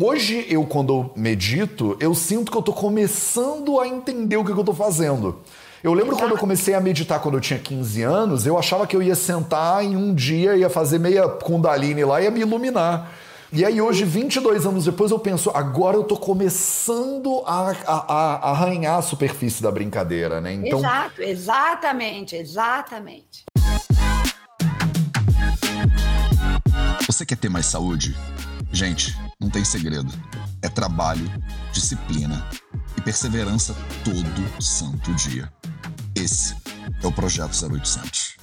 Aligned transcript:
hoje 0.00 0.46
eu, 0.48 0.64
quando 0.64 0.92
eu 0.92 1.10
medito, 1.16 1.96
eu 2.00 2.14
sinto 2.14 2.50
que 2.50 2.58
eu 2.58 2.62
tô 2.62 2.72
começando 2.72 3.80
a 3.80 3.86
entender 3.86 4.36
o 4.36 4.44
que, 4.44 4.52
que 4.52 4.58
eu 4.58 4.64
tô 4.64 4.74
fazendo. 4.74 5.40
Eu 5.82 5.92
lembro 5.92 6.10
Exato. 6.10 6.24
quando 6.24 6.32
eu 6.32 6.38
comecei 6.38 6.74
a 6.74 6.80
meditar 6.80 7.20
quando 7.20 7.34
eu 7.36 7.40
tinha 7.40 7.58
15 7.58 8.02
anos, 8.02 8.46
eu 8.46 8.58
achava 8.58 8.86
que 8.86 8.96
eu 8.96 9.02
ia 9.02 9.14
sentar 9.14 9.84
em 9.84 9.96
um 9.96 10.14
dia, 10.14 10.56
ia 10.56 10.68
fazer 10.68 10.98
meia 10.98 11.28
Kundalini 11.28 12.04
lá 12.04 12.20
e 12.20 12.24
ia 12.24 12.30
me 12.30 12.40
iluminar. 12.40 13.12
E 13.50 13.64
aí 13.64 13.80
hoje, 13.80 14.04
22 14.04 14.66
anos 14.66 14.84
depois, 14.84 15.10
eu 15.10 15.18
penso, 15.18 15.50
agora 15.54 15.96
eu 15.96 16.04
tô 16.04 16.16
começando 16.16 17.42
a, 17.46 17.70
a, 17.86 17.94
a 17.94 18.50
arranhar 18.50 18.98
a 18.98 19.02
superfície 19.02 19.62
da 19.62 19.70
brincadeira, 19.70 20.40
né? 20.40 20.52
Então... 20.52 20.80
Exato, 20.80 21.22
exatamente, 21.22 22.36
exatamente. 22.36 23.44
Você 27.06 27.24
quer 27.24 27.38
ter 27.38 27.48
mais 27.48 27.64
saúde? 27.64 28.14
Gente, 28.70 29.16
não 29.40 29.48
tem 29.48 29.64
segredo. 29.64 30.12
É 30.62 30.68
trabalho, 30.68 31.24
disciplina 31.72 32.44
e 32.96 33.00
perseverança 33.00 33.74
todo 34.04 34.62
santo 34.62 35.14
dia. 35.14 35.52
Esse 36.14 36.56
é 37.02 37.06
o 37.06 37.12
Projeto 37.12 37.52
0800. 37.52 38.36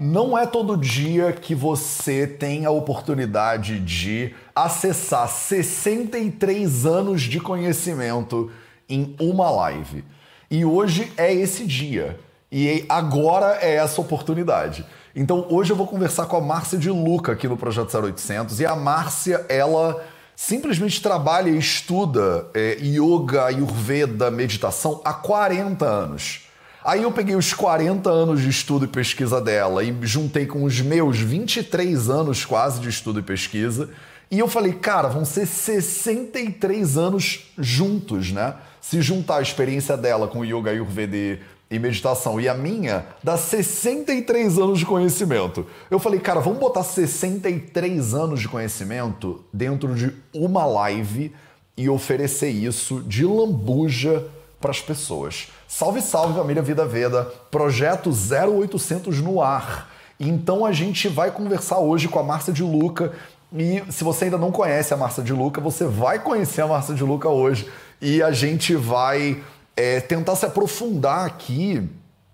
Não 0.00 0.36
é 0.36 0.46
todo 0.46 0.76
dia 0.76 1.32
que 1.32 1.54
você 1.54 2.26
tem 2.26 2.64
a 2.64 2.70
oportunidade 2.70 3.78
de 3.78 4.34
acessar 4.54 5.28
63 5.28 6.86
anos 6.86 7.22
de 7.22 7.38
conhecimento 7.38 8.50
em 8.88 9.14
uma 9.20 9.50
live. 9.50 10.04
E 10.50 10.64
hoje 10.64 11.12
é 11.16 11.32
esse 11.32 11.66
dia. 11.66 12.18
E 12.50 12.84
agora 12.88 13.58
é 13.60 13.76
essa 13.76 14.00
oportunidade. 14.00 14.84
Então 15.16 15.46
hoje 15.48 15.72
eu 15.72 15.76
vou 15.76 15.86
conversar 15.86 16.26
com 16.26 16.36
a 16.36 16.40
Márcia 16.40 16.76
de 16.76 16.90
Luca 16.90 17.32
aqui 17.32 17.46
no 17.46 17.56
Projeto 17.56 17.96
0800. 17.96 18.58
E 18.58 18.66
a 18.66 18.74
Márcia, 18.74 19.46
ela 19.48 20.04
simplesmente 20.34 21.00
trabalha 21.00 21.50
e 21.50 21.56
estuda 21.56 22.48
é, 22.52 22.76
yoga, 22.80 23.44
ayurveda, 23.44 24.28
meditação 24.30 25.00
há 25.04 25.12
40 25.14 25.84
anos. 25.84 26.48
Aí 26.84 27.04
eu 27.04 27.12
peguei 27.12 27.36
os 27.36 27.54
40 27.54 28.10
anos 28.10 28.42
de 28.42 28.48
estudo 28.48 28.84
e 28.84 28.88
pesquisa 28.88 29.40
dela 29.40 29.84
e 29.84 29.96
juntei 30.02 30.46
com 30.46 30.64
os 30.64 30.80
meus 30.80 31.18
23 31.18 32.10
anos 32.10 32.44
quase 32.44 32.80
de 32.80 32.88
estudo 32.88 33.20
e 33.20 33.22
pesquisa. 33.22 33.88
E 34.30 34.38
eu 34.40 34.48
falei, 34.48 34.72
cara, 34.72 35.08
vão 35.08 35.24
ser 35.24 35.46
63 35.46 36.96
anos 36.98 37.52
juntos, 37.56 38.32
né? 38.32 38.54
Se 38.80 39.00
juntar 39.00 39.36
a 39.36 39.42
experiência 39.42 39.96
dela 39.96 40.26
com 40.26 40.44
yoga, 40.44 40.72
ayurveda 40.72 41.38
e 41.74 41.78
meditação 41.80 42.40
e 42.40 42.48
a 42.48 42.54
minha, 42.54 43.04
dá 43.20 43.36
63 43.36 44.58
anos 44.58 44.78
de 44.78 44.86
conhecimento. 44.86 45.66
Eu 45.90 45.98
falei, 45.98 46.20
cara, 46.20 46.38
vamos 46.38 46.60
botar 46.60 46.84
63 46.84 48.14
anos 48.14 48.40
de 48.40 48.48
conhecimento 48.48 49.44
dentro 49.52 49.92
de 49.92 50.14
uma 50.32 50.64
live 50.64 51.34
e 51.76 51.88
oferecer 51.88 52.50
isso 52.50 53.00
de 53.00 53.24
lambuja 53.26 54.24
para 54.60 54.70
as 54.70 54.80
pessoas. 54.80 55.48
Salve, 55.66 56.00
salve 56.00 56.38
família 56.38 56.62
Vida 56.62 56.86
Veda, 56.86 57.24
projeto 57.50 58.10
0800 58.10 59.20
no 59.20 59.42
ar. 59.42 59.90
Então 60.20 60.64
a 60.64 60.70
gente 60.70 61.08
vai 61.08 61.32
conversar 61.32 61.80
hoje 61.80 62.06
com 62.06 62.20
a 62.20 62.22
Márcia 62.22 62.52
de 62.52 62.62
Luca. 62.62 63.12
E 63.52 63.82
se 63.90 64.04
você 64.04 64.26
ainda 64.26 64.38
não 64.38 64.52
conhece 64.52 64.94
a 64.94 64.96
Márcia 64.96 65.24
de 65.24 65.32
Luca, 65.32 65.60
você 65.60 65.84
vai 65.86 66.20
conhecer 66.20 66.60
a 66.60 66.68
Márcia 66.68 66.94
de 66.94 67.02
Luca 67.02 67.28
hoje. 67.28 67.68
E 68.00 68.22
a 68.22 68.30
gente 68.30 68.76
vai 68.76 69.42
é, 69.76 70.00
tentar 70.00 70.36
se 70.36 70.46
aprofundar 70.46 71.26
aqui 71.26 71.88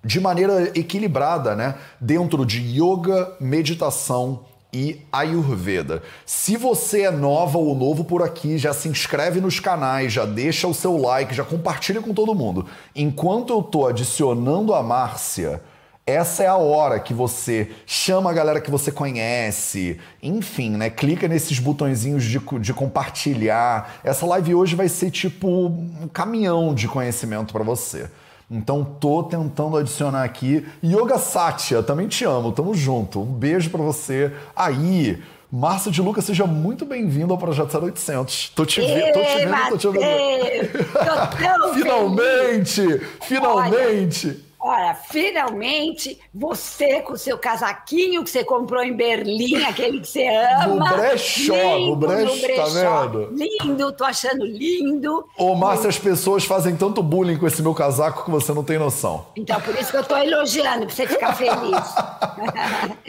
de 0.05 0.21
maneira 0.21 0.73
equilibrada, 0.75 1.55
né? 1.55 1.75
Dentro 2.01 2.45
de 2.47 2.61
yoga, 2.61 3.37
meditação 3.41 4.45
e 4.73 5.01
Ayurveda. 5.13 6.03
Se 6.25 6.57
você 6.57 7.03
é 7.03 7.11
nova 7.11 7.59
ou 7.59 7.75
novo 7.75 8.05
por 8.05 8.23
aqui, 8.23 8.57
já 8.57 8.73
se 8.73 8.89
inscreve 8.89 9.41
nos 9.41 9.59
canais, 9.59 10.13
já 10.13 10.25
deixa 10.25 10.69
o 10.69 10.75
seu 10.75 10.97
like, 10.97 11.35
já 11.35 11.45
compartilha 11.45 12.01
com 12.01 12.15
todo 12.15 12.35
mundo. 12.35 12.67
Enquanto 12.95 13.53
eu 13.53 13.63
tô 13.63 13.87
adicionando 13.87 14.75
a 14.75 14.83
Márcia, 14.83 15.61
essa 16.07 16.43
é 16.43 16.47
a 16.47 16.57
hora 16.57 16.99
que 16.99 17.15
você 17.15 17.71
chama 17.87 18.31
a 18.31 18.33
galera 18.33 18.61
que 18.61 18.71
você 18.71 18.91
conhece, 18.91 19.99
enfim, 20.23 20.71
né? 20.71 20.91
Clica 20.91 21.29
nesses 21.29 21.59
botõezinhos 21.59 22.25
de, 22.25 22.41
de 22.61 22.75
compartilhar. 22.75 24.01
Essa 24.03 24.27
live 24.27 24.55
hoje 24.55 24.75
vai 24.75 24.89
ser 24.89 25.11
tipo 25.11 25.49
um 25.49 26.09
caminhão 26.13 26.75
de 26.75 26.89
conhecimento 26.89 27.53
para 27.53 27.63
você. 27.63 28.11
Então 28.51 28.83
tô 28.85 29.23
tentando 29.23 29.77
adicionar 29.77 30.25
aqui. 30.25 30.67
Yoga 30.85 31.19
Satya, 31.19 31.83
também 31.83 32.09
te 32.09 32.25
amo, 32.25 32.51
tamo 32.51 32.75
junto. 32.75 33.21
Um 33.21 33.33
beijo 33.33 33.71
para 33.71 33.81
você. 33.81 34.33
Aí, 34.57 35.23
Márcia 35.53 35.93
de 35.93 36.03
Lucas, 36.03 36.25
seja 36.25 36.47
muito 36.47 36.85
bem-vindo 36.85 37.33
ao 37.33 37.39
Projeto 37.39 37.73
0800. 37.79 38.49
Tô 38.51 38.67
te 38.67 38.81
vendo, 38.81 39.13
tô 39.13 39.21
te 39.21 39.47
vendo, 39.47 39.71
tô 39.71 39.79
te 39.79 39.89
vendo. 39.99 41.75
finalmente, 41.75 43.01
finalmente. 43.21 44.27
Olha. 44.27 44.50
Olha, 44.63 44.95
finalmente 44.95 46.19
você 46.35 47.01
com 47.01 47.15
o 47.15 47.19
seu 47.19 47.39
casaquinho 47.39 48.23
que 48.23 48.29
você 48.29 48.45
comprou 48.45 48.83
em 48.83 48.95
Berlim, 48.95 49.57
aquele 49.65 50.01
que 50.01 50.09
você 50.09 50.29
ama. 50.29 50.91
No 50.91 50.97
brechó, 50.97 51.55
lindo, 51.55 51.91
no 51.91 51.97
brechó, 51.97 52.35
no 52.35 52.41
brechó, 52.41 52.63
tá 52.63 53.07
vendo? 53.07 53.35
Lindo, 53.35 53.93
tô 53.93 54.05
achando 54.05 54.45
lindo. 54.45 55.27
Ô, 55.39 55.55
Márcia, 55.55 55.89
as 55.89 55.99
pessoas 55.99 56.45
fazem 56.45 56.77
tanto 56.77 57.03
bullying 57.03 57.39
com 57.39 57.47
esse 57.47 57.63
meu 57.63 57.73
casaco 57.73 58.25
que 58.25 58.31
você 58.31 58.53
não 58.53 58.63
tem 58.63 58.79
noção. 58.79 59.25
Então, 59.35 59.59
por 59.63 59.75
isso 59.75 59.91
que 59.91 59.97
eu 59.97 60.05
tô 60.05 60.17
elogiando, 60.17 60.85
pra 60.85 60.95
você 60.95 61.07
ficar 61.07 61.33
feliz. 61.33 61.95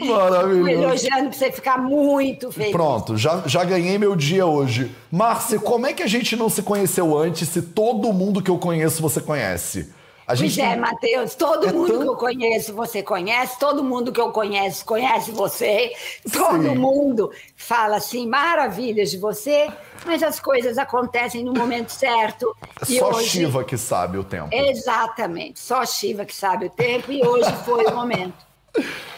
Maravilhoso. 0.00 0.70
elogiando 0.70 1.28
pra 1.28 1.38
você 1.38 1.52
ficar 1.52 1.76
muito 1.76 2.50
feliz. 2.50 2.72
Pronto, 2.72 3.16
já, 3.18 3.42
já 3.44 3.62
ganhei 3.62 3.98
meu 3.98 4.16
dia 4.16 4.46
hoje. 4.46 4.90
Márcia, 5.10 5.58
como 5.58 5.86
é 5.86 5.92
que 5.92 6.02
a 6.02 6.06
gente 6.06 6.34
não 6.34 6.48
se 6.48 6.62
conheceu 6.62 7.14
antes 7.16 7.46
se 7.50 7.60
todo 7.60 8.10
mundo 8.10 8.40
que 8.42 8.50
eu 8.50 8.56
conheço 8.56 9.02
você 9.02 9.20
conhece? 9.20 9.92
A 10.32 10.34
gente 10.34 10.58
pois 10.58 10.66
é, 10.66 10.76
Matheus, 10.76 11.34
todo 11.34 11.68
é 11.68 11.72
mundo 11.74 11.92
tão... 11.92 12.00
que 12.00 12.08
eu 12.08 12.16
conheço, 12.16 12.74
você 12.74 13.02
conhece, 13.02 13.58
todo 13.58 13.84
mundo 13.84 14.10
que 14.10 14.18
eu 14.18 14.30
conheço, 14.32 14.82
conhece 14.82 15.30
você, 15.30 15.92
todo 16.32 16.62
Sim. 16.62 16.74
mundo 16.74 17.30
fala 17.54 17.96
assim, 17.96 18.26
maravilhas 18.26 19.10
de 19.10 19.18
você, 19.18 19.70
mas 20.06 20.22
as 20.22 20.40
coisas 20.40 20.78
acontecem 20.78 21.44
no 21.44 21.52
momento 21.52 21.90
certo. 21.90 22.56
E 22.88 22.98
só 22.98 23.10
hoje... 23.10 23.28
Shiva 23.28 23.62
que 23.62 23.76
sabe 23.76 24.16
o 24.16 24.24
tempo. 24.24 24.48
Exatamente, 24.50 25.60
só 25.60 25.84
Shiva 25.84 26.24
que 26.24 26.34
sabe 26.34 26.66
o 26.66 26.70
tempo, 26.70 27.12
e 27.12 27.22
hoje 27.22 27.52
foi 27.66 27.84
o 27.84 27.94
momento. 27.94 28.34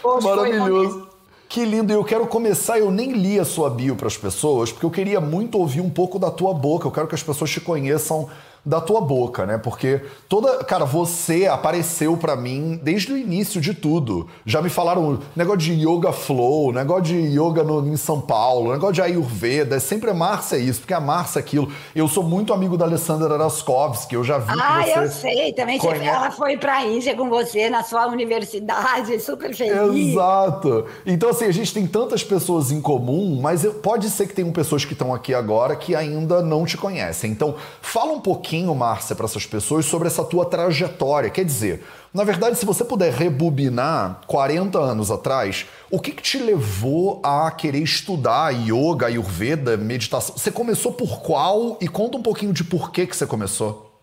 Hoje 0.03 0.27
Maravilhoso. 0.27 1.09
Que 1.49 1.65
lindo, 1.65 1.93
e 1.93 1.95
eu 1.95 2.03
quero 2.03 2.27
começar. 2.27 2.81
Eu 2.81 2.91
nem 2.91 3.13
li 3.13 3.39
a 3.39 3.45
sua 3.45 3.71
bio 3.71 3.95
para 3.95 4.09
as 4.09 4.17
pessoas, 4.17 4.73
porque 4.73 4.85
eu 4.85 4.91
queria 4.91 5.21
muito 5.21 5.57
ouvir 5.57 5.81
um 5.81 5.89
pouco 5.89 6.19
da 6.19 6.29
tua 6.29 6.53
boca. 6.53 6.89
Eu 6.89 6.91
quero 6.91 7.07
que 7.07 7.15
as 7.15 7.23
pessoas 7.23 7.49
te 7.49 7.61
conheçam 7.61 8.29
da 8.65 8.81
tua 8.81 9.01
boca, 9.01 9.45
né? 9.45 9.59
Porque 9.59 10.01
toda, 10.29 10.65
cara, 10.65 10.85
você 10.85 11.47
apareceu 11.47 12.17
para 12.17 12.35
mim 12.35 12.81
desde 12.83 13.13
o 13.13 13.17
início 13.17 13.61
de 13.61 13.75
tudo. 13.75 14.27
Já 14.47 14.63
me 14.63 14.71
falaram 14.71 15.19
negócio 15.37 15.59
de 15.59 15.73
yoga 15.73 16.13
flow, 16.13 16.73
negócio 16.73 17.05
de 17.05 17.39
yoga 17.39 17.63
no, 17.63 17.87
em 17.87 17.97
São 17.97 18.21
Paulo, 18.21 18.73
negócio 18.73 18.95
de 18.95 19.03
ayurveda, 19.03 19.77
é 19.77 19.79
sempre 19.79 20.11
a 20.11 20.15
Márcia 20.15 20.57
isso, 20.57 20.81
porque 20.81 20.95
a 20.95 21.01
Márcia 21.01 21.39
é 21.39 21.43
aquilo. 21.43 21.71
Eu 21.95 22.09
sou 22.09 22.23
muito 22.23 22.55
amigo 22.55 22.79
da 22.79 22.87
Alessandra 22.87 23.35
Araskovski, 23.35 24.15
eu 24.15 24.25
já 24.25 24.39
vi 24.39 24.53
Ah, 24.59 24.83
que 24.83 24.91
você 24.91 24.99
eu 24.99 25.09
sei, 25.09 25.53
também 25.53 25.79
conhece... 25.79 26.05
ela 26.07 26.31
foi 26.31 26.57
para 26.57 26.85
Índia 26.87 27.15
com 27.15 27.29
você 27.29 27.69
na 27.69 27.83
sua 27.83 28.07
universidade, 28.07 29.19
super 29.21 29.55
feliz. 29.55 30.13
Exato. 30.13 30.87
Então 31.05 31.29
assim, 31.29 31.45
a 31.45 31.53
gente 31.53 31.75
tem 31.75 31.87
tantas 31.87 32.25
pessoas 32.25 32.71
em 32.71 32.81
comum, 32.81 33.39
mas 33.43 33.65
pode 33.83 34.09
ser 34.09 34.27
que 34.27 34.35
tenham 34.35 34.53
pessoas 34.53 34.85
que 34.85 34.95
estão 34.95 35.13
aqui 35.13 35.35
agora 35.35 35.77
que 35.77 35.95
ainda 35.95 36.43
não 36.43 36.65
te 36.65 36.77
conhecem. 36.77 37.31
Então, 37.31 37.55
fala 37.83 38.13
um 38.13 38.21
pouquinho 38.21 38.54
pouquinho, 38.55 38.75
Márcia, 38.75 39.17
para 39.17 39.27
essas 39.27 39.45
pessoas 39.45 39.85
sobre 39.85 40.07
essa 40.07 40.23
tua 40.23 40.45
trajetória. 40.45 41.29
Quer 41.29 41.45
dizer, 41.45 41.85
na 42.13 42.23
verdade, 42.23 42.57
se 42.57 42.65
você 42.65 42.85
puder 42.85 43.13
rebobinar 43.13 44.21
40 44.29 44.79
anos 44.79 45.11
atrás, 45.11 45.67
o 45.91 45.99
que, 45.99 46.13
que 46.13 46.23
te 46.23 46.39
levou 46.39 47.21
a 47.25 47.51
querer 47.51 47.83
estudar 47.83 48.51
yoga, 48.51 49.07
ayurveda, 49.07 49.77
meditação? 49.77 50.37
Você 50.37 50.53
começou 50.53 50.93
por 50.93 51.21
qual? 51.21 51.77
E 51.81 51.89
conta 51.89 52.17
um 52.17 52.23
pouquinho 52.23 52.53
de 52.53 52.63
por 52.63 52.93
que, 52.93 53.07
que 53.07 53.17
você 53.17 53.27
começou. 53.27 53.94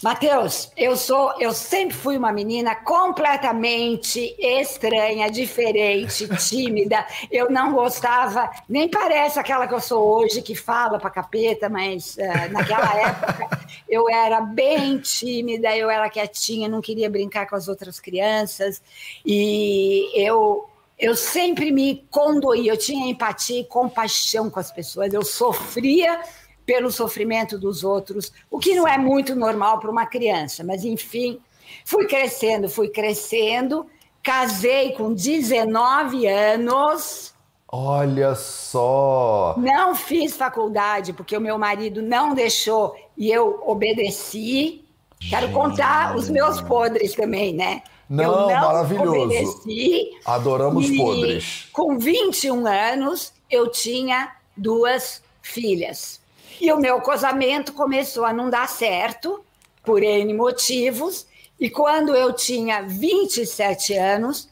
Mateus, 0.00 0.70
eu 0.76 0.96
sou, 0.96 1.34
eu 1.40 1.52
sempre 1.52 1.92
fui 1.92 2.16
uma 2.16 2.30
menina 2.30 2.72
completamente 2.76 4.36
estranha, 4.38 5.28
diferente, 5.28 6.28
tímida. 6.38 7.04
Eu 7.32 7.50
não 7.50 7.72
gostava, 7.72 8.48
nem 8.68 8.88
parece 8.88 9.40
aquela 9.40 9.66
que 9.66 9.74
eu 9.74 9.80
sou 9.80 10.00
hoje 10.00 10.40
que 10.40 10.54
fala 10.54 11.00
para 11.00 11.10
capeta, 11.10 11.68
mas 11.68 12.16
uh, 12.16 12.52
naquela 12.52 12.94
época 12.94 13.48
eu 13.88 14.08
era 14.08 14.40
bem 14.40 14.98
tímida, 14.98 15.76
eu 15.76 15.90
era 15.90 16.08
quietinha, 16.08 16.68
não 16.68 16.80
queria 16.80 17.10
brincar 17.10 17.48
com 17.48 17.56
as 17.56 17.66
outras 17.66 17.98
crianças 17.98 18.80
e 19.26 20.12
eu 20.14 20.68
eu 20.96 21.14
sempre 21.14 21.70
me 21.70 22.06
condoía, 22.10 22.72
eu 22.72 22.76
tinha 22.76 23.08
empatia 23.08 23.60
e 23.60 23.64
compaixão 23.64 24.50
com 24.50 24.58
as 24.58 24.70
pessoas, 24.70 25.14
eu 25.14 25.24
sofria 25.24 26.20
pelo 26.68 26.92
sofrimento 26.92 27.58
dos 27.58 27.82
outros, 27.82 28.30
o 28.50 28.58
que 28.58 28.74
não 28.74 28.86
é 28.86 28.98
muito 28.98 29.34
normal 29.34 29.80
para 29.80 29.90
uma 29.90 30.04
criança, 30.04 30.62
mas 30.62 30.84
enfim, 30.84 31.40
fui 31.82 32.06
crescendo, 32.06 32.68
fui 32.68 32.90
crescendo, 32.90 33.86
casei 34.22 34.92
com 34.92 35.14
19 35.14 36.26
anos, 36.26 37.34
Olha 37.70 38.34
só! 38.34 39.54
Não 39.58 39.94
fiz 39.94 40.34
faculdade 40.34 41.12
porque 41.12 41.36
o 41.36 41.40
meu 41.40 41.58
marido 41.58 42.00
não 42.00 42.32
deixou 42.32 42.96
e 43.14 43.30
eu 43.30 43.62
obedeci. 43.66 44.82
Quero 45.28 45.52
contar 45.52 46.16
os 46.16 46.30
meus 46.30 46.62
podres 46.62 47.14
também, 47.14 47.52
né? 47.52 47.82
Não, 48.08 48.24
eu 48.24 48.54
não 48.54 48.60
maravilhoso. 48.60 49.20
Obedeci, 49.20 50.10
Adoramos 50.24 50.90
podres. 50.96 51.68
Com 51.70 51.98
21 51.98 52.66
anos, 52.66 53.34
eu 53.50 53.70
tinha 53.70 54.34
duas 54.56 55.22
filhas. 55.42 56.22
E 56.60 56.72
o 56.72 56.78
meu 56.78 57.00
casamento 57.00 57.72
começou 57.72 58.24
a 58.24 58.32
não 58.32 58.50
dar 58.50 58.68
certo, 58.68 59.44
por 59.84 60.02
N 60.02 60.34
motivos. 60.34 61.26
E 61.58 61.70
quando 61.70 62.14
eu 62.14 62.32
tinha 62.32 62.82
27 62.82 63.94
anos, 63.94 64.48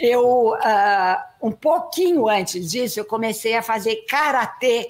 eu, 0.00 0.52
uh, 0.52 1.16
um 1.42 1.52
pouquinho 1.52 2.28
antes 2.28 2.70
disso, 2.70 3.00
eu 3.00 3.04
comecei 3.04 3.54
a 3.56 3.62
fazer 3.62 4.04
karatê, 4.08 4.86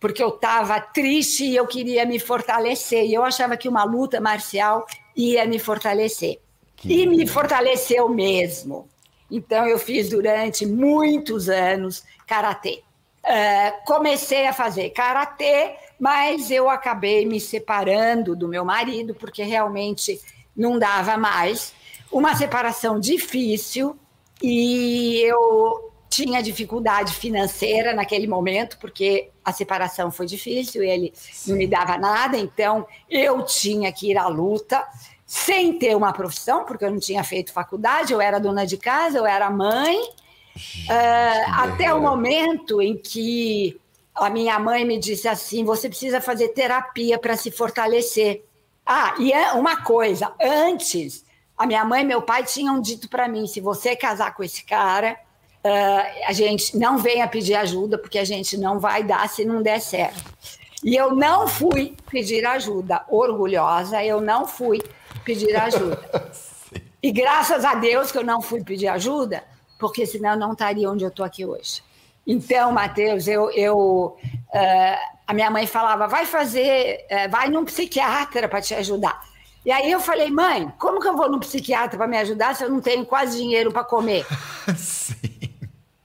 porque 0.00 0.22
eu 0.22 0.30
estava 0.30 0.80
triste 0.80 1.44
e 1.44 1.56
eu 1.56 1.66
queria 1.66 2.04
me 2.04 2.18
fortalecer. 2.18 3.04
E 3.04 3.14
eu 3.14 3.24
achava 3.24 3.56
que 3.56 3.68
uma 3.68 3.84
luta 3.84 4.20
marcial 4.20 4.86
ia 5.16 5.46
me 5.46 5.58
fortalecer. 5.58 6.40
Que 6.76 7.02
e 7.02 7.06
me 7.06 7.26
fortaleceu 7.26 8.08
mesmo. 8.08 8.88
Então, 9.30 9.66
eu 9.66 9.78
fiz 9.78 10.10
durante 10.10 10.66
muitos 10.66 11.48
anos 11.48 12.04
karatê. 12.26 12.82
Uh, 13.24 13.86
comecei 13.86 14.46
a 14.46 14.52
fazer 14.52 14.90
karatê, 14.90 15.76
mas 15.98 16.50
eu 16.50 16.68
acabei 16.68 17.24
me 17.26 17.40
separando 17.40 18.34
do 18.36 18.48
meu 18.48 18.64
marido, 18.64 19.14
porque 19.14 19.42
realmente 19.42 20.20
não 20.56 20.78
dava 20.78 21.16
mais. 21.16 21.72
Uma 22.10 22.34
separação 22.34 23.00
difícil, 23.00 23.96
e 24.42 25.20
eu 25.22 25.92
tinha 26.08 26.42
dificuldade 26.42 27.12
financeira 27.12 27.92
naquele 27.92 28.26
momento, 28.26 28.78
porque 28.78 29.30
a 29.44 29.52
separação 29.52 30.12
foi 30.12 30.26
difícil, 30.26 30.82
ele 30.82 31.12
Sim. 31.14 31.50
não 31.50 31.58
me 31.58 31.66
dava 31.66 31.98
nada, 31.98 32.38
então 32.38 32.86
eu 33.10 33.42
tinha 33.42 33.92
que 33.92 34.10
ir 34.10 34.16
à 34.16 34.28
luta 34.28 34.86
sem 35.26 35.76
ter 35.76 35.96
uma 35.96 36.12
profissão, 36.12 36.64
porque 36.64 36.84
eu 36.84 36.90
não 36.90 37.00
tinha 37.00 37.24
feito 37.24 37.52
faculdade, 37.52 38.12
eu 38.12 38.20
era 38.20 38.38
dona 38.38 38.64
de 38.64 38.76
casa, 38.76 39.18
eu 39.18 39.26
era 39.26 39.50
mãe, 39.50 39.96
uh, 39.96 41.50
até 41.56 41.92
o 41.92 42.00
momento 42.00 42.80
em 42.80 42.96
que 42.96 43.80
a 44.14 44.30
minha 44.30 44.58
mãe 44.58 44.84
me 44.84 44.98
disse 44.98 45.26
assim: 45.26 45.64
você 45.64 45.88
precisa 45.88 46.20
fazer 46.20 46.48
terapia 46.48 47.18
para 47.18 47.36
se 47.36 47.50
fortalecer. 47.50 48.44
Ah, 48.86 49.14
e 49.18 49.32
é 49.32 49.52
uma 49.52 49.82
coisa, 49.82 50.32
antes 50.40 51.24
a 51.56 51.66
minha 51.66 51.84
mãe 51.84 52.02
e 52.02 52.04
meu 52.04 52.20
pai 52.20 52.44
tinham 52.44 52.80
dito 52.80 53.08
para 53.08 53.28
mim: 53.28 53.46
se 53.46 53.60
você 53.60 53.96
casar 53.96 54.34
com 54.34 54.42
esse 54.42 54.64
cara, 54.64 55.16
uh, 55.64 56.26
a 56.28 56.32
gente 56.32 56.76
não 56.76 56.98
venha 56.98 57.26
pedir 57.28 57.54
ajuda, 57.54 57.96
porque 57.96 58.18
a 58.18 58.24
gente 58.24 58.56
não 58.56 58.78
vai 58.78 59.02
dar 59.02 59.28
se 59.28 59.44
não 59.44 59.62
der 59.62 59.80
certo. 59.80 60.34
E 60.82 60.94
eu 60.94 61.14
não 61.14 61.48
fui 61.48 61.96
pedir 62.10 62.44
ajuda, 62.44 63.04
orgulhosa, 63.08 64.04
eu 64.04 64.20
não 64.20 64.46
fui 64.46 64.82
pedir 65.24 65.56
ajuda. 65.56 66.30
e 67.02 67.10
graças 67.10 67.64
a 67.64 67.74
Deus 67.74 68.12
que 68.12 68.18
eu 68.18 68.24
não 68.24 68.42
fui 68.42 68.62
pedir 68.62 68.88
ajuda, 68.88 69.42
porque 69.78 70.04
senão 70.04 70.32
eu 70.32 70.38
não 70.38 70.52
estaria 70.52 70.90
onde 70.90 71.04
eu 71.04 71.08
estou 71.08 71.24
aqui 71.24 71.46
hoje. 71.46 71.82
Então, 72.26 72.72
Matheus, 72.72 73.26
eu, 73.28 73.50
eu 73.50 74.16
uh, 74.18 75.14
a 75.26 75.34
minha 75.34 75.50
mãe 75.50 75.66
falava, 75.66 76.06
vai 76.06 76.26
fazer, 76.26 77.06
uh, 77.10 77.30
vai 77.30 77.48
num 77.48 77.64
psiquiatra 77.64 78.48
para 78.48 78.60
te 78.60 78.74
ajudar. 78.74 79.22
E 79.64 79.72
aí 79.72 79.90
eu 79.90 80.00
falei, 80.00 80.30
mãe, 80.30 80.70
como 80.78 81.00
que 81.00 81.08
eu 81.08 81.16
vou 81.16 81.30
no 81.30 81.40
psiquiatra 81.40 81.96
para 81.96 82.06
me 82.06 82.18
ajudar 82.18 82.54
se 82.54 82.64
eu 82.64 82.70
não 82.70 82.80
tenho 82.80 83.06
quase 83.06 83.38
dinheiro 83.38 83.72
para 83.72 83.84
comer? 83.84 84.26
Sim. 84.76 85.14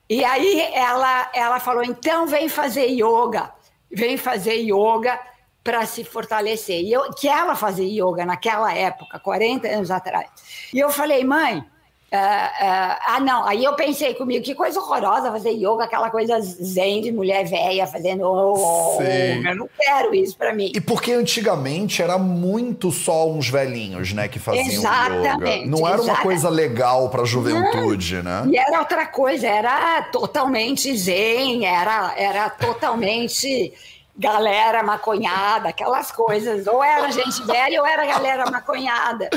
E 0.10 0.24
aí 0.24 0.62
ela, 0.74 1.30
ela 1.34 1.60
falou, 1.60 1.84
então 1.84 2.26
vem 2.26 2.50
fazer 2.50 2.88
yoga, 2.88 3.52
vem 3.92 4.18
fazer 4.18 4.56
yoga 4.56 5.20
para 5.64 5.86
se 5.86 6.04
fortalecer. 6.04 6.82
E 6.82 6.92
eu, 6.92 7.12
que 7.12 7.28
ela 7.28 7.56
fazia 7.56 7.86
yoga 7.86 8.26
naquela 8.26 8.74
época, 8.74 9.20
40 9.20 9.68
anos 9.68 9.92
atrás. 9.92 10.28
E 10.74 10.80
eu 10.80 10.90
falei, 10.90 11.24
mãe, 11.24 11.64
ah, 12.12 13.20
não. 13.22 13.46
Aí 13.46 13.64
eu 13.64 13.74
pensei 13.74 14.14
comigo, 14.14 14.44
que 14.44 14.56
coisa 14.56 14.80
horrorosa 14.80 15.32
fazer 15.32 15.52
yoga, 15.52 15.84
aquela 15.84 16.10
coisa 16.10 16.40
zen 16.42 17.02
de 17.02 17.12
mulher 17.12 17.46
velha 17.46 17.86
fazendo. 17.86 18.24
Oh, 18.24 18.98
eu 19.02 19.56
não 19.56 19.70
quero 19.78 20.14
isso 20.14 20.38
para 20.38 20.54
mim. 20.54 20.72
E 20.74 20.82
porque 20.82 21.12
antigamente 21.12 22.02
era 22.02 22.18
muito 22.18 22.92
só 22.92 23.30
uns 23.30 23.50
velhinhos, 23.50 24.14
né, 24.14 24.28
que 24.28 24.40
faziam 24.40 24.66
exatamente, 24.66 25.64
yoga. 25.64 25.68
Não 25.68 25.88
era 25.88 25.96
exatamente. 25.96 26.10
uma 26.10 26.18
coisa 26.18 26.50
legal 26.50 27.10
para 27.10 27.22
a 27.22 27.26
juventude, 27.26 28.16
não. 28.22 28.46
né? 28.46 28.52
E 28.52 28.58
era 28.58 28.80
outra 28.80 29.06
coisa, 29.06 29.48
era 29.48 30.02
totalmente 30.12 30.96
zen, 30.96 31.66
era, 31.66 32.14
era 32.18 32.50
totalmente 32.50 33.74
galera 34.20 34.84
maconhada, 34.84 35.70
aquelas 35.70 36.12
coisas. 36.12 36.68
Ou 36.68 36.84
era 36.84 37.10
gente 37.10 37.42
velha 37.44 37.80
ou 37.80 37.88
era 37.88 38.06
galera 38.06 38.52
maconhada. 38.52 39.30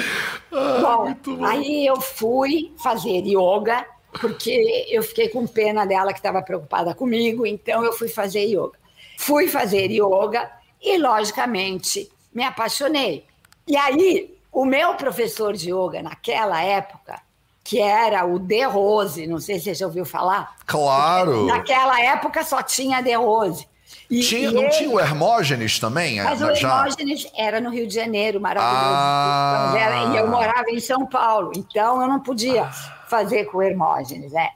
Ah, 0.53 0.79
bom, 0.83 1.15
bom, 1.25 1.45
aí 1.47 1.87
eu 1.87 2.01
fui 2.01 2.75
fazer 2.83 3.23
yoga, 3.25 3.87
porque 4.21 4.87
eu 4.91 5.03
fiquei 5.05 5.29
com 5.29 5.47
pena 5.47 5.87
dela 5.87 6.13
que 6.13 6.19
estava 6.19 6.43
preocupada 6.43 6.95
comigo, 6.95 7.47
então 7.47 7.85
eu 7.85 7.93
fui 7.93 8.09
fazer 8.09 8.45
yoga. 8.45 8.77
Fui 9.17 9.47
fazer 9.47 9.89
yoga 9.89 10.51
e, 10.83 10.99
logicamente, 10.99 12.11
me 12.35 12.43
apaixonei. 12.43 13.25
E 13.69 13.77
aí, 13.77 14.37
o 14.51 14.65
meu 14.65 14.95
professor 14.95 15.53
de 15.53 15.71
yoga 15.71 16.03
naquela 16.03 16.61
época, 16.61 17.23
que 17.63 17.81
era 17.81 18.25
o 18.25 18.41
De 18.41 18.65
Rose, 18.65 19.29
não 19.29 19.39
sei 19.39 19.59
se 19.59 19.67
você 19.67 19.75
já 19.75 19.87
ouviu 19.87 20.05
falar. 20.05 20.57
Claro! 20.67 21.47
Naquela 21.47 22.01
época 22.01 22.43
só 22.43 22.61
tinha 22.65 23.01
De 23.01 23.15
Rose. 23.15 23.71
E, 24.13 24.21
tinha, 24.21 24.51
e 24.51 24.53
não 24.53 24.65
ele... 24.65 24.71
tinha 24.73 24.91
o 24.91 25.01
Hermógenes 25.01 25.79
também? 25.79 26.23
Mas 26.23 26.43
o 26.43 26.51
Hermógenes 26.51 27.27
era 27.35 27.63
no 27.63 27.71
Rio 27.71 27.87
de 27.87 27.95
Janeiro, 27.95 28.39
maravilhoso. 28.39 28.95
Ah. 28.95 29.75
Era, 29.75 30.13
e 30.13 30.19
eu 30.19 30.29
morava 30.29 30.69
em 30.71 30.81
São 30.81 31.07
Paulo, 31.07 31.51
então 31.57 32.03
eu 32.03 32.07
não 32.07 32.21
podia 32.21 32.67
fazer 33.09 33.47
com 33.47 33.57
o 33.57 33.63
Hermógenes. 33.63 34.33
Né? 34.33 34.51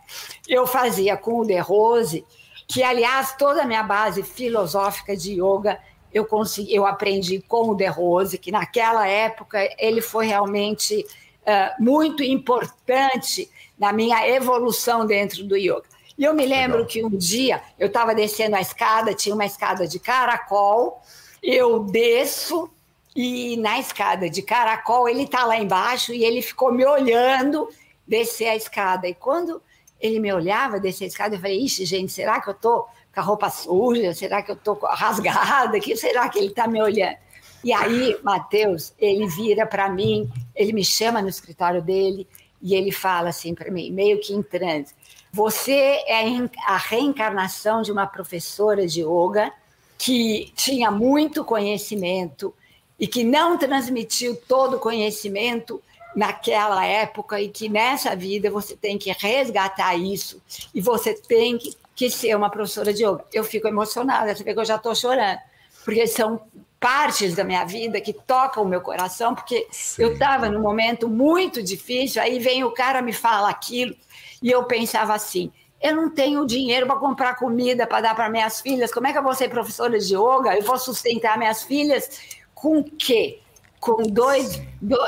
Eu 0.47 0.67
fazia 0.67 1.17
com 1.17 1.39
o 1.39 1.47
De 1.47 1.59
Rose, 1.59 2.23
que, 2.69 2.83
aliás, 2.83 3.35
toda 3.39 3.63
a 3.63 3.65
minha 3.65 3.83
base 3.83 4.23
filosófica 4.23 5.17
de 5.17 5.41
yoga 5.41 5.79
eu, 6.13 6.27
consegui, 6.27 6.75
eu 6.75 6.85
aprendi 6.85 7.41
com 7.41 7.71
o 7.71 7.75
De 7.75 7.87
Rose, 7.87 8.37
que 8.37 8.53
naquela 8.53 9.09
época 9.09 9.59
ele 9.79 10.03
foi 10.03 10.27
realmente 10.27 11.01
uh, 11.01 11.83
muito 11.83 12.23
importante 12.23 13.51
na 13.79 13.91
minha 13.91 14.29
evolução 14.29 15.07
dentro 15.07 15.45
do 15.45 15.57
yoga. 15.57 15.96
E 16.19 16.25
eu 16.25 16.35
me 16.35 16.47
lembro 16.47 16.79
Legal. 16.79 16.89
que 16.89 17.05
um 17.05 17.11
dia 17.11 17.63
eu 17.79 17.89
estava 17.89 18.15
descendo 18.15 18.57
a 18.57 18.61
escada, 18.61 19.15
tinha 19.15 19.35
uma 19.35 19.45
escada 19.45 19.87
de 19.87 19.99
caracol, 19.99 21.03
eu 21.43 21.81
desço 21.81 22.71
e 23.15 23.57
na 23.57 23.79
escada 23.79 24.29
de 24.29 24.43
caracol 24.43 25.09
ele 25.09 25.25
está 25.25 25.45
lá 25.45 25.57
embaixo 25.57 26.13
e 26.13 26.25
ele 26.25 26.43
ficou 26.43 26.73
me 26.73 26.85
olhando 26.85 27.69
descer 28.07 28.49
a 28.49 28.57
escada. 28.57 29.09
E 29.09 29.15
quando 29.15 29.63
ele 30.01 30.21
me 30.21 30.33
olhava 30.33 30.79
descer 30.79 31.05
a 31.05 31.09
escada, 31.09 31.37
eu 31.37 31.41
falei: 31.41 31.63
Ixi, 31.65 31.85
gente, 31.85 32.13
será 32.13 32.41
que 32.41 32.49
eu 32.49 32.53
estou 32.53 32.87
com 33.15 33.21
a 33.21 33.23
roupa 33.23 33.51
suja? 33.51 34.15
Será 34.15 34.43
que 34.43 34.51
eu 34.51 34.55
estou 34.55 34.79
rasgada? 34.85 35.81
Que 35.81 35.97
será 35.97 36.29
que 36.29 36.39
ele 36.39 36.49
está 36.49 36.67
me 36.67 36.81
olhando? 36.81 37.17
E 37.65 37.73
aí, 37.73 38.17
Matheus, 38.23 38.95
ele 38.99 39.27
vira 39.27 39.67
para 39.67 39.89
mim, 39.89 40.31
ele 40.55 40.73
me 40.73 40.85
chama 40.85 41.21
no 41.21 41.29
escritório 41.29 41.83
dele 41.83 42.29
e 42.63 42.75
ele 42.75 42.93
fala 42.93 43.31
assim 43.31 43.55
para 43.55 43.71
mim, 43.71 43.91
meio 43.91 44.21
que 44.21 44.35
em 44.35 44.43
transe: 44.43 44.95
você 45.37 46.03
é 46.07 46.25
a 46.67 46.79
reencarnação 46.79 47.83
de 47.83 47.93
uma 47.93 48.07
professora 48.07 48.87
de 48.87 49.03
yoga 49.03 49.53
que 49.99 50.51
tinha 50.57 50.91
muito 50.91 51.45
conhecimento 51.45 52.55
e 52.99 53.07
que 53.07 53.23
não 53.23 53.59
transmitiu 53.59 54.35
todo 54.49 54.79
o 54.79 54.81
conhecimento 54.81 55.83
naquela 56.15 56.87
época 56.87 57.39
e 57.39 57.51
que 57.51 57.69
nessa 57.69 58.17
vida 58.17 58.51
você 58.51 58.75
tem 58.75 58.97
que 58.97 59.13
resgatar 59.13 59.95
isso 59.95 60.41
e 60.75 60.81
você 60.81 61.13
tem 61.13 61.59
que, 61.59 61.77
que 61.95 62.09
ser 62.09 62.35
uma 62.35 62.49
professora 62.49 62.91
de 62.91 63.05
yoga. 63.05 63.23
Eu 63.31 63.45
fico 63.45 63.69
emocionada, 63.69 64.35
você 64.35 64.43
vê 64.43 64.55
que 64.55 64.61
eu 64.61 64.65
já 64.65 64.77
estou 64.77 64.95
chorando, 64.95 65.39
porque 65.85 66.07
são 66.07 66.41
partes 66.79 67.35
da 67.35 67.45
minha 67.45 67.65
vida 67.65 68.01
que 68.01 68.13
tocam 68.13 68.63
o 68.63 68.69
meu 68.69 68.81
coração, 68.81 69.35
porque 69.35 69.67
Sim. 69.71 70.03
eu 70.03 70.13
estava 70.13 70.49
num 70.49 70.61
momento 70.61 71.09
muito 71.09 71.63
difícil, 71.63 72.23
aí 72.23 72.39
vem 72.39 72.65
o 72.65 72.71
cara 72.71 73.03
me 73.03 73.13
fala 73.13 73.49
aquilo, 73.49 73.95
e 74.43 74.51
eu 74.51 74.65
pensava 74.65 75.15
assim: 75.15 75.51
eu 75.81 75.95
não 75.95 76.11
tenho 76.11 76.47
dinheiro 76.47 76.87
para 76.87 76.97
comprar 76.97 77.37
comida 77.37 77.87
para 77.87 78.01
dar 78.01 78.15
para 78.15 78.29
minhas 78.29 78.61
filhas. 78.61 78.93
Como 78.93 79.07
é 79.07 79.13
que 79.13 79.19
eu 79.19 79.23
vou 79.23 79.35
ser 79.35 79.49
professora 79.49 79.99
de 79.99 80.15
yoga? 80.15 80.57
Eu 80.57 80.63
vou 80.63 80.79
sustentar 80.79 81.39
minhas 81.39 81.63
filhas 81.63 82.37
com 82.55 82.83
quê? 82.83 83.41
Com 83.79 84.03
dois, 84.03 84.61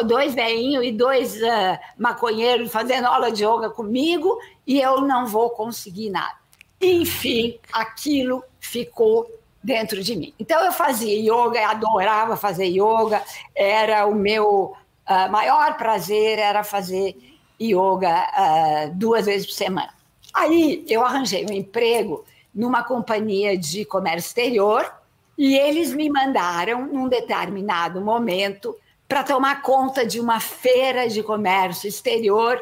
dois 0.04 0.34
velhinhos 0.34 0.84
e 0.84 0.92
dois 0.92 1.36
uh, 1.36 1.78
maconheiros 1.96 2.70
fazendo 2.70 3.06
aula 3.06 3.32
de 3.32 3.44
yoga 3.44 3.70
comigo 3.70 4.38
e 4.66 4.80
eu 4.80 5.00
não 5.00 5.26
vou 5.26 5.50
conseguir 5.50 6.10
nada. 6.10 6.36
Enfim, 6.80 7.58
aquilo 7.72 8.44
ficou 8.60 9.28
dentro 9.62 10.02
de 10.02 10.16
mim. 10.16 10.34
Então 10.38 10.64
eu 10.64 10.72
fazia 10.72 11.18
yoga, 11.18 11.66
adorava 11.68 12.36
fazer 12.36 12.66
yoga, 12.66 13.22
era 13.54 14.06
o 14.06 14.14
meu 14.14 14.76
uh, 15.08 15.30
maior 15.30 15.76
prazer 15.76 16.38
era 16.38 16.62
fazer 16.62 17.16
yoga 17.60 18.26
uh, 18.30 18.94
duas 18.94 19.26
vezes 19.26 19.46
por 19.46 19.54
semana. 19.54 19.92
Aí 20.32 20.84
eu 20.88 21.04
arranjei 21.04 21.44
um 21.44 21.52
emprego 21.52 22.24
numa 22.54 22.82
companhia 22.82 23.56
de 23.56 23.84
comércio 23.84 24.28
exterior 24.28 24.92
e 25.36 25.56
eles 25.56 25.92
me 25.92 26.10
mandaram, 26.10 26.86
num 26.86 27.08
determinado 27.08 28.00
momento, 28.00 28.76
para 29.08 29.22
tomar 29.22 29.62
conta 29.62 30.04
de 30.04 30.20
uma 30.20 30.40
feira 30.40 31.08
de 31.08 31.22
comércio 31.22 31.88
exterior. 31.88 32.60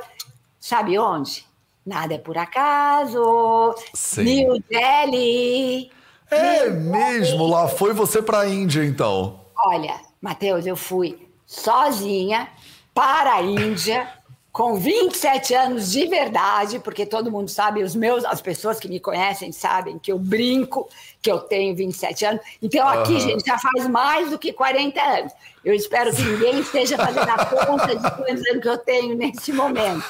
Sabe 0.60 0.98
onde? 0.98 1.44
Nada 1.84 2.14
é 2.14 2.18
por 2.18 2.36
acaso. 2.36 3.74
Sim. 3.94 4.24
New 4.24 4.62
Delhi. 4.68 5.90
É 6.30 6.68
mesmo? 6.70 7.46
Lá 7.46 7.68
foi 7.68 7.92
você 7.92 8.20
para 8.20 8.40
a 8.40 8.48
Índia, 8.48 8.84
então? 8.84 9.40
Olha, 9.64 10.00
Matheus, 10.20 10.66
eu 10.66 10.76
fui 10.76 11.28
sozinha 11.46 12.48
para 12.92 13.34
a 13.34 13.42
Índia 13.42 14.08
com 14.56 14.74
27 14.76 15.52
anos 15.52 15.92
de 15.92 16.06
verdade, 16.06 16.78
porque 16.78 17.04
todo 17.04 17.30
mundo 17.30 17.50
sabe, 17.50 17.82
os 17.82 17.94
meus, 17.94 18.24
as 18.24 18.40
pessoas 18.40 18.80
que 18.80 18.88
me 18.88 18.98
conhecem 18.98 19.52
sabem 19.52 19.98
que 19.98 20.10
eu 20.10 20.18
brinco, 20.18 20.88
que 21.20 21.30
eu 21.30 21.40
tenho 21.40 21.76
27 21.76 22.24
anos. 22.24 22.40
Então, 22.62 22.88
aqui, 22.88 23.12
uhum. 23.12 23.20
gente, 23.20 23.44
já 23.44 23.58
faz 23.58 23.86
mais 23.86 24.30
do 24.30 24.38
que 24.38 24.54
40 24.54 24.98
anos. 24.98 25.32
Eu 25.62 25.74
espero 25.74 26.10
que 26.10 26.22
ninguém 26.22 26.58
esteja 26.60 26.96
fazendo 26.96 27.28
a 27.28 27.44
conta 27.44 27.96
de 27.96 28.10
quantos 28.12 28.46
anos 28.46 28.62
que 28.62 28.68
eu 28.68 28.78
tenho 28.78 29.14
nesse 29.14 29.52
momento. 29.52 30.06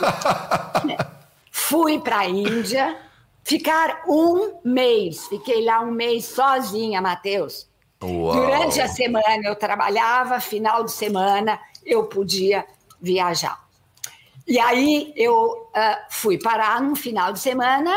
Fui 1.51 1.99
para 1.99 2.19
a 2.19 2.29
Índia, 2.29 2.97
ficar 3.47 4.03
um 4.09 4.59
mês. 4.65 5.29
Fiquei 5.29 5.65
lá 5.65 5.81
um 5.81 5.93
mês 5.93 6.25
sozinha, 6.25 7.01
Matheus. 7.01 7.69
Durante 8.01 8.81
a 8.81 8.89
semana 8.89 9.41
eu 9.45 9.55
trabalhava, 9.55 10.41
final 10.41 10.83
de 10.83 10.91
semana 10.91 11.59
eu 11.85 12.05
podia 12.05 12.67
viajar. 13.01 13.65
E 14.49 14.59
aí 14.59 15.13
eu 15.17 15.71
uh, 15.71 15.97
fui 16.11 16.39
parar 16.39 16.83
no 16.83 16.97
final 16.97 17.33
de 17.33 17.39
semana 17.39 17.97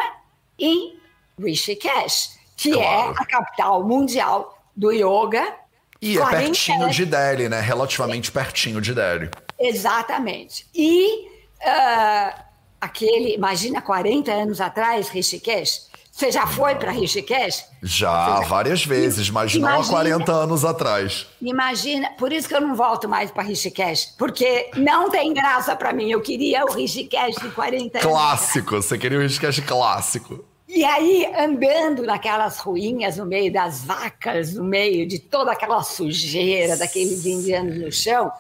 em 0.57 0.97
Rishikesh, 1.39 2.37
que 2.55 2.71
é 2.71 2.75
claro. 2.75 3.15
é 3.17 3.21
a 3.21 3.25
capital 3.25 3.83
mundial 3.83 4.57
do 4.75 4.91
yoga. 4.91 5.55
E 5.99 6.17
é 6.17 6.25
pertinho 6.25 6.89
de 6.91 7.05
Delhi, 7.05 7.49
né? 7.49 7.59
Relativamente 7.59 8.31
pertinho 8.31 8.79
de 8.79 8.93
Delhi. 8.93 9.31
Exatamente. 9.59 10.67
E 10.73 11.27
uh, 11.61 12.48
aquele, 12.79 13.36
imagina 13.36 13.81
40 13.81 14.31
anos 14.31 14.62
atrás, 14.62 15.09
Rishikesh, 15.09 15.89
você 16.12 16.31
já 16.31 16.45
foi 16.45 16.75
para 16.75 16.91
Rishikesh? 16.91 17.65
Já, 17.81 18.41
várias 18.41 18.83
vezes, 18.83 19.29
mas 19.29 19.53
imagina, 19.53 19.71
não 19.71 19.81
há 19.81 19.88
40 19.88 20.31
anos 20.31 20.65
atrás. 20.65 21.27
Imagina, 21.41 22.09
por 22.17 22.33
isso 22.33 22.48
que 22.48 22.53
eu 22.53 22.59
não 22.59 22.75
volto 22.75 23.07
mais 23.07 23.31
para 23.31 23.43
Rishikesh, 23.43 24.15
porque 24.17 24.69
não 24.75 25.09
tem 25.09 25.33
graça 25.33 25.75
para 25.77 25.93
mim. 25.93 26.12
Eu 26.12 26.19
queria 26.19 26.65
o 26.65 26.74
Rishikesh 26.74 27.38
de 27.38 27.50
40 27.51 28.00
anos. 28.00 28.12
Clássico, 28.12 28.75
você 28.75 28.98
queria 28.98 29.17
o 29.17 29.21
Rishikesh 29.21 29.62
clássico. 29.62 30.43
E 30.67 30.83
aí, 30.83 31.25
andando 31.36 32.03
naquelas 32.03 32.59
ruínas, 32.59 33.17
no 33.17 33.25
meio 33.25 33.51
das 33.51 33.83
vacas, 33.83 34.53
no 34.53 34.63
meio 34.63 35.07
de 35.07 35.17
toda 35.19 35.51
aquela 35.51 35.81
sujeira 35.81 36.77
daqueles 36.77 37.25
indianos 37.25 37.77
no 37.77 37.91
chão, 37.91 38.31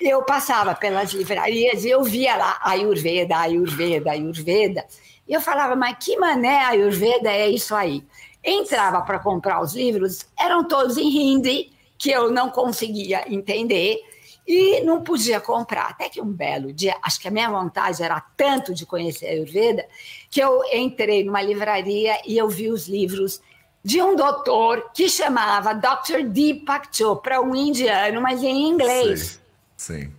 eu 0.00 0.22
passava 0.22 0.74
pelas 0.74 1.12
livrarias 1.12 1.84
e 1.84 1.90
eu 1.90 2.02
via 2.02 2.36
lá 2.36 2.58
Ayurveda, 2.62 3.36
Ayurveda, 3.36 4.10
Ayurveda. 4.10 4.84
E 5.26 5.32
eu 5.32 5.40
falava, 5.40 5.74
mas 5.74 5.96
que 5.98 6.16
mané 6.16 6.60
Ayurveda 6.64 7.30
é 7.30 7.48
isso 7.48 7.74
aí? 7.74 8.04
Entrava 8.44 9.02
para 9.02 9.18
comprar 9.18 9.60
os 9.60 9.74
livros, 9.74 10.26
eram 10.38 10.64
todos 10.64 10.96
em 10.96 11.32
hindi, 11.32 11.72
que 11.98 12.10
eu 12.10 12.30
não 12.30 12.50
conseguia 12.50 13.24
entender 13.32 14.00
e 14.46 14.80
não 14.82 15.02
podia 15.02 15.40
comprar. 15.40 15.90
Até 15.90 16.08
que 16.08 16.20
um 16.20 16.32
belo 16.32 16.72
dia, 16.72 16.94
acho 17.02 17.18
que 17.20 17.26
a 17.26 17.30
minha 17.30 17.50
vontade 17.50 18.02
era 18.02 18.20
tanto 18.36 18.72
de 18.72 18.86
conhecer 18.86 19.26
a 19.26 19.30
Ayurveda, 19.30 19.86
que 20.30 20.40
eu 20.40 20.62
entrei 20.72 21.24
numa 21.24 21.42
livraria 21.42 22.20
e 22.24 22.38
eu 22.38 22.48
vi 22.48 22.70
os 22.70 22.86
livros 22.86 23.40
de 23.82 24.00
um 24.02 24.14
doutor 24.14 24.90
que 24.92 25.08
chamava 25.08 25.72
Dr. 25.72 26.28
Deepak 26.28 26.88
Chopra, 26.96 27.40
um 27.40 27.54
indiano, 27.54 28.20
mas 28.20 28.42
em 28.42 28.68
inglês. 28.68 29.20
Sim. 29.20 29.45
Sim. 29.76 30.10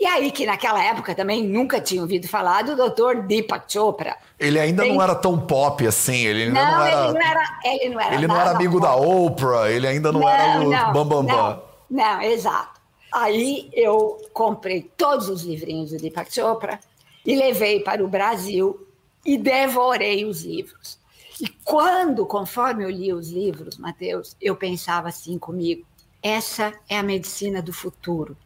E 0.00 0.06
aí 0.06 0.30
que 0.30 0.46
naquela 0.46 0.82
época 0.82 1.12
também 1.12 1.42
nunca 1.42 1.80
tinha 1.80 2.00
ouvido 2.00 2.28
falar 2.28 2.62
do 2.62 2.76
Dr. 2.76 3.22
Deepak 3.26 3.72
Chopra. 3.72 4.16
Ele 4.38 4.60
ainda 4.60 4.84
Tem... 4.84 4.94
não 4.94 5.02
era 5.02 5.14
tão 5.14 5.40
pop 5.40 5.84
assim, 5.84 6.24
ele 6.24 6.44
ainda 6.44 6.64
não, 6.64 6.70
não 6.70 6.86
era... 6.86 7.04
Ele 7.04 7.12
não 7.12 7.20
era, 7.20 7.58
ele 7.64 7.88
não 7.88 8.00
era, 8.00 8.14
ele 8.14 8.26
não 8.28 8.40
era 8.40 8.50
amigo 8.52 8.80
da 8.80 8.94
Oprah, 8.94 9.68
ele 9.68 9.88
ainda 9.88 10.12
não, 10.12 10.20
não 10.20 10.28
era 10.28 10.60
o 10.60 10.70
não, 10.70 10.92
bambambam. 10.92 11.26
Bam, 11.26 11.62
não, 11.90 12.04
não, 12.04 12.22
exato. 12.22 12.80
Aí 13.12 13.68
eu 13.72 14.18
comprei 14.32 14.82
todos 14.96 15.28
os 15.28 15.42
livrinhos 15.42 15.90
do 15.90 15.96
Deepak 15.96 16.32
Chopra 16.32 16.78
e 17.26 17.34
levei 17.34 17.80
para 17.80 18.04
o 18.04 18.08
Brasil 18.08 18.86
e 19.26 19.36
devorei 19.36 20.24
os 20.24 20.44
livros. 20.44 20.96
E 21.40 21.48
quando, 21.64 22.24
conforme 22.24 22.84
eu 22.84 22.90
li 22.90 23.12
os 23.12 23.30
livros, 23.30 23.78
Mateus, 23.78 24.36
eu 24.40 24.54
pensava 24.54 25.08
assim 25.08 25.38
comigo: 25.38 25.84
essa 26.22 26.72
é 26.88 26.98
a 26.98 27.02
medicina 27.02 27.60
do 27.60 27.72
futuro 27.72 28.36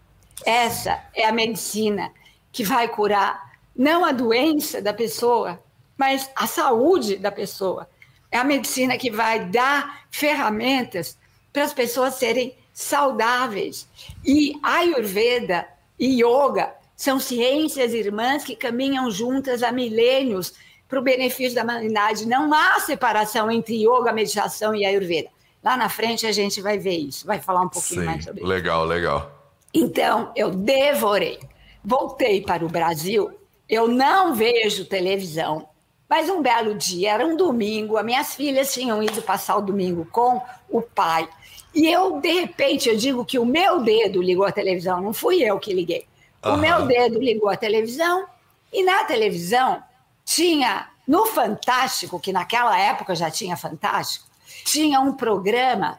essa 0.45 1.03
é 1.15 1.25
a 1.27 1.33
medicina 1.33 2.13
que 2.51 2.65
vai 2.65 2.89
curar 2.89 3.53
não 3.75 4.05
a 4.05 4.13
doença 4.13 4.83
da 4.83 4.93
pessoa, 4.93 5.63
mas 5.97 6.31
a 6.37 6.47
saúde 6.47 7.17
da 7.17 7.33
pessoa. 7.33 7.89
É 8.31 8.39
a 8.39 8.45
medicina 8.45 8.97
que 8.97 9.11
vai 9.11 9.45
dar 9.47 10.07
ferramentas 10.11 11.19
para 11.53 11.65
as 11.65 11.73
pessoas 11.73 12.15
serem 12.15 12.55
saudáveis. 12.73 13.89
E 14.25 14.59
Ayurveda 14.63 15.67
e 15.99 16.23
Yoga 16.23 16.73
são 16.97 17.19
ciências 17.19 17.93
irmãs 17.93 18.45
que 18.45 18.57
caminham 18.57 19.11
juntas 19.11 19.63
há 19.63 19.73
milênios 19.73 20.55
para 20.89 20.99
o 20.99 21.03
benefício 21.03 21.55
da 21.55 21.63
humanidade. 21.63 22.27
Não 22.27 22.53
há 22.53 22.79
separação 22.81 23.51
entre 23.51 23.83
yoga, 23.83 24.13
meditação 24.13 24.75
e 24.75 24.85
Ayurveda. 24.85 25.29
Lá 25.63 25.77
na 25.77 25.89
frente 25.89 26.27
a 26.27 26.33
gente 26.33 26.61
vai 26.61 26.79
ver 26.79 26.97
isso, 26.97 27.27
vai 27.27 27.41
falar 27.41 27.63
um 27.63 27.69
pouquinho 27.69 28.01
Sim, 28.01 28.07
mais 28.07 28.25
sobre 28.25 28.45
legal, 28.45 28.83
isso. 28.83 28.89
Legal, 28.89 29.21
legal. 29.21 29.42
Então, 29.75 30.33
eu 30.37 30.51
devorei. 30.51 31.39
Voltei 31.85 32.41
para 32.43 32.65
o 32.65 32.69
Brasil, 32.69 33.31
eu 33.69 33.89
não 33.89 34.35
vejo 34.35 34.85
televisão, 34.85 35.69
mas 36.09 36.29
um 36.29 36.43
belo 36.43 36.75
dia, 36.75 37.13
era 37.13 37.27
um 37.27 37.37
domingo, 37.37 37.97
as 37.97 38.05
minhas 38.05 38.35
filhas 38.35 38.73
tinham 38.73 39.03
ido 39.03 39.23
passar 39.23 39.57
o 39.57 39.63
domingo 39.63 40.07
com 40.13 40.41
o 40.69 40.83
pai. 40.83 41.29
E 41.75 41.91
eu, 41.91 42.21
de 42.21 42.31
repente, 42.33 42.89
eu 42.89 42.97
digo 42.97 43.25
que 43.25 43.39
o 43.39 43.47
meu 43.47 43.83
dedo 43.83 44.23
ligou 44.23 44.45
a 44.45 44.53
televisão, 44.53 45.01
não 45.01 45.13
fui 45.13 45.43
eu 45.43 45.59
que 45.59 45.73
liguei. 45.73 46.07
Uhum. 46.45 46.55
O 46.55 46.57
meu 46.59 46.87
dedo 46.87 47.19
ligou 47.19 47.49
a 47.49 47.57
televisão 47.57 48.27
e 48.73 48.85
na 48.85 49.05
televisão 49.05 49.83
tinha, 50.25 50.89
no 51.09 51.27
Fantástico, 51.27 52.21
que 52.21 52.33
naquela 52.33 52.79
época 52.79 53.15
já 53.15 53.31
tinha 53.31 53.57
Fantástico, 53.57 54.27
tinha 54.65 55.01
um 55.01 55.15
programa 55.15 55.99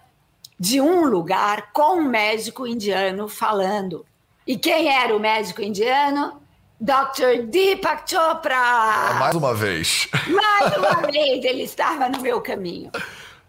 de 0.63 0.79
um 0.79 1.03
lugar 1.03 1.73
com 1.73 1.97
um 1.97 2.07
médico 2.07 2.65
indiano 2.65 3.27
falando. 3.27 4.05
E 4.47 4.57
quem 4.57 4.87
era 4.87 5.13
o 5.13 5.19
médico 5.19 5.61
indiano? 5.61 6.41
Dr. 6.79 7.47
Deepak 7.49 8.09
Chopra! 8.09 8.55
Ah, 8.55 9.17
mais 9.19 9.35
uma 9.35 9.53
vez. 9.53 10.07
Mais 10.25 10.77
uma 10.77 11.11
vez, 11.11 11.43
ele 11.43 11.63
estava 11.63 12.07
no 12.07 12.21
meu 12.21 12.39
caminho. 12.39 12.89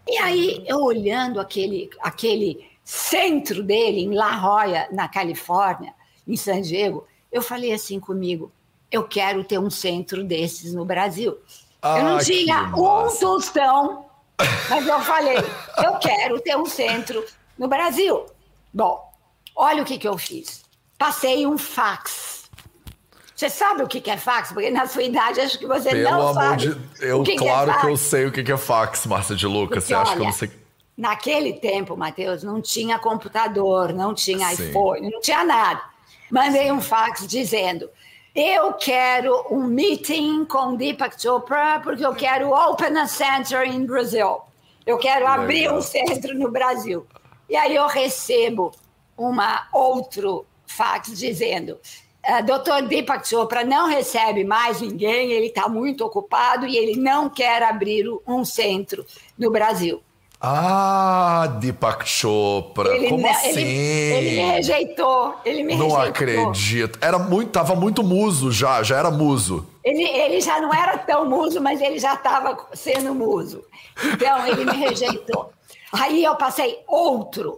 E 0.05 0.17
aí, 0.17 0.61
eu 0.67 0.79
olhando 0.83 1.39
aquele, 1.39 1.89
aquele 2.01 2.69
centro 2.83 3.63
dele, 3.63 4.01
em 4.01 4.13
La 4.13 4.33
Jolla, 4.33 4.87
na 4.91 5.07
Califórnia, 5.07 5.93
em 6.27 6.35
San 6.35 6.59
Diego, 6.59 7.07
eu 7.31 7.41
falei 7.41 7.71
assim 7.71 7.97
comigo: 7.97 8.51
eu 8.91 9.07
quero 9.07 9.41
ter 9.45 9.57
um 9.57 9.69
centro 9.69 10.21
desses 10.21 10.73
no 10.73 10.83
Brasil. 10.83 11.37
Ah, 11.81 11.97
eu 11.97 12.03
não 12.03 12.17
tinha 12.17 12.73
um 12.75 13.07
tostão 13.17 14.04
mas 14.69 14.87
eu 14.87 14.99
falei, 15.01 15.37
eu 15.83 15.93
quero 15.99 16.39
ter 16.39 16.57
um 16.57 16.65
centro 16.65 17.23
no 17.57 17.67
Brasil. 17.67 18.25
Bom, 18.73 19.01
olha 19.55 19.81
o 19.81 19.85
que, 19.85 19.97
que 19.97 20.07
eu 20.07 20.17
fiz. 20.17 20.63
Passei 20.97 21.45
um 21.45 21.57
fax. 21.57 22.35
Você 23.35 23.49
sabe 23.49 23.83
o 23.83 23.87
que, 23.87 24.09
é 24.09 24.15
fax? 24.15 24.53
Porque 24.53 24.69
na 24.69 24.87
sua 24.87 25.03
idade 25.03 25.41
acho 25.41 25.59
que 25.59 25.67
você 25.67 25.89
Pelo 25.89 26.09
não 26.09 26.33
sabe. 26.33 26.69
De... 26.69 27.05
Eu, 27.05 27.21
que 27.21 27.35
claro 27.35 27.71
que, 27.71 27.77
é 27.77 27.81
que, 27.81 27.87
eu 27.87 27.97
sei 27.97 28.25
o 28.25 28.31
que, 28.31 28.49
é 28.49 28.57
fax, 28.57 29.05
Márcia 29.05 29.35
de 29.35 29.45
Lucas. 29.45 29.83
Porque, 29.83 29.87
você 29.87 29.93
acha 29.93 30.11
olha, 30.11 30.15
que 30.15 30.21
eu 30.21 30.25
não 30.25 30.31
sei. 30.31 30.51
Naquele 30.97 31.53
tempo, 31.53 31.97
Matheus, 31.97 32.43
não 32.43 32.61
tinha 32.61 32.97
computador, 32.97 33.91
não 33.91 34.13
tinha 34.13 34.55
Sim. 34.55 34.69
iPhone, 34.69 35.11
não 35.11 35.19
tinha 35.19 35.43
nada. 35.43 35.81
Mandei 36.31 36.71
um 36.71 36.81
fax 36.81 37.27
dizendo: 37.27 37.89
eu 38.35 38.73
quero 38.73 39.45
um 39.49 39.63
meeting 39.63 40.43
com 40.43 40.75
Deepak 40.75 41.21
Chopra 41.21 41.79
porque 41.81 42.05
eu 42.05 42.13
quero 42.13 42.51
open 42.51 42.97
a 42.97 43.07
center 43.07 43.65
in 43.65 43.85
Brazil. 43.85 44.41
Eu 44.85 44.97
quero 44.97 45.25
abrir 45.25 45.71
um 45.71 45.81
centro 45.81 46.37
no 46.37 46.51
Brasil. 46.51 47.07
E 47.49 47.55
aí 47.55 47.73
eu 47.73 47.87
recebo 47.87 48.73
uma 49.17 49.69
outro 49.71 50.45
fax 50.67 51.17
dizendo: 51.17 51.79
uh, 52.27 52.43
Dr. 52.43 52.87
Deepak 52.89 53.25
Chopra 53.25 53.63
não 53.63 53.87
recebe 53.87 54.43
mais 54.43 54.81
ninguém, 54.81 55.31
ele 55.31 55.47
está 55.47 55.69
muito 55.69 56.03
ocupado 56.03 56.67
e 56.67 56.75
ele 56.75 56.99
não 56.99 57.29
quer 57.29 57.63
abrir 57.63 58.05
um 58.27 58.43
centro 58.43 59.05
no 59.37 59.49
Brasil. 59.49 60.03
Ah, 60.39 61.47
Deepak 61.59 62.07
Chopra. 62.07 62.95
Ele, 62.95 63.09
Como 63.09 63.27
assim? 63.27 63.49
ele, 63.49 64.27
ele 64.27 64.29
me 64.43 64.51
rejeitou. 64.51 65.35
Ele 65.45 65.63
me 65.63 65.75
Não 65.75 65.87
rejeitou. 65.89 66.09
acredito. 66.09 66.99
Era 67.01 67.17
muito, 67.17 67.51
tava 67.51 67.75
muito 67.75 68.03
muso 68.03 68.51
já, 68.51 68.83
já 68.83 68.97
era 68.97 69.09
muso. 69.09 69.65
Ele, 69.83 70.03
ele 70.03 70.41
já 70.41 70.59
não 70.59 70.73
era 70.73 70.97
tão 70.97 71.27
muso, 71.29 71.61
mas 71.61 71.81
ele 71.81 71.99
já 71.99 72.13
estava 72.13 72.57
sendo 72.73 73.13
muso. 73.15 73.63
Então, 74.03 74.45
ele 74.47 74.65
me 74.65 74.75
rejeitou. 74.77 75.51
Aí 75.91 76.23
eu 76.23 76.35
passei 76.35 76.79
outro, 76.87 77.57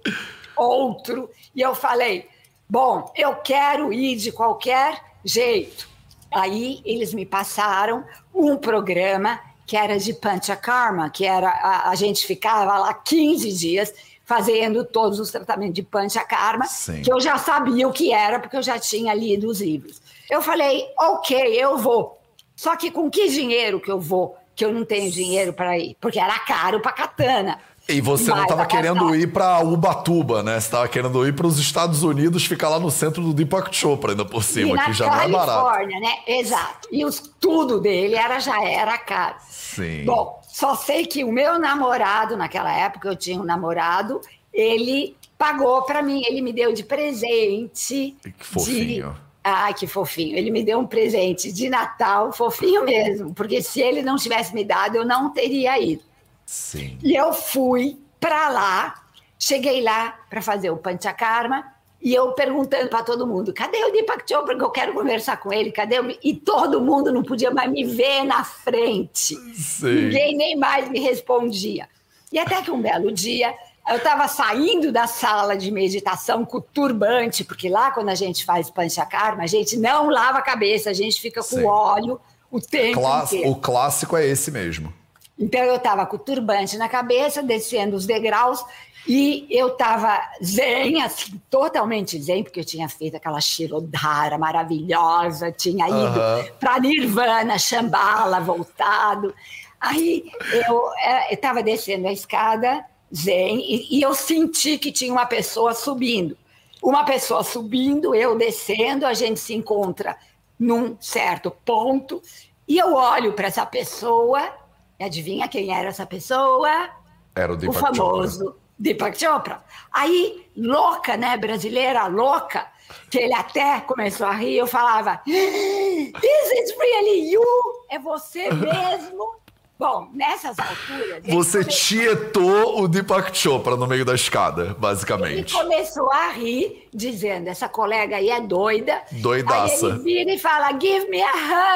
outro, 0.55 1.29
e 1.55 1.61
eu 1.61 1.73
falei: 1.73 2.27
bom, 2.69 3.11
eu 3.15 3.35
quero 3.35 3.91
ir 3.91 4.15
de 4.17 4.31
qualquer 4.31 5.01
jeito. 5.25 5.89
Aí 6.31 6.81
eles 6.85 7.13
me 7.13 7.25
passaram 7.25 8.03
um 8.35 8.55
programa 8.57 9.39
que 9.67 9.75
era 9.75 9.99
de 9.99 10.13
Panchakarma, 10.13 11.09
que 11.09 11.25
era 11.25 11.49
a, 11.49 11.89
a 11.89 11.95
gente 11.95 12.25
ficava 12.25 12.79
lá 12.79 12.93
15 12.93 13.51
dias 13.51 13.93
fazendo 14.23 14.85
todos 14.85 15.19
os 15.19 15.29
tratamentos 15.29 15.75
de 15.75 15.83
Panchakarma, 15.83 16.65
Sim. 16.65 17.01
que 17.01 17.11
eu 17.11 17.19
já 17.19 17.37
sabia 17.37 17.87
o 17.87 17.91
que 17.91 18.13
era, 18.13 18.39
porque 18.39 18.55
eu 18.55 18.63
já 18.63 18.79
tinha 18.79 19.13
lido 19.13 19.47
os 19.47 19.61
livros. 19.61 20.01
Eu 20.29 20.41
falei, 20.41 20.85
ok, 20.97 21.53
eu 21.53 21.77
vou. 21.77 22.17
Só 22.55 22.75
que 22.75 22.89
com 22.89 23.09
que 23.09 23.27
dinheiro 23.27 23.79
que 23.79 23.91
eu 23.91 23.99
vou? 23.99 24.37
Que 24.55 24.65
eu 24.65 24.73
não 24.73 24.83
tenho 24.83 25.11
dinheiro 25.11 25.53
para 25.53 25.77
ir, 25.77 25.95
porque 25.99 26.19
era 26.19 26.39
caro 26.39 26.81
para 26.81 26.93
katana. 26.93 27.59
E 27.89 28.01
você 28.01 28.31
não 28.31 28.39
Mas 28.39 28.47
tava 28.47 28.63
a 28.63 28.65
querendo 28.65 29.15
ir 29.15 29.31
pra 29.31 29.61
Ubatuba, 29.61 30.43
né? 30.43 30.59
Você 30.59 30.69
tava 30.69 30.87
querendo 30.89 31.25
ir 31.25 31.33
para 31.33 31.47
os 31.47 31.57
Estados 31.57 32.03
Unidos, 32.03 32.45
ficar 32.45 32.67
lá 32.67 32.79
no 32.79 32.91
centro 32.91 33.23
do 33.23 33.33
Deepak 33.33 33.73
Chopra, 33.73 34.11
ainda 34.11 34.25
por 34.25 34.43
cima, 34.43 34.83
que 34.83 34.91
já 34.91 35.05
não 35.05 35.21
é 35.21 35.29
barato. 35.29 35.63
Califórnia, 35.63 35.99
né? 36.01 36.13
Exato. 36.27 36.89
E 36.91 37.05
os, 37.05 37.31
tudo 37.39 37.79
dele 37.79 38.15
era, 38.15 38.39
já 38.39 38.61
era 38.61 38.97
caro. 38.97 39.37
Sim. 39.49 40.03
Bom, 40.03 40.41
só 40.49 40.75
sei 40.75 41.05
que 41.05 41.23
o 41.23 41.31
meu 41.31 41.57
namorado, 41.57 42.35
naquela 42.35 42.73
época 42.73 43.07
eu 43.07 43.15
tinha 43.15 43.39
um 43.39 43.45
namorado, 43.45 44.19
ele 44.51 45.15
pagou 45.37 45.83
para 45.83 46.01
mim, 46.01 46.23
ele 46.27 46.41
me 46.41 46.51
deu 46.51 46.73
de 46.73 46.83
presente. 46.83 48.17
Que 48.21 48.33
fofinho. 48.37 49.11
De... 49.11 49.19
Ai, 49.43 49.73
que 49.73 49.87
fofinho. 49.87 50.37
Ele 50.37 50.51
me 50.51 50.61
deu 50.61 50.79
um 50.79 50.85
presente 50.85 51.53
de 51.53 51.69
Natal, 51.69 52.33
fofinho 52.33 52.83
mesmo, 52.83 53.33
porque 53.33 53.61
se 53.61 53.79
ele 53.79 54.01
não 54.01 54.17
tivesse 54.17 54.53
me 54.53 54.65
dado, 54.65 54.97
eu 54.97 55.05
não 55.05 55.31
teria 55.31 55.79
ido. 55.79 56.03
Sim. 56.47 56.97
E 57.03 57.13
eu 57.13 57.33
fui 57.33 57.99
para 58.21 58.47
lá, 58.47 59.03
cheguei 59.37 59.83
lá 59.83 60.17
para 60.29 60.41
fazer 60.41 60.69
o 60.69 60.77
Panchakarma 60.77 61.65
e 62.01 62.13
eu 62.13 62.31
perguntando 62.31 62.87
para 62.87 63.03
todo 63.03 63.27
mundo: 63.27 63.53
cadê 63.53 63.83
o 63.83 63.91
Deepak 63.91 64.23
Chopra? 64.27 64.57
Que 64.57 64.63
eu 64.63 64.69
quero 64.69 64.93
conversar 64.93 65.37
com 65.37 65.51
ele, 65.51 65.73
cadê? 65.73 65.99
O... 65.99 66.17
E 66.23 66.33
todo 66.33 66.79
mundo 66.79 67.11
não 67.11 67.21
podia 67.21 67.51
mais 67.51 67.69
me 67.69 67.83
ver 67.83 68.23
na 68.23 68.45
frente. 68.45 69.35
Sim. 69.53 70.05
Ninguém 70.05 70.37
nem 70.37 70.55
mais 70.55 70.89
me 70.89 70.99
respondia. 70.99 71.89
E 72.31 72.39
até 72.39 72.61
que 72.61 72.71
um 72.71 72.81
belo 72.81 73.11
dia 73.11 73.53
eu 73.89 73.97
estava 73.97 74.27
saindo 74.29 74.91
da 74.91 75.05
sala 75.05 75.55
de 75.55 75.69
meditação 75.69 76.45
com 76.45 76.57
o 76.57 76.61
turbante, 76.61 77.43
porque 77.43 77.67
lá 77.67 77.91
quando 77.91 78.09
a 78.09 78.15
gente 78.15 78.45
faz 78.45 78.69
Panchakarma, 78.69 79.43
a 79.43 79.47
gente 79.47 79.77
não 79.77 80.09
lava 80.09 80.37
a 80.37 80.41
cabeça, 80.41 80.89
a 80.89 80.93
gente 80.93 81.19
fica 81.19 81.41
com 81.41 81.57
Sim. 81.57 81.65
óleo 81.65 82.21
o 82.49 82.61
tempo 82.61 83.01
inteiro. 83.25 83.49
O 83.49 83.55
clássico 83.55 84.15
é 84.15 84.25
esse 84.25 84.49
mesmo. 84.49 84.93
Então 85.39 85.61
eu 85.61 85.75
estava 85.75 86.05
com 86.05 86.15
o 86.15 86.19
turbante 86.19 86.77
na 86.77 86.89
cabeça, 86.89 87.43
descendo 87.43 87.95
os 87.95 88.05
degraus, 88.05 88.63
e 89.07 89.47
eu 89.49 89.67
estava 89.69 90.19
zen, 90.43 91.01
assim, 91.01 91.41
totalmente 91.49 92.21
zen, 92.21 92.43
porque 92.43 92.59
eu 92.59 92.65
tinha 92.65 92.89
feito 92.89 93.15
aquela 93.15 93.39
Shirodhara 93.39 94.37
maravilhosa, 94.37 95.49
tinha 95.51 95.87
ido 95.87 96.53
para 96.59 96.79
Nirvana, 96.79 97.57
Shambhala, 97.57 98.41
voltado. 98.41 99.33
Aí 99.79 100.25
eu 100.51 100.89
estava 101.29 101.63
descendo 101.63 102.07
a 102.07 102.11
escada, 102.11 102.83
zen, 103.15 103.59
e, 103.59 103.97
e 103.97 104.01
eu 104.01 104.13
senti 104.13 104.77
que 104.77 104.91
tinha 104.91 105.13
uma 105.13 105.25
pessoa 105.25 105.73
subindo. 105.73 106.37
Uma 106.83 107.05
pessoa 107.05 107.43
subindo, 107.43 108.13
eu 108.13 108.37
descendo, 108.37 109.05
a 109.05 109.13
gente 109.13 109.39
se 109.39 109.53
encontra 109.53 110.17
num 110.59 110.97
certo 110.99 111.49
ponto, 111.49 112.21
e 112.67 112.77
eu 112.77 112.93
olho 112.93 113.33
para 113.33 113.47
essa 113.47 113.65
pessoa, 113.65 114.51
e 114.99 115.03
adivinha 115.03 115.47
quem 115.47 115.73
era 115.73 115.89
essa 115.89 116.05
pessoa? 116.05 116.89
Era 117.35 117.51
o 117.51 117.55
o 117.55 117.57
Deepak 117.57 117.79
Chopra. 117.79 117.95
famoso 117.95 118.55
Deepak 118.79 119.19
Chopra. 119.19 119.63
Aí, 119.91 120.45
louca, 120.55 121.17
né, 121.17 121.35
brasileira, 121.37 122.07
louca, 122.07 122.67
que 123.09 123.17
ele 123.17 123.33
até 123.33 123.81
começou 123.81 124.27
a 124.27 124.33
rir, 124.33 124.57
eu 124.57 124.67
falava, 124.67 125.21
Is 125.25 126.13
it 126.15 126.75
really 126.79 127.31
you? 127.31 127.43
É 127.89 127.97
você 127.99 128.51
mesmo? 128.51 129.35
Bom, 129.79 130.09
nessas 130.11 130.57
alturas... 130.57 131.23
ele 131.23 131.31
Você 131.35 131.59
come- 131.59 131.71
tietou 131.71 132.81
o 132.81 132.87
Deepak 132.87 133.37
Chopra 133.37 133.75
no 133.75 133.85
meio 133.85 134.03
da 134.03 134.15
escada, 134.15 134.63
Ele 134.63 134.73
basicamente. 134.73 135.53
começou 135.53 136.11
a 136.11 136.29
rir, 136.29 136.87
dizendo: 136.91 137.47
essa 137.47 137.69
colega 137.69 138.15
aí 138.17 138.29
é 138.29 138.41
doida. 138.41 139.01
Doidaça. 139.11 139.85
Aí 139.87 139.91
ele 139.93 140.03
vira 140.03 140.33
e 140.33 140.39
fala: 140.39 140.71
Give 140.79 141.07
me 141.09 141.21
a 141.21 141.31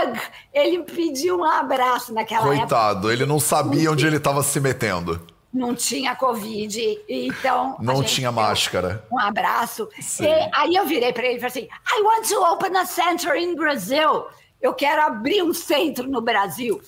hug. 0.08 0.20
Ele 0.52 0.84
pediu 0.84 1.38
um 1.38 1.44
abraço 1.44 2.12
naquela 2.12 2.42
época. 2.42 2.58
Coitado, 2.58 3.12
ele 3.12 3.26
não 3.26 3.40
sabia 3.40 3.92
onde 3.92 4.08
ele 4.08 4.18
estava 4.18 4.42
se 4.42 4.60
metendo. 4.60 5.22
Não 5.54 5.76
tinha 5.76 6.16
Covid, 6.16 7.00
então. 7.10 7.76
Não 7.80 8.02
tinha 8.02 8.32
máscara. 8.32 9.06
Um 9.12 9.20
abraço. 9.20 9.88
Sim. 10.00 10.24
E 10.24 10.50
aí 10.54 10.76
eu 10.76 10.86
virei 10.88 11.14
para 11.14 11.26
ele 11.26 11.36
e 11.38 11.40
falei 11.40 11.50
assim: 11.50 11.98
I 12.00 12.02
want 12.02 12.28
to 12.28 12.42
open 12.52 12.76
a 12.78 12.86
center 12.86 13.36
in 13.36 13.54
Brazil. 13.56 14.26
Eu 14.62 14.74
quero 14.74 15.02
abrir 15.02 15.44
um 15.44 15.54
centro 15.54 16.08
no 16.10 16.22
Brasil. 16.22 16.82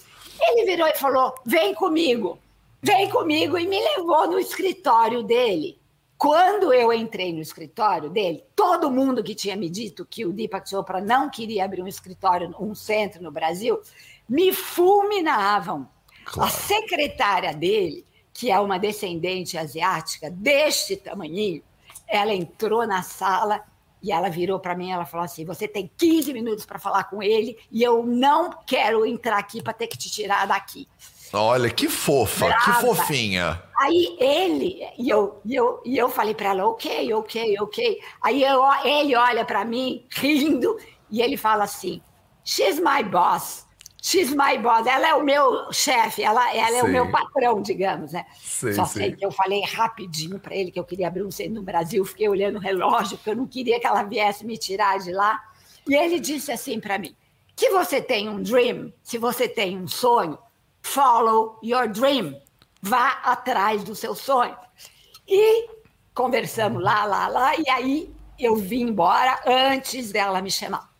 Ele 0.49 0.65
virou 0.65 0.87
e 0.87 0.95
falou: 0.95 1.33
Vem 1.45 1.73
comigo. 1.73 2.39
Vem 2.81 3.09
comigo 3.09 3.57
e 3.57 3.65
me 3.65 3.79
levou 3.79 4.27
no 4.27 4.37
escritório 4.37 5.23
dele. 5.23 5.79
Quando 6.17 6.73
eu 6.73 6.91
entrei 6.93 7.33
no 7.33 7.41
escritório 7.41 8.09
dele, 8.09 8.43
todo 8.55 8.91
mundo 8.91 9.23
que 9.23 9.35
tinha 9.35 9.55
me 9.55 9.69
dito 9.69 10.05
que 10.05 10.25
o 10.25 10.31
Deepak 10.31 10.69
Chopra 10.69 11.01
não 11.01 11.29
queria 11.29 11.65
abrir 11.65 11.81
um 11.81 11.87
escritório, 11.87 12.53
um 12.59 12.73
centro 12.75 13.21
no 13.21 13.31
Brasil, 13.31 13.81
me 14.27 14.53
fulminavam. 14.53 15.87
Claro. 16.25 16.49
A 16.49 16.51
secretária 16.51 17.53
dele, 17.53 18.05
que 18.33 18.49
é 18.49 18.59
uma 18.59 18.79
descendente 18.79 19.57
asiática 19.57 20.29
deste 20.29 20.95
tamanhinho, 20.95 21.61
ela 22.07 22.33
entrou 22.33 22.87
na 22.87 23.01
sala 23.01 23.63
e 24.03 24.11
ela 24.11 24.29
virou 24.29 24.59
para 24.59 24.75
mim, 24.75 24.91
ela 24.91 25.05
falou 25.05 25.23
assim: 25.23 25.45
"Você 25.45 25.67
tem 25.67 25.89
15 25.97 26.33
minutos 26.33 26.65
para 26.65 26.77
falar 26.77 27.05
com 27.05 27.23
ele 27.23 27.57
e 27.71 27.81
eu 27.81 28.05
não 28.05 28.51
quero 28.67 29.05
entrar 29.05 29.37
aqui 29.37 29.63
para 29.63 29.73
ter 29.73 29.87
que 29.87 29.97
te 29.97 30.11
tirar 30.11 30.45
daqui". 30.45 30.87
Olha, 31.35 31.67
que 31.71 31.89
fofa, 31.89 32.45
que 32.45 32.69
Brava. 32.69 32.95
fofinha. 32.95 33.63
Aí 33.79 34.15
ele, 34.19 34.87
e 34.99 35.09
eu, 35.09 35.41
e 35.43 35.55
eu, 35.55 35.81
e 35.83 35.97
eu 35.97 36.07
falei 36.07 36.35
para 36.35 36.49
ela, 36.49 36.67
ok, 36.67 37.11
ok, 37.11 37.55
ok. 37.59 37.99
Aí 38.21 38.43
eu, 38.43 38.61
ele 38.83 39.15
olha 39.15 39.43
para 39.43 39.65
mim, 39.65 40.05
rindo, 40.11 40.77
e 41.09 41.21
ele 41.21 41.35
fala 41.35 41.63
assim: 41.63 42.01
She's 42.43 42.79
my 42.79 43.03
boss. 43.03 43.65
She's 44.05 44.31
my 44.31 44.57
boss. 44.57 44.85
Ela 44.85 45.07
é 45.11 45.15
o 45.15 45.23
meu 45.23 45.71
chefe, 45.71 46.23
ela, 46.23 46.53
ela 46.53 46.77
é 46.77 46.83
o 46.83 46.89
meu 46.89 47.09
patrão, 47.09 47.61
digamos, 47.61 48.11
né? 48.11 48.25
Sim, 48.37 48.73
Só 48.73 48.85
sim. 48.85 48.99
sei 48.99 49.15
que 49.15 49.25
eu 49.25 49.31
falei 49.31 49.61
rapidinho 49.63 50.37
para 50.37 50.53
ele 50.53 50.71
que 50.71 50.79
eu 50.79 50.83
queria 50.83 51.07
abrir 51.07 51.23
um 51.23 51.31
centro 51.31 51.53
no 51.53 51.63
Brasil, 51.63 52.03
fiquei 52.03 52.27
olhando 52.27 52.57
o 52.57 52.59
relógio, 52.59 53.17
porque 53.17 53.29
eu 53.29 53.35
não 53.37 53.47
queria 53.47 53.79
que 53.79 53.87
ela 53.87 54.03
viesse 54.03 54.45
me 54.45 54.57
tirar 54.57 54.99
de 54.99 55.13
lá. 55.13 55.41
E 55.87 55.95
ele 55.95 56.19
disse 56.19 56.51
assim 56.51 56.81
para 56.81 56.97
mim: 56.97 57.15
se 57.55 57.69
você 57.69 58.01
tem 58.01 58.27
um 58.27 58.43
dream, 58.43 58.91
se 59.01 59.17
você 59.17 59.47
tem 59.47 59.77
um 59.77 59.87
sonho, 59.87 60.37
follow 60.81 61.57
your 61.63 61.87
dream. 61.87 62.37
Vá 62.81 63.21
atrás 63.23 63.85
do 63.85 63.95
seu 63.95 64.13
sonho. 64.13 64.57
E 65.25 65.69
conversamos 66.13 66.83
lá, 66.83 67.05
lá, 67.05 67.29
lá, 67.29 67.55
e 67.55 67.69
aí 67.69 68.13
eu 68.37 68.57
vim 68.57 68.81
embora 68.81 69.39
antes 69.47 70.11
dela 70.11 70.41
me 70.41 70.51
chamar. 70.51 70.91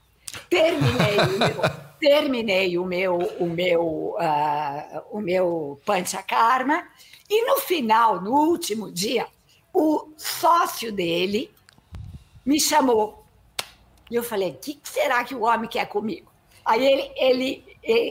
Terminei 0.50 1.18
o 1.18 1.40
meu, 1.40 1.84
terminei 2.04 2.78
o 2.78 2.84
meu, 2.84 3.18
o 3.40 3.46
meu, 3.46 4.18
ah, 4.20 5.04
o 5.10 5.22
meu 5.22 5.80
Panchakarma, 5.86 6.86
e 7.30 7.46
no 7.46 7.58
final, 7.62 8.22
no 8.22 8.34
último 8.34 8.92
dia, 8.92 9.26
o 9.74 10.10
sócio 10.18 10.92
dele 10.92 11.50
me 12.46 12.60
chamou. 12.60 13.24
E 14.12 14.16
eu 14.16 14.22
falei: 14.22 14.50
o 14.50 14.56
que 14.56 14.74
que 14.74 14.90
será 14.90 15.24
que 15.24 15.34
o 15.34 15.44
homem 15.44 15.70
quer 15.70 15.88
comigo? 15.88 16.30
Aí 16.66 16.86
ele, 16.86 17.12
ele, 17.16 17.64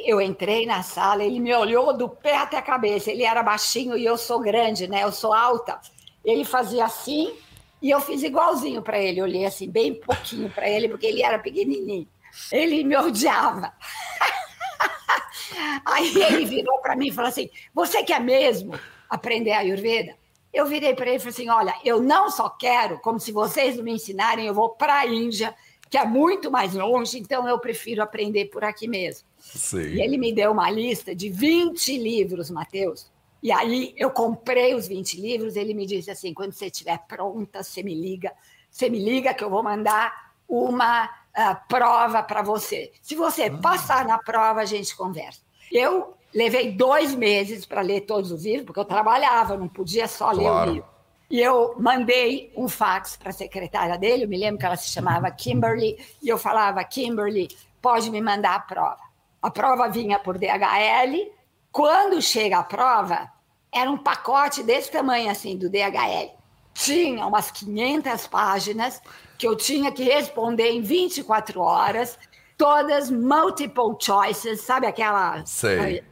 eu 0.07 0.23
entrei 0.23 0.65
na 0.65 0.83
sala, 0.83 1.23
ele 1.23 1.39
me 1.39 1.55
olhou 1.55 1.95
do 1.95 2.09
pé 2.09 2.39
até 2.39 2.57
a 2.57 2.63
cabeça. 2.63 3.11
Ele 3.11 3.25
era 3.25 3.43
baixinho 3.43 3.97
e 3.97 4.07
eu 4.07 4.17
sou 4.17 4.41
grande, 4.41 4.89
né? 4.89 5.03
Eu 5.05 5.13
sou 5.13 5.35
alta. 5.35 5.79
Ele 6.25 6.45
fazia 6.45 6.87
assim 6.87 7.35
e 7.81 7.91
eu 7.91 8.01
fiz 8.01 8.23
igualzinho 8.23 8.81
para 8.81 8.99
ele. 8.99 9.21
Olhei 9.21 9.45
assim, 9.45 9.69
bem 9.69 9.95
pouquinho 9.95 10.49
para 10.51 10.69
ele, 10.69 10.89
porque 10.89 11.07
ele 11.07 11.23
era 11.23 11.39
pequenininho. 11.39 12.09
Ele 12.51 12.85
me 12.85 12.97
odiava. 12.97 13.73
Aí 15.85 16.15
ele 16.23 16.47
virou 16.47 16.81
para 16.81 16.97
mim 16.97 17.09
e 17.09 17.13
falou 17.13 17.29
assim: 17.29 17.51
Você 17.75 18.03
quer 18.03 18.21
mesmo 18.21 18.79
aprender 19.09 19.53
Ayurveda? 19.53 20.17
Eu 20.53 20.67
virei 20.67 20.95
para 20.95 21.07
ele 21.07 21.17
e 21.17 21.19
falei 21.19 21.33
assim: 21.33 21.49
Olha, 21.49 21.75
eu 21.85 22.01
não 22.01 22.31
só 22.31 22.49
quero, 22.49 22.99
como 23.01 23.19
se 23.19 23.33
vocês 23.33 23.77
não 23.77 23.85
me 23.85 23.93
ensinarem, 23.93 24.47
eu 24.47 24.55
vou 24.55 24.71
para 24.71 24.99
a 24.99 25.07
Índia, 25.07 25.55
que 25.93 25.99
é 25.99 26.07
muito 26.07 26.51
mais 26.51 26.75
longe, 26.75 27.19
então 27.19 27.47
eu 27.47 27.59
prefiro 27.59 28.03
aprender 28.03 28.47
por 28.47 28.65
aqui 28.65 28.89
mesmo. 28.89 29.29
Sim. 29.39 29.89
E 29.89 30.01
ele 30.01 30.17
me 30.17 30.33
deu 30.33 30.53
uma 30.53 30.71
lista 30.71 31.15
de 31.15 31.29
20 31.29 31.99
livros, 31.99 32.51
Matheus, 32.51 33.13
E 33.43 33.53
aí 33.53 33.93
eu 33.97 34.11
comprei 34.11 34.75
os 34.75 34.89
20 34.89 35.21
livros, 35.21 35.57
ele 35.57 35.75
me 35.75 35.85
disse 35.85 36.11
assim, 36.11 36.33
quando 36.33 36.53
você 36.53 36.67
estiver 36.67 36.99
pronta, 37.07 37.63
você 37.63 37.83
me 37.83 37.95
liga, 37.95 38.33
você 38.71 38.89
me 38.89 38.99
liga 38.99 39.35
que 39.35 39.45
eu 39.45 39.51
vou 39.51 39.63
mandar 39.63 40.33
uma 40.49 41.11
uh, 41.37 41.57
prova 41.69 42.23
para 42.23 42.43
você. 42.43 42.93
Se 43.03 43.15
você 43.15 43.45
ah. 43.45 43.59
passar 43.59 44.05
na 44.05 44.19
prova, 44.19 44.61
a 44.61 44.65
gente 44.65 44.95
conversa. 44.97 45.41
Eu 45.71 46.15
levei 46.35 46.73
dois 46.73 47.15
meses 47.15 47.67
para 47.67 47.81
ler 47.81 48.03
todos 48.03 48.31
os 48.31 48.45
livros, 48.45 48.67
porque 48.67 48.81
eu 48.81 48.85
trabalhava, 48.85 49.57
não 49.57 49.69
podia 49.69 50.07
só 50.09 50.31
claro. 50.31 50.39
ler 50.39 50.51
o 50.51 50.73
livro. 50.75 50.93
E 51.31 51.41
eu 51.41 51.75
mandei 51.79 52.53
um 52.55 52.69
fax 52.69 53.17
para 53.17 53.31
a 53.31 53.33
secretária 53.33 53.97
dele, 53.97 54.25
eu 54.25 54.29
me 54.29 54.37
lembro 54.37 54.59
que 54.59 54.67
ela 54.67 54.77
se 54.77 54.91
chamava 54.91 55.31
Kimberly, 55.31 55.97
e 56.23 56.29
eu 56.29 56.37
falava, 56.37 56.85
Kimberly, 56.85 57.49
pode 57.81 58.11
me 58.11 58.21
mandar 58.21 58.55
a 58.55 58.61
prova. 58.61 59.01
A 59.41 59.51
prova 59.51 59.89
vinha 59.89 60.19
por 60.19 60.39
DHL. 60.39 61.33
Quando 61.73 62.21
chega 62.21 62.59
a 62.59 62.63
prova, 62.63 63.33
era 63.73 63.91
um 63.91 63.97
pacote 63.97 64.63
desse 64.63 64.91
tamanho 64.91 65.31
assim, 65.31 65.57
do 65.57 65.71
DHL. 65.71 66.37
Tinha 66.75 67.27
umas 67.27 67.51
500 67.51 68.27
páginas 68.27 69.03
que 69.43 69.49
eu 69.49 69.57
tinha 69.57 69.91
que 69.91 70.05
responder 70.05 70.71
em 70.71 70.81
24 70.81 71.61
horas, 71.61 72.17
todas 72.57 73.11
multiple 73.11 73.97
choices, 74.01 74.61
sabe 74.61 74.87
aquela... 74.87 75.45
Sei. 75.45 76.05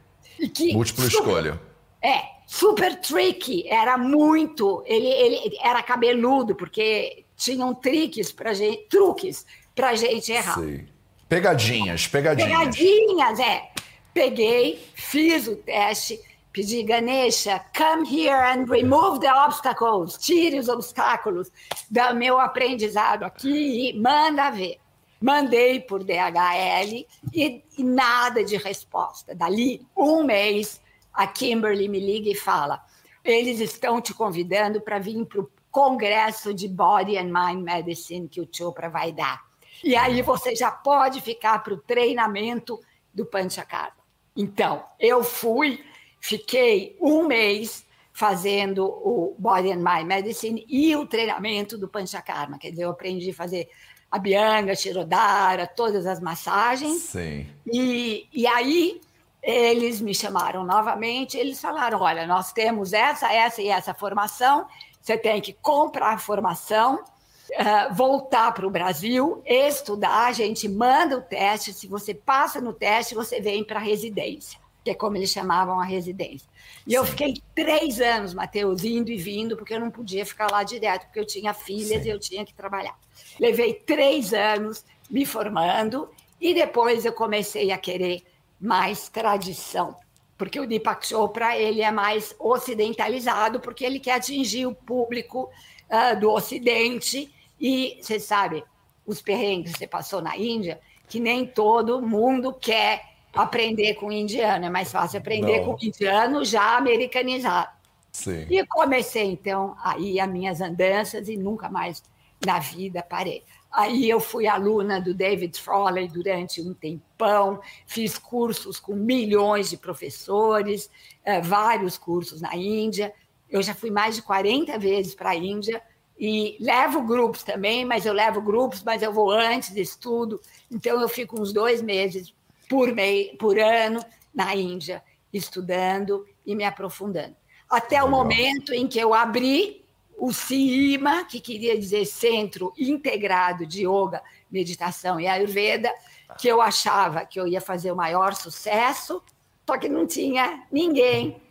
Que, 0.53 0.73
Múltipla 0.73 1.05
super, 1.05 1.17
escolha. 1.17 1.61
É, 2.03 2.23
super 2.45 2.99
tricky, 2.99 3.65
era 3.69 3.97
muito. 3.97 4.83
Ele, 4.85 5.07
ele 5.07 5.57
era 5.63 5.81
cabeludo, 5.81 6.55
porque 6.55 7.23
tinham 7.37 7.73
triques 7.73 8.33
pra 8.33 8.53
gente, 8.53 8.89
truques 8.89 9.45
pra 9.73 9.95
gente 9.95 10.29
errar. 10.33 10.55
Sei. 10.55 10.89
Pegadinhas, 11.29 12.07
pegadinhas. 12.07 12.51
Pegadinhas, 12.51 13.39
é. 13.39 13.71
Peguei, 14.13 14.85
fiz 14.93 15.47
o 15.47 15.55
teste, 15.55 16.19
pedi 16.51 16.83
Ganesha, 16.83 17.63
come 17.75 18.05
here 18.05 18.35
and 18.35 18.65
remove 18.69 19.19
the 19.19 19.31
obstacles, 19.31 20.17
tire 20.17 20.59
os 20.59 20.67
obstáculos 20.67 21.51
do 21.89 22.15
meu 22.15 22.39
aprendizado 22.39 23.23
aqui 23.23 23.89
e 23.89 23.99
manda 23.99 24.49
ver. 24.49 24.77
Mandei 25.21 25.79
por 25.79 26.03
DHL 26.03 27.05
e, 27.31 27.63
e 27.77 27.83
nada 27.83 28.43
de 28.43 28.57
resposta. 28.57 29.35
Dali 29.35 29.85
um 29.95 30.23
mês, 30.23 30.81
a 31.13 31.27
Kimberly 31.27 31.87
me 31.87 31.99
liga 31.99 32.29
e 32.29 32.35
fala: 32.35 32.83
eles 33.23 33.59
estão 33.59 34.01
te 34.01 34.13
convidando 34.13 34.81
para 34.81 34.97
vir 34.97 35.23
para 35.25 35.41
o 35.41 35.51
congresso 35.69 36.53
de 36.53 36.67
Body 36.67 37.17
and 37.17 37.31
Mind 37.31 37.63
Medicine 37.63 38.27
que 38.27 38.41
o 38.41 38.49
Chopra 38.51 38.89
vai 38.89 39.11
dar. 39.11 39.41
E 39.83 39.95
aí 39.95 40.21
você 40.21 40.55
já 40.55 40.71
pode 40.71 41.21
ficar 41.21 41.63
para 41.63 41.73
o 41.73 41.77
treinamento 41.77 42.79
do 43.13 43.25
Panchakarma. 43.25 44.01
Então, 44.35 44.83
eu 44.99 45.23
fui, 45.23 45.83
fiquei 46.21 46.95
um 47.01 47.27
mês 47.27 47.85
fazendo 48.13 48.85
o 48.85 49.35
Body 49.37 49.71
and 49.71 49.77
Mind 49.77 50.05
Medicine 50.05 50.65
e 50.69 50.95
o 50.95 51.05
treinamento 51.05 51.77
do 51.77 51.87
Panchakarma. 51.87 52.57
Quer 52.57 52.69
dizer, 52.69 52.83
eu 52.83 52.91
aprendi 52.91 53.31
a 53.31 53.33
fazer 53.33 53.67
a 54.09 54.19
Bianga, 54.19 54.75
Shirodara, 54.75 55.65
todas 55.65 56.05
as 56.05 56.19
massagens. 56.19 57.01
Sim. 57.01 57.47
E, 57.65 58.27
e 58.31 58.45
aí 58.45 59.01
eles 59.41 59.99
me 59.99 60.13
chamaram 60.13 60.63
novamente, 60.63 61.37
eles 61.37 61.59
falaram: 61.59 62.01
olha, 62.01 62.27
nós 62.27 62.53
temos 62.53 62.93
essa, 62.93 63.33
essa 63.33 63.61
e 63.61 63.69
essa 63.69 63.93
formação, 63.93 64.67
você 65.01 65.17
tem 65.17 65.41
que 65.41 65.53
comprar 65.53 66.13
a 66.13 66.17
formação, 66.19 66.95
uh, 66.95 67.93
voltar 67.93 68.53
para 68.53 68.67
o 68.67 68.69
Brasil, 68.69 69.41
estudar, 69.45 70.27
a 70.27 70.31
gente 70.31 70.69
manda 70.69 71.17
o 71.17 71.21
teste, 71.21 71.73
se 71.73 71.87
você 71.87 72.13
passa 72.13 72.61
no 72.61 72.73
teste, 72.73 73.15
você 73.15 73.41
vem 73.41 73.63
para 73.63 73.79
a 73.79 73.83
residência, 73.83 74.59
que 74.83 74.89
é 74.91 74.95
como 74.95 75.17
eles 75.17 75.29
chamavam 75.29 75.79
a 75.79 75.83
residência. 75.83 76.47
E 76.85 76.91
Sim. 76.91 76.97
eu 76.97 77.05
fiquei 77.05 77.35
três 77.53 78.01
anos, 78.01 78.33
Matheus, 78.33 78.83
indo 78.83 79.11
e 79.11 79.17
vindo, 79.17 79.55
porque 79.55 79.73
eu 79.73 79.79
não 79.79 79.91
podia 79.91 80.25
ficar 80.25 80.49
lá 80.49 80.63
direto, 80.63 81.05
porque 81.05 81.19
eu 81.19 81.25
tinha 81.25 81.53
filhas 81.53 82.01
Sim. 82.01 82.07
e 82.07 82.11
eu 82.11 82.19
tinha 82.19 82.45
que 82.45 82.53
trabalhar. 82.53 82.97
Levei 83.39 83.73
três 83.73 84.33
anos 84.33 84.83
me 85.09 85.25
formando 85.25 86.09
e 86.39 86.53
depois 86.53 87.05
eu 87.05 87.13
comecei 87.13 87.71
a 87.71 87.77
querer 87.77 88.23
mais 88.59 89.09
tradição, 89.09 89.95
porque 90.37 90.59
o 90.59 90.67
Deepak 90.67 91.05
Chopra 91.05 91.57
ele 91.57 91.81
é 91.81 91.91
mais 91.91 92.35
ocidentalizado, 92.39 93.59
porque 93.59 93.83
ele 93.83 93.99
quer 93.99 94.13
atingir 94.13 94.65
o 94.65 94.73
público 94.73 95.49
uh, 95.89 96.19
do 96.19 96.31
Ocidente 96.31 97.31
e 97.59 97.99
você 98.01 98.19
sabe 98.19 98.63
os 99.05 99.21
perrengues 99.21 99.73
que 99.73 99.79
você 99.79 99.87
passou 99.87 100.21
na 100.21 100.37
Índia, 100.37 100.79
que 101.07 101.19
nem 101.19 101.45
todo 101.45 102.01
mundo 102.01 102.53
quer 102.53 103.10
aprender 103.33 103.95
com 103.95 104.11
indiano, 104.11 104.65
é 104.65 104.69
mais 104.69 104.91
fácil 104.91 105.19
aprender 105.19 105.59
Não. 105.59 105.75
com 105.75 105.85
indiano 105.85 106.43
já 106.43 106.77
americanizado. 106.77 107.69
Sim. 108.11 108.45
E 108.49 108.65
comecei 108.65 109.23
então 109.23 109.75
aí 109.81 110.19
as 110.19 110.29
minhas 110.29 110.59
andanças 110.59 111.29
e 111.29 111.37
nunca 111.37 111.69
mais 111.69 112.03
na 112.45 112.59
vida 112.59 113.01
parei. 113.01 113.43
Aí 113.71 114.09
eu 114.09 114.19
fui 114.19 114.47
aluna 114.47 114.99
do 114.99 115.13
David 115.13 115.57
Frawley 115.59 116.09
durante 116.09 116.61
um 116.61 116.73
tempão, 116.73 117.61
fiz 117.85 118.17
cursos 118.17 118.79
com 118.79 118.93
milhões 118.93 119.69
de 119.69 119.77
professores, 119.77 120.89
eh, 121.23 121.39
vários 121.39 121.97
cursos 121.97 122.41
na 122.41 122.53
Índia. 122.53 123.13
Eu 123.49 123.61
já 123.61 123.73
fui 123.73 123.89
mais 123.89 124.15
de 124.15 124.23
40 124.23 124.77
vezes 124.77 125.15
para 125.15 125.29
a 125.29 125.35
Índia 125.35 125.81
e 126.19 126.57
levo 126.59 127.01
grupos 127.01 127.43
também, 127.43 127.85
mas 127.85 128.05
eu 128.05 128.13
levo 128.13 128.41
grupos, 128.41 128.83
mas 128.83 129.01
eu 129.01 129.13
vou 129.13 129.31
antes 129.31 129.73
de 129.73 129.81
estudo. 129.81 130.41
Então 130.69 130.99
eu 130.99 131.07
fico 131.07 131.41
uns 131.41 131.53
dois 131.53 131.81
meses 131.81 132.33
por, 132.71 132.93
mei, 132.93 133.35
por 133.37 133.59
ano 133.59 133.99
na 134.33 134.55
Índia, 134.55 135.03
estudando 135.33 136.25
e 136.45 136.55
me 136.55 136.63
aprofundando. 136.63 137.35
Até 137.69 138.01
o 138.01 138.09
momento 138.09 138.73
em 138.73 138.87
que 138.87 138.97
eu 138.97 139.13
abri 139.13 139.83
o 140.17 140.31
CIMA, 140.31 141.25
que 141.25 141.41
queria 141.41 141.77
dizer 141.77 142.05
Centro 142.05 142.71
Integrado 142.77 143.65
de 143.65 143.85
Yoga, 143.85 144.21
Meditação 144.49 145.19
e 145.19 145.27
Ayurveda, 145.27 145.93
que 146.39 146.47
eu 146.47 146.61
achava 146.61 147.25
que 147.25 147.37
eu 147.37 147.45
ia 147.45 147.59
fazer 147.59 147.91
o 147.91 147.95
maior 147.95 148.35
sucesso, 148.35 149.21
só 149.67 149.77
que 149.77 149.89
não 149.89 150.07
tinha 150.07 150.63
ninguém 150.71 151.41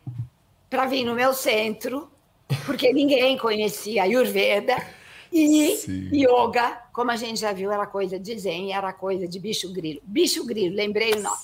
para 0.70 0.86
vir 0.86 1.04
no 1.04 1.14
meu 1.14 1.34
centro, 1.34 2.10
porque 2.64 2.94
ninguém 2.94 3.36
conhecia 3.36 4.04
Ayurveda. 4.04 4.74
E 5.30 5.76
Sim. 5.76 6.10
yoga, 6.12 6.80
como 7.00 7.12
a 7.12 7.16
gente 7.16 7.40
já 7.40 7.50
viu, 7.50 7.72
era 7.72 7.86
coisa 7.86 8.18
de 8.18 8.38
zen, 8.38 8.74
era 8.74 8.92
coisa 8.92 9.26
de 9.26 9.40
bicho 9.40 9.72
grilo. 9.72 10.02
Bicho 10.04 10.44
grilo, 10.44 10.76
lembrei 10.76 11.14
o 11.14 11.22
nome. 11.22 11.40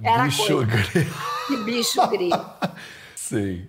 Era 0.00 0.26
bicho 0.26 0.46
coisa 0.46 0.64
grilo. 0.66 1.10
de 1.48 1.56
bicho 1.64 2.06
grilo. 2.06 2.50
Sim. 3.16 3.66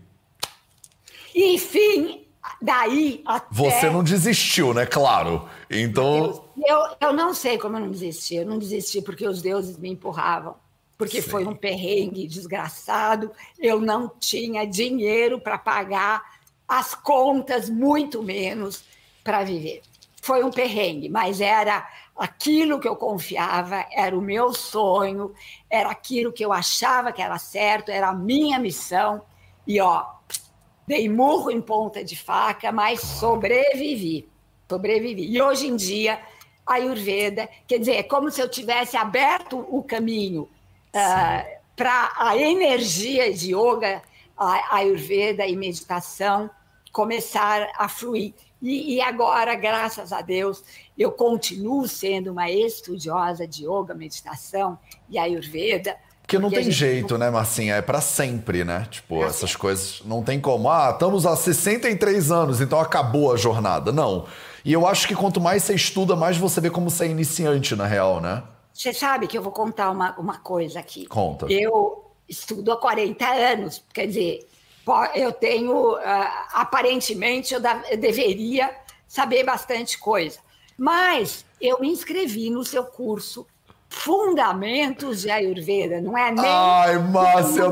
Enfim, 1.34 2.28
Daí 2.62 3.24
até... 3.26 3.48
Você 3.56 3.90
não 3.90 4.04
desistiu, 4.04 4.72
né? 4.72 4.86
Claro. 4.86 5.50
Então. 5.68 6.46
Eu, 6.56 6.78
eu, 6.78 6.96
eu, 7.02 7.14
não 7.14 7.34
sei 7.34 7.58
como 7.58 7.76
eu 7.76 7.82
não 7.82 7.90
desisti. 7.90 8.36
Eu 8.36 8.46
não 8.46 8.60
desisti 8.60 9.02
porque 9.02 9.28
os 9.28 9.42
deuses 9.42 9.78
me 9.78 9.90
empurravam. 9.90 10.54
Porque 10.96 11.24
Sim. 11.24 11.30
foi 11.32 11.46
um 11.48 11.56
perrengue 11.56 12.28
desgraçado. 12.28 13.32
Eu 13.58 13.82
não 13.82 14.12
tinha 14.20 14.64
dinheiro 14.66 15.40
para 15.40 15.58
pagar 15.58 16.22
as 16.68 16.94
contas, 16.94 17.68
muito 17.68 18.22
menos 18.22 18.84
para 19.24 19.44
viver. 19.44 19.82
Foi 20.22 20.44
um 20.44 20.52
perrengue, 20.52 21.10
mas 21.10 21.42
era 21.42 21.88
aquilo 22.16 22.80
que 22.80 22.88
eu 22.88 22.96
confiava, 22.96 23.86
era 23.92 24.16
o 24.16 24.22
meu 24.22 24.54
sonho, 24.54 25.34
era 25.70 25.90
aquilo 25.90 26.32
que 26.32 26.46
eu 26.46 26.54
achava 26.54 27.12
que 27.12 27.22
era 27.22 27.40
certo, 27.40 27.90
era 27.90 28.10
a 28.10 28.14
minha 28.14 28.60
missão. 28.60 29.24
E 29.66 29.82
ó, 29.82 30.06
dei 30.86 31.10
murro 31.10 31.50
em 31.50 31.62
ponta 31.62 32.04
de 32.04 32.16
faca, 32.16 32.72
mas 32.72 33.00
sobrevivi. 33.02 34.30
Sobrevivi. 34.70 35.28
E 35.28 35.42
hoje 35.42 35.68
em 35.68 35.76
dia, 35.76 36.22
a 36.66 36.76
Ayurveda, 36.76 37.50
quer 37.68 37.80
dizer, 37.80 37.96
é 37.96 38.04
como 38.04 38.30
se 38.30 38.42
eu 38.42 38.48
tivesse 38.48 38.96
aberto 38.96 39.66
o 39.70 39.84
caminho 39.84 40.44
uh, 40.44 40.50
ah, 40.96 41.46
para 41.76 42.12
a 42.16 42.38
energia 42.38 43.34
de 43.34 43.56
yoga, 43.56 44.02
a 44.38 44.76
Ayurveda 44.76 45.46
e 45.48 45.56
meditação 45.56 46.50
começar 46.92 47.72
a 47.78 47.88
fluir. 47.88 48.34
E, 48.62 48.96
e, 48.96 49.02
agora, 49.02 49.56
graças 49.56 50.14
a 50.14 50.22
Deus, 50.22 50.64
eu 50.98 51.12
continuo 51.12 51.88
sendo 51.88 52.32
uma 52.32 52.50
estudiosa 52.50 53.48
de 53.48 53.66
yoga, 53.66 53.94
meditação 53.94 54.78
e 55.10 55.18
Ayurveda, 55.18 55.98
porque 56.32 56.40
não 56.40 56.50
tem 56.50 56.72
jeito, 56.72 57.18
né, 57.18 57.30
Marcinha? 57.30 57.76
É 57.76 57.82
para 57.82 58.00
sempre, 58.00 58.64
né? 58.64 58.88
Tipo, 58.90 59.16
é 59.16 59.26
essas 59.26 59.50
assim. 59.50 59.58
coisas 59.60 60.02
não 60.06 60.24
tem 60.24 60.40
como. 60.40 60.70
Ah, 60.70 60.92
estamos 60.94 61.26
há 61.26 61.36
63 61.36 62.32
anos, 62.32 62.62
então 62.62 62.80
acabou 62.80 63.34
a 63.34 63.36
jornada. 63.36 63.92
Não. 63.92 64.26
E 64.64 64.72
eu 64.72 64.88
acho 64.88 65.10
que 65.10 65.14
quanto 65.14 65.42
mais 65.42 65.64
você 65.64 65.74
estuda, 65.74 66.16
mais 66.16 66.38
você 66.38 66.62
vê 66.62 66.70
como 66.70 66.90
você 66.90 67.04
é 67.04 67.08
iniciante, 67.10 67.76
na 67.76 67.86
real, 67.86 68.22
né? 68.22 68.44
Você 68.74 68.94
sabe 68.94 69.28
que 69.28 69.38
eu 69.38 69.42
vou 69.42 69.52
contar 69.52 69.92
uma, 69.92 70.18
uma 70.18 70.38
coisa 70.38 70.80
aqui. 70.80 71.06
Conta. 71.06 71.48
Eu 71.52 72.12
estudo 72.30 72.72
há 72.72 72.78
40 72.78 73.26
anos, 73.26 73.84
quer 73.94 74.08
dizer, 74.08 74.48
eu 75.16 75.32
tenho. 75.32 75.94
Uh, 75.94 76.00
aparentemente, 76.54 77.54
eu, 77.54 77.62
deveria 78.00 78.76
saber 79.08 79.44
bastante 79.44 79.98
coisa. 79.98 80.40
Mas 80.78 81.46
eu 81.60 81.80
me 81.80 81.90
inscrevi 81.90 82.50
no 82.50 82.64
seu 82.64 82.84
curso 82.84 83.46
fundamentos 83.90 85.22
de 85.22 85.30
Ayurveda, 85.30 86.02
não 86.02 86.18
é 86.18 86.32
nem. 86.32 86.46
Ai, 86.46 86.98
Márcia, 86.98 87.66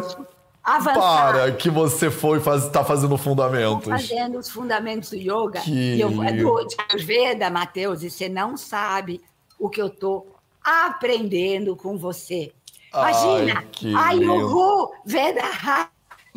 avançado. 0.63 0.99
Para 0.99 1.51
que 1.53 1.69
você 1.69 2.11
foi 2.11 2.39
faz, 2.39 2.69
tá 2.69 2.83
fazendo 2.83 3.17
fundamentos. 3.17 3.87
fazendo 3.87 4.37
os 4.37 4.49
fundamentos 4.49 5.09
do 5.09 5.15
yoga. 5.15 5.61
Que 5.61 5.99
eu, 5.99 6.21
é 6.21 6.33
do 6.33 6.65
de 6.65 6.75
Ayurveda, 6.89 7.49
Matheus, 7.49 8.03
e 8.03 8.09
você 8.09 8.27
não 8.27 8.57
sabe 8.57 9.21
o 9.57 9.69
que 9.69 9.81
eu 9.81 9.89
tô 9.89 10.27
aprendendo 10.63 11.75
com 11.75 11.97
você. 11.97 12.51
Imagina, 12.93 13.59
Ai, 13.59 13.67
que 13.71 13.95
Ayurveda 13.95 14.91
Veda 15.05 15.89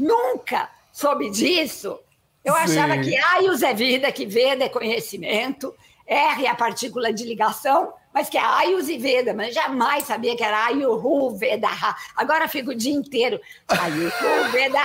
nunca 0.03 0.71
soube 0.93 1.31
disso. 1.31 1.99
Eu 2.45 2.55
Sim. 2.55 2.61
achava 2.61 2.99
que 2.99 3.17
Ayus 3.17 3.63
é 3.63 3.73
vida, 3.73 4.11
que 4.11 4.27
Veda 4.27 4.65
é 4.65 4.69
conhecimento, 4.69 5.75
R 6.07 6.45
é 6.45 6.49
a 6.49 6.55
partícula 6.55 7.13
de 7.13 7.25
ligação, 7.25 7.93
mas 8.13 8.29
que 8.29 8.37
é 8.37 8.45
Ayus 8.45 8.89
e 8.89 8.99
Veda, 8.99 9.35
mas 9.35 9.55
jamais 9.55 10.05
sabia 10.05 10.37
que 10.37 10.45
era 10.45 10.67
Ayurveda 10.67 11.69
Veda 11.69 11.97
Agora 12.17 12.49
fico 12.49 12.71
o 12.71 12.75
dia 12.75 12.93
inteiro 12.93 13.41
Ayurveda 13.69 14.51
Veda 14.53 14.79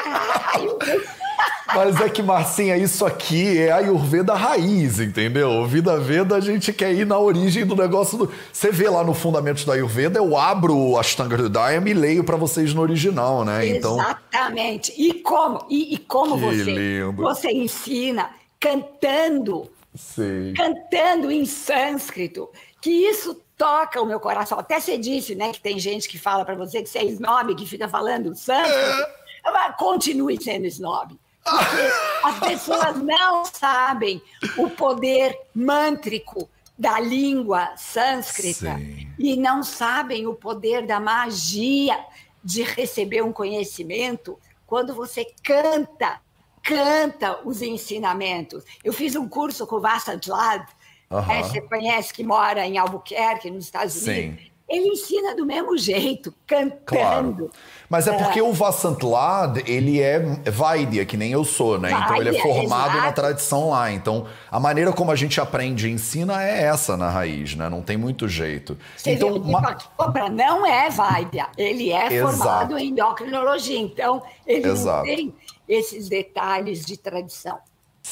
Ayurveda. 0.53 1.27
Mas 1.75 1.99
é 1.99 2.09
que, 2.09 2.23
Marcinha, 2.23 2.77
isso 2.77 3.05
aqui 3.05 3.57
é 3.59 3.71
Ayurveda 3.71 4.33
raiz, 4.33 4.99
entendeu? 4.99 5.65
Vida 5.67 5.99
Veda, 5.99 6.35
a 6.35 6.39
gente 6.39 6.71
quer 6.71 6.93
ir 6.93 7.05
na 7.05 7.19
origem 7.19 7.65
do 7.65 7.75
negócio. 7.75 8.17
Do... 8.17 8.31
Você 8.51 8.71
vê 8.71 8.89
lá 8.89 9.03
no 9.03 9.13
Fundamentos 9.13 9.65
da 9.65 9.73
Ayurveda, 9.73 10.17
eu 10.17 10.37
abro 10.37 10.75
o 10.75 10.97
Ashtanga 10.97 11.35
Hridayam 11.35 11.85
e 11.87 11.93
leio 11.93 12.23
pra 12.23 12.37
vocês 12.37 12.73
no 12.73 12.81
original, 12.81 13.43
né? 13.43 13.67
Então, 13.67 13.99
Exatamente. 13.99 14.93
E 14.97 15.13
como? 15.15 15.65
E, 15.69 15.95
e 15.95 15.97
como 15.97 16.35
Que 16.35 16.45
você, 16.45 16.63
lindo. 16.63 17.21
você 17.21 17.51
ensina 17.51 18.29
cantando, 18.59 19.69
sei. 19.93 20.53
cantando 20.53 21.29
em 21.29 21.45
sânscrito, 21.45 22.49
que 22.87 22.91
isso 22.91 23.35
toca 23.57 24.01
o 24.01 24.05
meu 24.05 24.17
coração. 24.17 24.57
Até 24.57 24.79
você 24.79 24.97
disse, 24.97 25.35
né, 25.35 25.51
que 25.51 25.59
tem 25.59 25.77
gente 25.77 26.07
que 26.07 26.17
fala 26.17 26.45
para 26.45 26.55
você 26.55 26.81
que 26.81 26.87
você 26.87 26.99
é 26.99 27.03
snob, 27.03 27.53
que 27.53 27.65
fica 27.65 27.85
falando 27.85 28.33
sânscrito. 28.33 29.11
Mas 29.43 29.75
Continue 29.75 30.41
sendo 30.41 30.65
snob. 30.67 31.19
Porque 31.43 32.23
as 32.23 32.39
pessoas 32.39 32.95
não 33.03 33.43
sabem 33.43 34.21
o 34.57 34.69
poder 34.69 35.37
mântrico 35.53 36.49
da 36.79 36.97
língua 36.97 37.75
sânscrita 37.75 38.77
Sim. 38.77 39.11
e 39.19 39.35
não 39.35 39.63
sabem 39.63 40.25
o 40.25 40.33
poder 40.33 40.85
da 40.85 41.01
magia 41.01 41.99
de 42.41 42.63
receber 42.63 43.21
um 43.21 43.33
conhecimento 43.33 44.39
quando 44.65 44.93
você 44.93 45.25
canta, 45.43 46.21
canta 46.63 47.41
os 47.43 47.61
ensinamentos. 47.61 48.63
Eu 48.81 48.93
fiz 48.93 49.13
um 49.17 49.27
curso 49.27 49.67
com 49.67 49.75
o 49.75 49.81
Vassant 49.81 50.25
Aham. 51.09 51.33
é, 51.33 51.43
você 51.43 51.61
conhece 51.61 52.13
que 52.13 52.23
mora 52.23 52.65
em 52.65 52.77
Albuquerque, 52.77 53.49
nos 53.49 53.65
Estados 53.65 53.93
Sim. 53.93 54.11
Unidos. 54.29 54.57
Ele 54.69 54.89
ensina 54.89 55.33
do 55.33 55.45
mesmo 55.45 55.77
jeito, 55.77 56.33
cantando. 56.45 56.75
Claro. 56.85 57.51
Mas 57.89 58.05
é 58.05 58.11
porque 58.11 58.41
o 58.41 58.51
Vasant 58.51 59.01
Lad, 59.01 59.63
ele 59.65 60.01
é 60.01 60.19
Vaidya, 60.51 61.05
que 61.05 61.15
nem 61.15 61.31
eu 61.31 61.45
sou, 61.45 61.79
né? 61.79 61.89
Então 61.89 62.17
ele 62.17 62.27
é 62.27 62.31
Vaidya, 62.33 62.53
formado 62.53 62.91
na 62.91 62.97
exato. 63.03 63.15
tradição 63.21 63.69
lá. 63.69 63.89
Então 63.93 64.27
a 64.51 64.59
maneira 64.59 64.91
como 64.91 65.09
a 65.09 65.15
gente 65.15 65.39
aprende 65.39 65.87
e 65.87 65.91
ensina 65.93 66.43
é 66.43 66.63
essa 66.63 66.97
na 66.97 67.09
raiz, 67.09 67.55
né? 67.55 67.69
Não 67.69 67.81
tem 67.81 67.95
muito 67.95 68.27
jeito. 68.27 68.77
Você 68.97 69.11
então, 69.13 69.35
viu, 69.35 69.43
ma- 69.45 69.77
Opa, 69.97 70.27
não 70.27 70.65
é 70.65 70.89
Vaidya, 70.89 71.47
ele 71.57 71.89
é 71.93 72.11
Exato. 72.13 72.37
formado 72.37 72.77
em 72.77 72.89
endocrinologia, 72.89 73.79
então 73.79 74.21
ele 74.45 74.67
Exato. 74.67 75.07
não 75.07 75.15
tem 75.15 75.33
esses 75.65 76.09
detalhes 76.09 76.85
de 76.85 76.97
tradição. 76.97 77.57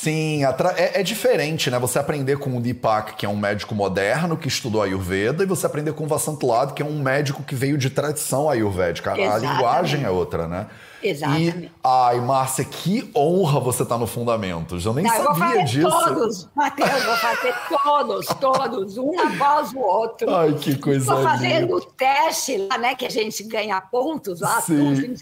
Sim, 0.01 0.43
é, 0.43 0.99
é 0.99 1.03
diferente, 1.03 1.71
né? 1.71 1.79
Você 1.79 1.97
aprender 1.97 2.37
com 2.37 2.55
o 2.55 2.61
Deepak, 2.61 3.15
que 3.15 3.25
é 3.25 3.29
um 3.29 3.35
médico 3.37 3.73
moderno 3.73 4.35
que 4.35 4.47
estudou 4.47 4.81
Ayurveda, 4.83 5.43
e 5.43 5.47
você 5.47 5.65
aprender 5.65 5.93
com 5.93 6.03
o 6.03 6.07
Vasant 6.07 6.41
Lad, 6.43 6.73
que 6.73 6.83
é 6.83 6.85
um 6.85 6.99
médico 7.01 7.41
que 7.43 7.55
veio 7.55 7.77
de 7.77 7.89
tradição 7.89 8.49
ayurvédica. 8.49 9.13
A- 9.13 9.37
linguagem 9.37 10.03
é 10.03 10.09
outra, 10.09 10.47
né? 10.47 10.67
Exatamente. 11.09 11.65
E, 11.65 11.71
ai, 11.83 12.19
Márcia, 12.19 12.65
que 12.65 13.09
honra 13.15 13.59
você 13.59 13.83
estar 13.83 13.97
no 13.97 14.07
Fundamentos. 14.07 14.85
Eu 14.85 14.93
nem 14.93 15.05
Não, 15.05 15.15
eu 15.15 15.23
vou 15.23 15.35
sabia 15.35 15.47
fazer 15.47 15.63
disso. 15.65 15.89
todos, 15.89 16.49
Matheus, 16.55 17.03
vou 17.03 17.15
fazer 17.17 17.55
todos, 17.69 18.27
todos, 18.27 18.97
um 18.97 19.19
após 19.19 19.73
o 19.73 19.79
outro. 19.79 20.33
Ai, 20.35 20.53
que 20.53 20.77
coisa 20.77 20.99
Estou 20.99 21.23
fazendo 21.23 21.75
o 21.75 21.81
teste 21.81 22.57
lá, 22.57 22.77
né? 22.77 22.95
Que 22.95 23.05
a 23.05 23.09
gente 23.09 23.43
ganha 23.43 23.79
pontos 23.81 24.41
lá, 24.41 24.61
Sim. 24.61 24.95
tudo. 24.95 25.15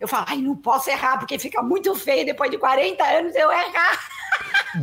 Eu 0.00 0.08
falo, 0.08 0.24
ai, 0.28 0.38
não 0.38 0.56
posso 0.56 0.88
errar, 0.90 1.18
porque 1.18 1.38
fica 1.38 1.62
muito 1.62 1.94
feio 1.94 2.24
depois 2.24 2.50
de 2.50 2.58
40 2.58 3.04
anos 3.04 3.34
eu 3.34 3.50
errar. 3.50 4.17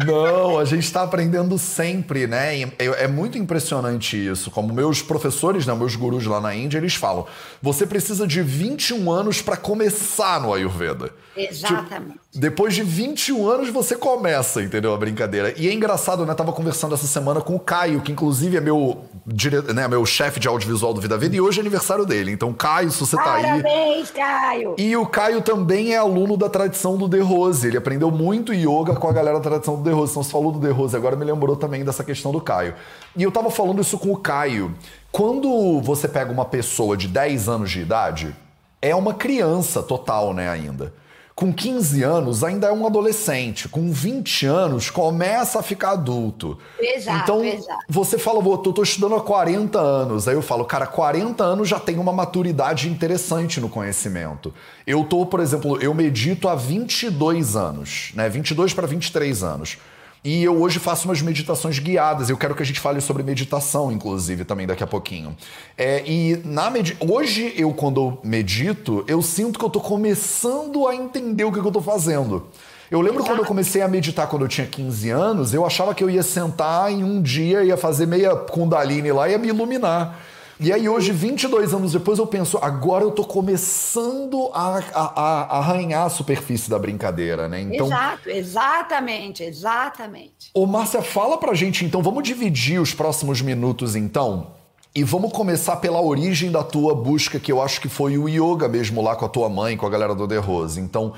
Não, 0.03 0.57
a 0.57 0.65
gente 0.65 0.83
está 0.83 1.03
aprendendo 1.03 1.57
sempre, 1.57 2.25
né? 2.25 2.61
É, 2.79 3.07
muito 3.07 3.37
impressionante 3.37 4.17
isso. 4.17 4.49
Como 4.49 4.73
meus 4.73 5.01
professores, 5.01 5.65
né, 5.65 5.73
meus 5.75 5.95
gurus 5.95 6.25
lá 6.25 6.41
na 6.41 6.55
Índia, 6.55 6.77
eles 6.77 6.95
falam: 6.95 7.25
você 7.61 7.85
precisa 7.85 8.27
de 8.27 8.41
21 8.41 9.11
anos 9.11 9.41
para 9.41 9.55
começar 9.55 10.41
no 10.41 10.53
Ayurveda. 10.53 11.11
Exatamente. 11.37 12.19
Depois 12.33 12.73
de 12.73 12.83
21 12.83 13.47
anos 13.47 13.69
você 13.69 13.95
começa, 13.95 14.61
entendeu? 14.61 14.93
A 14.93 14.97
brincadeira. 14.97 15.53
E 15.57 15.67
é 15.67 15.73
engraçado, 15.73 16.25
né? 16.25 16.33
Tava 16.33 16.51
conversando 16.51 16.93
essa 16.93 17.07
semana 17.07 17.41
com 17.41 17.55
o 17.55 17.59
Caio, 17.59 18.01
que 18.01 18.11
inclusive 18.11 18.57
é 18.57 18.61
meu, 18.61 19.05
dire... 19.25 19.61
né, 19.73 19.87
meu 19.87 20.05
chefe 20.05 20.39
de 20.39 20.47
audiovisual 20.47 20.93
do 20.93 21.01
Vida 21.01 21.17
Vida, 21.17 21.35
e 21.35 21.41
hoje 21.41 21.59
é 21.59 21.61
aniversário 21.61 22.05
dele. 22.05 22.31
Então, 22.31 22.53
Caio, 22.53 22.91
se 22.91 22.99
você 22.99 23.15
tá 23.15 23.35
aí. 23.35 23.43
Parabéns, 23.43 24.11
Caio! 24.11 24.75
E 24.77 24.95
o 24.97 25.05
Caio 25.05 25.41
também 25.41 25.93
é 25.93 25.97
aluno 25.97 26.35
da 26.35 26.49
tradição 26.49 26.97
do 26.97 27.07
The 27.07 27.19
Rose. 27.19 27.67
Ele 27.67 27.77
aprendeu 27.77 28.09
muito 28.11 28.53
yoga 28.53 28.95
com 28.95 29.07
a 29.07 29.13
galera 29.13 29.34
da 29.35 29.49
tradição 29.49 29.77
do 29.77 29.83
The 29.83 29.91
Rose. 29.91 30.11
Então 30.11 30.23
você 30.23 30.31
falou 30.31 30.51
do 30.51 30.59
The 30.59 30.71
Rose, 30.71 30.95
agora 30.95 31.15
me 31.15 31.25
lembrou 31.25 31.55
também 31.55 31.83
dessa 31.83 32.03
questão 32.03 32.31
do 32.31 32.41
Caio. 32.41 32.73
E 33.15 33.23
eu 33.23 33.31
tava 33.31 33.49
falando 33.49 33.81
isso 33.81 33.97
com 33.97 34.11
o 34.11 34.17
Caio. 34.17 34.75
Quando 35.11 35.81
você 35.81 36.07
pega 36.07 36.31
uma 36.31 36.45
pessoa 36.45 36.97
de 36.97 37.07
10 37.07 37.47
anos 37.47 37.71
de 37.71 37.81
idade, 37.81 38.35
é 38.81 38.95
uma 38.95 39.13
criança 39.13 39.81
total, 39.81 40.33
né, 40.33 40.49
ainda. 40.49 40.93
Com 41.35 41.51
15 41.51 42.01
anos, 42.01 42.45
ainda 42.45 42.67
é 42.67 42.71
um 42.71 42.87
adolescente. 42.87 43.67
Com 43.67 43.91
20 43.91 44.45
anos, 44.45 44.89
começa 44.89 45.59
a 45.59 45.61
ficar 45.61 45.91
adulto. 45.91 46.57
Exato, 46.79 47.23
então, 47.23 47.43
exato. 47.43 47.83
você 47.89 48.17
fala, 48.17 48.39
"Vô, 48.39 48.57
tô, 48.57 48.71
tô 48.71 48.81
estudando 48.81 49.15
há 49.15 49.21
40 49.21 49.77
anos. 49.77 50.29
Aí 50.29 50.33
eu 50.33 50.41
falo, 50.41 50.63
cara, 50.63 50.87
40 50.87 51.43
anos 51.43 51.67
já 51.67 51.77
tem 51.77 51.99
uma 51.99 52.13
maturidade 52.13 52.89
interessante 52.89 53.59
no 53.59 53.67
conhecimento. 53.67 54.53
Eu 54.87 55.03
tô, 55.03 55.25
por 55.25 55.41
exemplo, 55.41 55.77
eu 55.81 55.93
medito 55.93 56.47
há 56.47 56.55
22 56.55 57.57
anos, 57.57 58.11
né? 58.15 58.29
22 58.29 58.73
para 58.73 58.87
23 58.87 59.43
anos. 59.43 59.77
E 60.25 60.43
eu 60.43 60.59
hoje 60.59 60.79
faço 60.79 61.07
umas 61.07 61.21
meditações 61.21 61.77
guiadas. 61.77 62.31
Eu 62.31 62.37
quero 62.37 62.55
que 62.55 62.63
a 62.63 62.65
gente 62.65 62.79
fale 62.79 62.99
sobre 62.99 63.21
meditação, 63.21 63.91
inclusive, 63.91 64.43
também 64.43 64.65
daqui 64.65 64.83
a 64.83 64.87
pouquinho. 64.87 65.37
É, 65.77 66.03
e 66.03 66.41
na 66.43 66.67
medi 66.71 66.97
hoje, 66.99 67.53
eu, 67.55 67.71
quando 67.71 68.01
eu 68.01 68.17
medito, 68.23 69.05
eu 69.07 69.21
sinto 69.21 69.59
que 69.59 69.63
eu 69.63 69.69
tô 69.69 69.79
começando 69.79 70.87
a 70.87 70.95
entender 70.95 71.43
o 71.43 71.51
que, 71.51 71.61
que 71.61 71.67
eu 71.67 71.71
tô 71.71 71.79
fazendo. 71.79 72.47
Eu 72.89 73.01
lembro 73.01 73.23
quando 73.23 73.37
eu 73.37 73.45
comecei 73.45 73.83
a 73.83 73.87
meditar 73.87 74.27
quando 74.27 74.41
eu 74.41 74.47
tinha 74.47 74.65
15 74.65 75.11
anos, 75.11 75.53
eu 75.53 75.63
achava 75.63 75.93
que 75.93 76.03
eu 76.03 76.09
ia 76.09 76.23
sentar 76.23 76.91
em 76.91 77.03
um 77.03 77.21
dia, 77.21 77.63
ia 77.63 77.77
fazer 77.77 78.07
meia 78.07 78.35
Kundalini 78.35 79.11
lá 79.11 79.29
e 79.29 79.33
ia 79.33 79.37
me 79.37 79.49
iluminar. 79.49 80.19
E 80.57 80.71
aí 80.71 80.87
hoje, 80.87 81.11
22 81.11 81.73
anos 81.73 81.91
depois, 81.91 82.17
eu 82.17 82.25
penso, 82.25 82.57
agora 82.61 83.03
eu 83.03 83.11
tô 83.11 83.25
começando 83.25 84.49
a, 84.53 84.79
a, 84.93 85.01
a 85.21 85.57
arranhar 85.57 86.05
a 86.05 86.09
superfície 86.09 86.69
da 86.69 86.79
brincadeira, 86.79 87.49
né? 87.49 87.61
Então, 87.61 87.87
Exato, 87.87 88.29
exatamente, 88.29 89.43
exatamente. 89.43 90.51
Ô, 90.53 90.65
Márcia, 90.65 91.01
fala 91.01 91.37
pra 91.37 91.53
gente 91.53 91.83
então, 91.83 92.01
vamos 92.01 92.23
dividir 92.23 92.79
os 92.79 92.93
próximos 92.93 93.41
minutos 93.41 93.95
então? 93.97 94.53
E 94.95 95.03
vamos 95.03 95.33
começar 95.33 95.75
pela 95.75 96.01
origem 96.01 96.49
da 96.49 96.63
tua 96.63 96.95
busca, 96.95 97.37
que 97.37 97.51
eu 97.51 97.61
acho 97.61 97.81
que 97.81 97.89
foi 97.89 98.17
o 98.17 98.29
yoga 98.29 98.69
mesmo 98.69 99.01
lá 99.01 99.13
com 99.13 99.25
a 99.25 99.29
tua 99.29 99.49
mãe, 99.49 99.75
com 99.75 99.85
a 99.85 99.89
galera 99.89 100.15
do 100.15 100.25
The 100.25 100.37
Rose. 100.37 100.79
Então, 100.79 101.11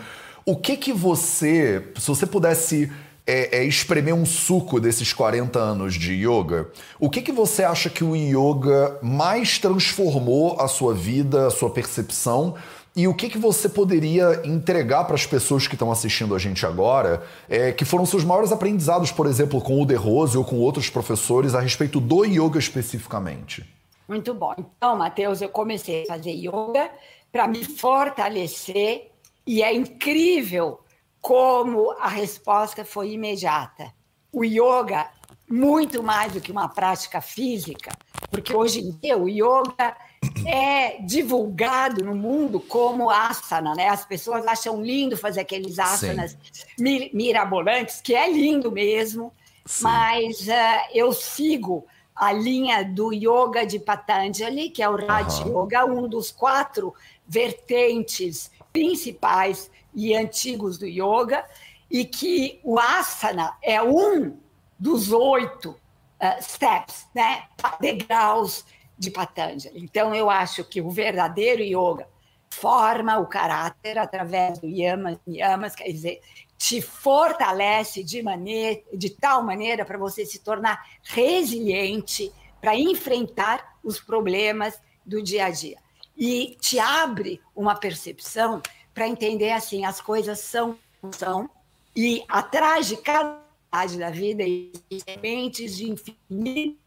o 0.43 0.56
que 0.56 0.76
que 0.76 0.91
você, 0.91 1.91
se 1.95 2.08
você 2.08 2.26
pudesse 2.26 2.91
é, 3.28 3.58
é, 3.58 3.63
espremer 3.66 4.16
um 4.16 4.26
suco 4.26 4.80
desses 4.80 5.12
40 5.12 5.60
anos 5.60 5.96
de 5.96 6.13
yoga, 6.13 6.70
o 6.98 7.10
que 7.10 7.22
que 7.22 7.34
você 7.34 7.63
acha 7.63 7.90
que 7.90 8.04
o 8.04 8.16
yoga 8.16 8.98
mais 9.02 9.60
transformou 9.60 10.60
a 10.62 10.68
sua 10.70 10.94
vida, 10.94 11.48
a 11.48 11.52
sua 11.52 11.70
percepção 11.70 12.56
e 12.96 13.08
o 13.08 13.13
que, 13.13 13.30
que 13.30 13.38
você 13.38 13.70
poderia 13.70 14.42
entregar 14.44 15.04
para 15.04 15.13
as 15.13 15.26
pessoas 15.26 15.68
que 15.68 15.76
estão 15.76 15.92
assistindo 15.92 16.34
a 16.34 16.40
gente 16.40 16.66
agora, 16.66 17.22
é, 17.48 17.72
que 17.72 17.86
foram 17.86 18.08
seus 18.08 18.24
maiores 18.24 18.52
aprendizados, 18.52 19.12
por 19.12 19.28
exemplo, 19.28 19.62
com 19.62 19.80
o 19.80 19.86
De 19.86 19.94
Rose 19.94 20.36
ou 20.36 20.44
com 20.44 20.56
outros 20.56 20.90
professores 20.90 21.54
a 21.54 21.60
respeito 21.60 22.00
do 22.00 22.24
yoga 22.24 22.58
especificamente? 22.58 23.63
Muito 24.08 24.34
bom. 24.34 24.56
Então, 24.58 24.98
Matheus, 24.98 25.42
eu 25.42 25.50
comecei 25.50 26.04
a 26.04 26.06
fazer 26.08 26.32
yoga 26.32 26.90
para 27.32 27.48
me 27.48 27.63
fortalecer 27.63 29.12
e 29.46 29.62
é 29.62 29.72
incrível 29.72 30.80
como 31.28 31.92
a 32.00 32.08
resposta 32.08 32.86
foi 32.86 33.12
imediata. 33.12 33.94
O 34.32 34.46
yoga, 34.46 35.10
muito 35.50 36.02
mais 36.02 36.32
do 36.32 36.40
que 36.40 36.54
uma 36.54 36.70
prática 36.70 37.20
física, 37.20 37.92
porque 38.32 38.56
hoje 38.56 38.80
em 38.80 38.92
dia 38.92 39.18
o 39.18 39.28
yoga 39.28 39.98
é 40.46 41.02
divulgado 41.02 42.02
no 42.06 42.16
mundo 42.16 42.62
como 42.62 43.10
asana, 43.10 43.76
né? 43.76 43.90
As 43.90 44.06
pessoas 44.06 44.48
acham 44.48 44.82
lindo 44.82 45.18
fazer 45.18 45.42
aqueles 45.42 45.78
asanas 45.80 46.38
mi- 46.80 47.12
mirabolantes, 47.13 48.00
que 48.00 48.16
é 48.16 48.32
lindo 48.32 48.72
mesmo, 48.72 49.34
Sim. 49.66 49.84
mas 49.84 50.48
eh, 50.48 50.88
eu 50.94 51.12
sigo 51.12 51.86
a 52.16 52.32
linha 52.32 52.86
do 52.86 53.12
yoga 53.12 53.66
de 53.66 53.80
Patanjali, 53.80 54.70
que 54.70 54.82
é 54.82 54.88
o 54.88 54.96
Raj 54.96 55.42
Aham. 55.42 55.50
Yoga, 55.50 55.86
um 55.86 56.08
dos 56.08 56.32
quatro 56.32 56.94
vertentes 57.28 58.50
principais 58.72 59.70
e 59.98 60.16
antigos 60.16 60.78
do 60.78 60.86
yoga, 60.86 61.44
e 61.90 62.06
que 62.06 62.62
o 62.64 62.78
asana 62.80 63.58
é 63.64 63.82
um 63.82 64.38
dos 64.78 65.12
oito 65.12 65.72
uh, 65.72 66.40
steps, 66.40 67.08
né, 67.16 67.46
degraus 67.82 68.64
de 68.96 69.10
Patanjali. 69.10 69.84
Então, 69.84 70.14
eu 70.14 70.30
acho 70.30 70.64
que 70.64 70.80
o 70.80 70.92
verdadeiro 70.92 71.64
yoga 71.64 72.08
forma 72.48 73.18
o 73.18 73.26
caráter 73.26 73.98
através 73.98 74.60
do 74.60 74.68
yamas, 74.68 75.18
yamas 75.28 75.76
quer 75.76 75.92
dizer, 75.92 76.22
te 76.60 76.80
fortalece 76.80 78.04
de, 78.04 78.22
maneira, 78.22 78.80
de 78.94 79.10
tal 79.10 79.42
maneira 79.42 79.84
para 79.84 79.98
você 79.98 80.28
se 80.28 80.40
tornar 80.40 80.80
resiliente 81.02 82.32
para 82.62 82.76
enfrentar 82.76 83.78
os 83.84 84.00
problemas 84.00 84.80
do 85.04 85.24
dia 85.24 85.46
a 85.46 85.50
dia. 85.50 85.80
E 86.16 86.56
te 86.62 86.80
abre 86.80 87.42
uma 87.56 87.76
percepção 87.76 88.62
para 88.98 89.08
entender 89.08 89.52
assim, 89.52 89.86
as 89.86 90.02
coisas 90.02 90.40
são 90.40 90.76
são 91.12 91.48
e 91.96 92.24
atrás 92.28 92.88
de 92.88 92.98
cada 92.98 93.46
da 93.72 94.10
vida 94.10 94.42
existem 94.42 95.00
sementes 95.00 95.78
de 95.78 95.92
infinito 95.92 96.80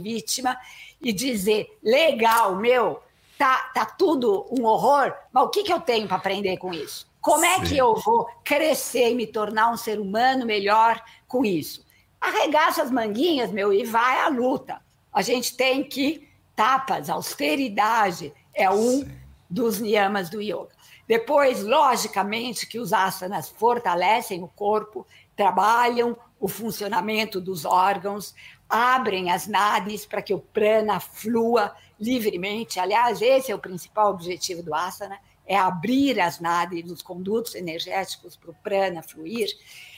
vítima 0.00 0.58
e 1.00 1.12
dizer 1.12 1.78
legal, 1.80 2.56
meu, 2.56 3.00
tá, 3.38 3.70
tá 3.72 3.84
tudo 3.84 4.44
um 4.50 4.64
horror, 4.64 5.14
mas 5.32 5.44
o 5.44 5.50
que, 5.50 5.62
que 5.62 5.72
eu 5.72 5.80
tenho 5.80 6.08
para 6.08 6.16
aprender 6.16 6.56
com 6.56 6.74
isso? 6.74 7.06
Como 7.20 7.44
é 7.44 7.60
que 7.60 7.78
eu 7.78 7.94
vou 7.94 8.26
crescer 8.42 9.12
e 9.12 9.14
me 9.14 9.26
tornar 9.26 9.70
um 9.70 9.76
ser 9.76 10.00
humano 10.00 10.44
melhor 10.44 11.00
com 11.28 11.44
isso? 11.44 11.86
Arregaça 12.20 12.82
as 12.82 12.90
manguinhas, 12.90 13.52
meu, 13.52 13.72
e 13.72 13.84
vai 13.84 14.18
à 14.18 14.26
luta. 14.26 14.80
A 15.12 15.22
gente 15.22 15.56
tem 15.56 15.84
que 15.84 16.28
tapas, 16.56 17.08
austeridade 17.08 18.32
é 18.52 18.68
um 18.68 19.02
Sim. 19.02 19.27
Dos 19.48 19.80
niyamas 19.80 20.28
do 20.28 20.40
yoga. 20.40 20.70
Depois, 21.06 21.62
logicamente, 21.62 22.66
que 22.66 22.78
os 22.78 22.92
asanas 22.92 23.48
fortalecem 23.48 24.42
o 24.42 24.48
corpo, 24.48 25.06
trabalham 25.34 26.16
o 26.38 26.46
funcionamento 26.46 27.40
dos 27.40 27.64
órgãos, 27.64 28.34
abrem 28.68 29.30
as 29.30 29.46
nadis 29.46 30.04
para 30.04 30.20
que 30.20 30.34
o 30.34 30.38
prana 30.38 31.00
flua 31.00 31.74
livremente. 31.98 32.78
Aliás, 32.78 33.22
esse 33.22 33.50
é 33.50 33.54
o 33.54 33.58
principal 33.58 34.10
objetivo 34.10 34.62
do 34.62 34.74
asana, 34.74 35.18
é 35.46 35.56
abrir 35.56 36.20
as 36.20 36.38
nadis, 36.40 36.90
os 36.90 37.00
condutos 37.00 37.54
energéticos 37.54 38.36
para 38.36 38.50
o 38.50 38.54
prana 38.54 39.02
fluir. 39.02 39.48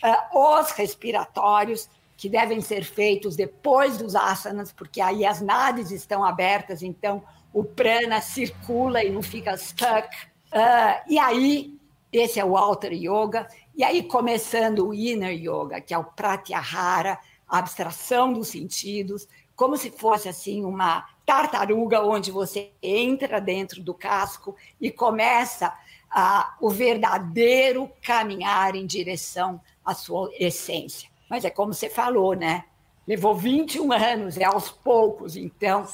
Uh, 0.02 0.58
os 0.60 0.70
respiratórios, 0.70 1.88
que 2.16 2.28
devem 2.28 2.60
ser 2.60 2.84
feitos 2.84 3.34
depois 3.34 3.96
dos 3.96 4.14
asanas, 4.14 4.70
porque 4.70 5.00
aí 5.00 5.24
as 5.24 5.40
nadis 5.40 5.90
estão 5.90 6.22
abertas, 6.22 6.82
então 6.82 7.24
o 7.52 7.64
prana 7.64 8.20
circula 8.20 9.02
e 9.04 9.10
não 9.10 9.22
fica 9.22 9.56
stuck. 9.56 10.08
Uh, 10.52 11.02
e 11.08 11.18
aí, 11.18 11.78
esse 12.12 12.38
é 12.38 12.44
o 12.44 12.56
Outer 12.56 12.92
Yoga. 12.92 13.48
E 13.76 13.84
aí, 13.84 14.02
começando 14.02 14.88
o 14.88 14.94
Inner 14.94 15.32
Yoga, 15.32 15.80
que 15.80 15.94
é 15.94 15.98
o 15.98 16.04
Pratyahara, 16.04 17.18
a 17.48 17.58
abstração 17.58 18.32
dos 18.32 18.48
sentidos, 18.48 19.26
como 19.56 19.76
se 19.76 19.90
fosse 19.90 20.28
assim 20.28 20.64
uma 20.64 21.06
tartaruga 21.26 22.02
onde 22.02 22.30
você 22.30 22.70
entra 22.82 23.40
dentro 23.40 23.82
do 23.82 23.92
casco 23.92 24.56
e 24.80 24.90
começa 24.90 25.72
o 26.60 26.70
verdadeiro 26.70 27.90
caminhar 28.02 28.74
em 28.74 28.86
direção 28.86 29.60
à 29.84 29.94
sua 29.94 30.30
essência. 30.38 31.08
Mas 31.28 31.44
é 31.44 31.50
como 31.50 31.72
você 31.72 31.88
falou, 31.88 32.34
né? 32.34 32.64
Levou 33.10 33.34
21 33.34 33.90
anos, 33.92 34.38
é 34.38 34.44
aos 34.44 34.70
poucos. 34.70 35.34
Então, 35.34 35.84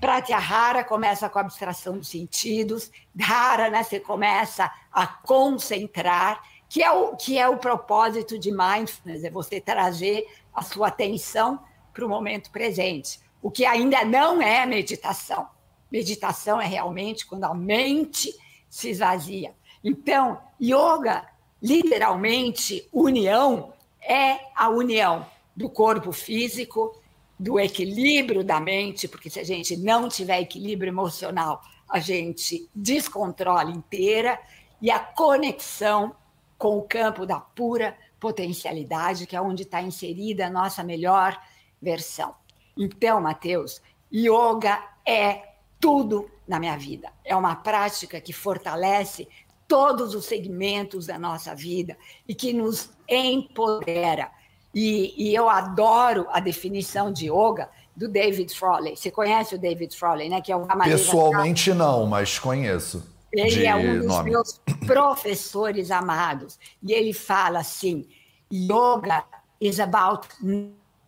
Pratyahara 0.00 0.82
começa 0.82 1.28
com 1.28 1.38
a 1.38 1.42
abstração 1.42 1.98
dos 1.98 2.08
sentidos, 2.08 2.90
Dharana 3.14 3.84
você 3.84 4.00
começa 4.00 4.72
a 4.90 5.06
concentrar, 5.06 6.42
que 6.70 6.82
é 6.82 6.90
o, 6.90 7.14
que 7.14 7.36
é 7.36 7.46
o 7.46 7.58
propósito 7.58 8.38
de 8.38 8.50
mindfulness, 8.50 9.22
é 9.22 9.28
você 9.28 9.60
trazer 9.60 10.26
a 10.54 10.62
sua 10.62 10.88
atenção 10.88 11.62
para 11.92 12.06
o 12.06 12.08
momento 12.08 12.50
presente, 12.50 13.20
o 13.42 13.50
que 13.50 13.66
ainda 13.66 14.02
não 14.02 14.40
é 14.40 14.64
meditação. 14.64 15.46
Meditação 15.90 16.58
é 16.58 16.66
realmente 16.66 17.26
quando 17.26 17.44
a 17.44 17.52
mente 17.52 18.34
se 18.70 18.88
esvazia. 18.88 19.52
Então, 19.84 20.40
yoga, 20.58 21.28
literalmente, 21.62 22.88
união, 22.90 23.74
é 24.00 24.40
a 24.56 24.70
união 24.70 25.26
do 25.56 25.68
corpo 25.68 26.12
físico, 26.12 26.94
do 27.38 27.58
equilíbrio 27.58 28.44
da 28.44 28.60
mente, 28.60 29.08
porque 29.08 29.28
se 29.28 29.40
a 29.40 29.44
gente 29.44 29.76
não 29.76 30.08
tiver 30.08 30.40
equilíbrio 30.40 30.90
emocional, 30.90 31.60
a 31.88 31.98
gente 31.98 32.68
descontrola 32.74 33.70
inteira, 33.70 34.40
e 34.80 34.90
a 34.90 34.98
conexão 34.98 36.14
com 36.58 36.78
o 36.78 36.82
campo 36.82 37.24
da 37.24 37.38
pura 37.38 37.96
potencialidade, 38.18 39.26
que 39.26 39.36
é 39.36 39.40
onde 39.40 39.62
está 39.62 39.82
inserida 39.82 40.46
a 40.46 40.50
nossa 40.50 40.82
melhor 40.82 41.40
versão. 41.80 42.34
Então, 42.76 43.20
Mateus, 43.20 43.82
yoga 44.12 44.82
é 45.06 45.54
tudo 45.80 46.30
na 46.46 46.58
minha 46.60 46.76
vida. 46.76 47.12
É 47.24 47.34
uma 47.34 47.56
prática 47.56 48.20
que 48.20 48.32
fortalece 48.32 49.28
todos 49.66 50.14
os 50.14 50.24
segmentos 50.24 51.06
da 51.06 51.18
nossa 51.18 51.54
vida 51.54 51.96
e 52.26 52.34
que 52.34 52.52
nos 52.52 52.90
empodera. 53.08 54.30
E, 54.74 55.14
e 55.16 55.34
eu 55.34 55.48
adoro 55.48 56.26
a 56.30 56.40
definição 56.40 57.12
de 57.12 57.26
yoga 57.26 57.68
do 57.94 58.08
David 58.08 58.54
Frawley. 58.54 58.96
Você 58.96 59.10
conhece 59.10 59.54
o 59.54 59.58
David 59.58 59.96
Frawley, 59.96 60.28
né? 60.28 60.40
Que 60.40 60.50
é 60.50 60.56
uma 60.56 60.84
Pessoalmente 60.84 61.72
não, 61.74 62.06
mas 62.06 62.38
conheço. 62.38 63.06
Ele 63.32 63.64
é 63.66 63.74
um 63.74 63.98
dos 63.98 64.06
nome. 64.06 64.30
meus 64.30 64.60
professores 64.86 65.90
amados. 65.90 66.58
E 66.82 66.92
ele 66.92 67.12
fala 67.12 67.60
assim: 67.60 68.06
yoga 68.52 69.24
is 69.60 69.80
about 69.80 70.28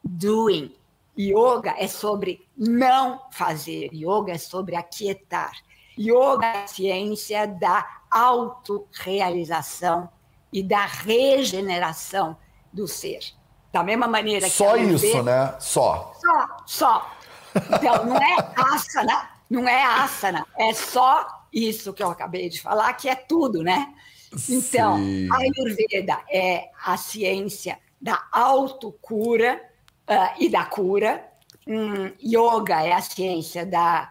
doing. 0.02 0.74
Yoga 1.18 1.74
é 1.78 1.86
sobre 1.86 2.46
não 2.56 3.20
fazer. 3.30 3.90
Yoga 3.92 4.32
é 4.32 4.38
sobre 4.38 4.74
aquietar. 4.74 5.52
Yoga 5.98 6.46
é 6.46 6.64
a 6.64 6.66
ciência 6.66 7.46
da 7.46 7.86
autorrealização 8.10 10.08
e 10.52 10.62
da 10.62 10.86
regeneração 10.86 12.36
do 12.72 12.88
ser. 12.88 13.20
Da 13.74 13.82
mesma 13.82 14.06
maneira 14.06 14.46
que. 14.46 14.52
Só 14.52 14.76
isso, 14.76 15.20
né? 15.24 15.52
Só. 15.58 16.14
Só, 16.20 16.56
só. 16.64 17.10
Então, 17.56 18.06
não 18.06 18.16
é 18.16 18.36
asana, 18.54 19.30
não 19.50 19.68
é 19.68 19.82
asana, 19.82 20.46
é 20.56 20.72
só 20.72 21.44
isso 21.52 21.92
que 21.92 22.00
eu 22.00 22.08
acabei 22.08 22.48
de 22.48 22.62
falar, 22.62 22.92
que 22.92 23.08
é 23.08 23.16
tudo, 23.16 23.64
né? 23.64 23.92
Então, 24.48 24.96
Sim. 24.98 25.28
a 25.28 25.38
Ayurveda 25.38 26.20
é 26.30 26.70
a 26.84 26.96
ciência 26.96 27.76
da 28.00 28.22
autocura 28.30 29.60
uh, 30.08 30.40
e 30.40 30.48
da 30.48 30.64
cura. 30.64 31.28
Um, 31.66 32.12
yoga 32.22 32.80
é 32.80 32.92
a 32.92 33.00
ciência 33.00 33.66
da 33.66 34.08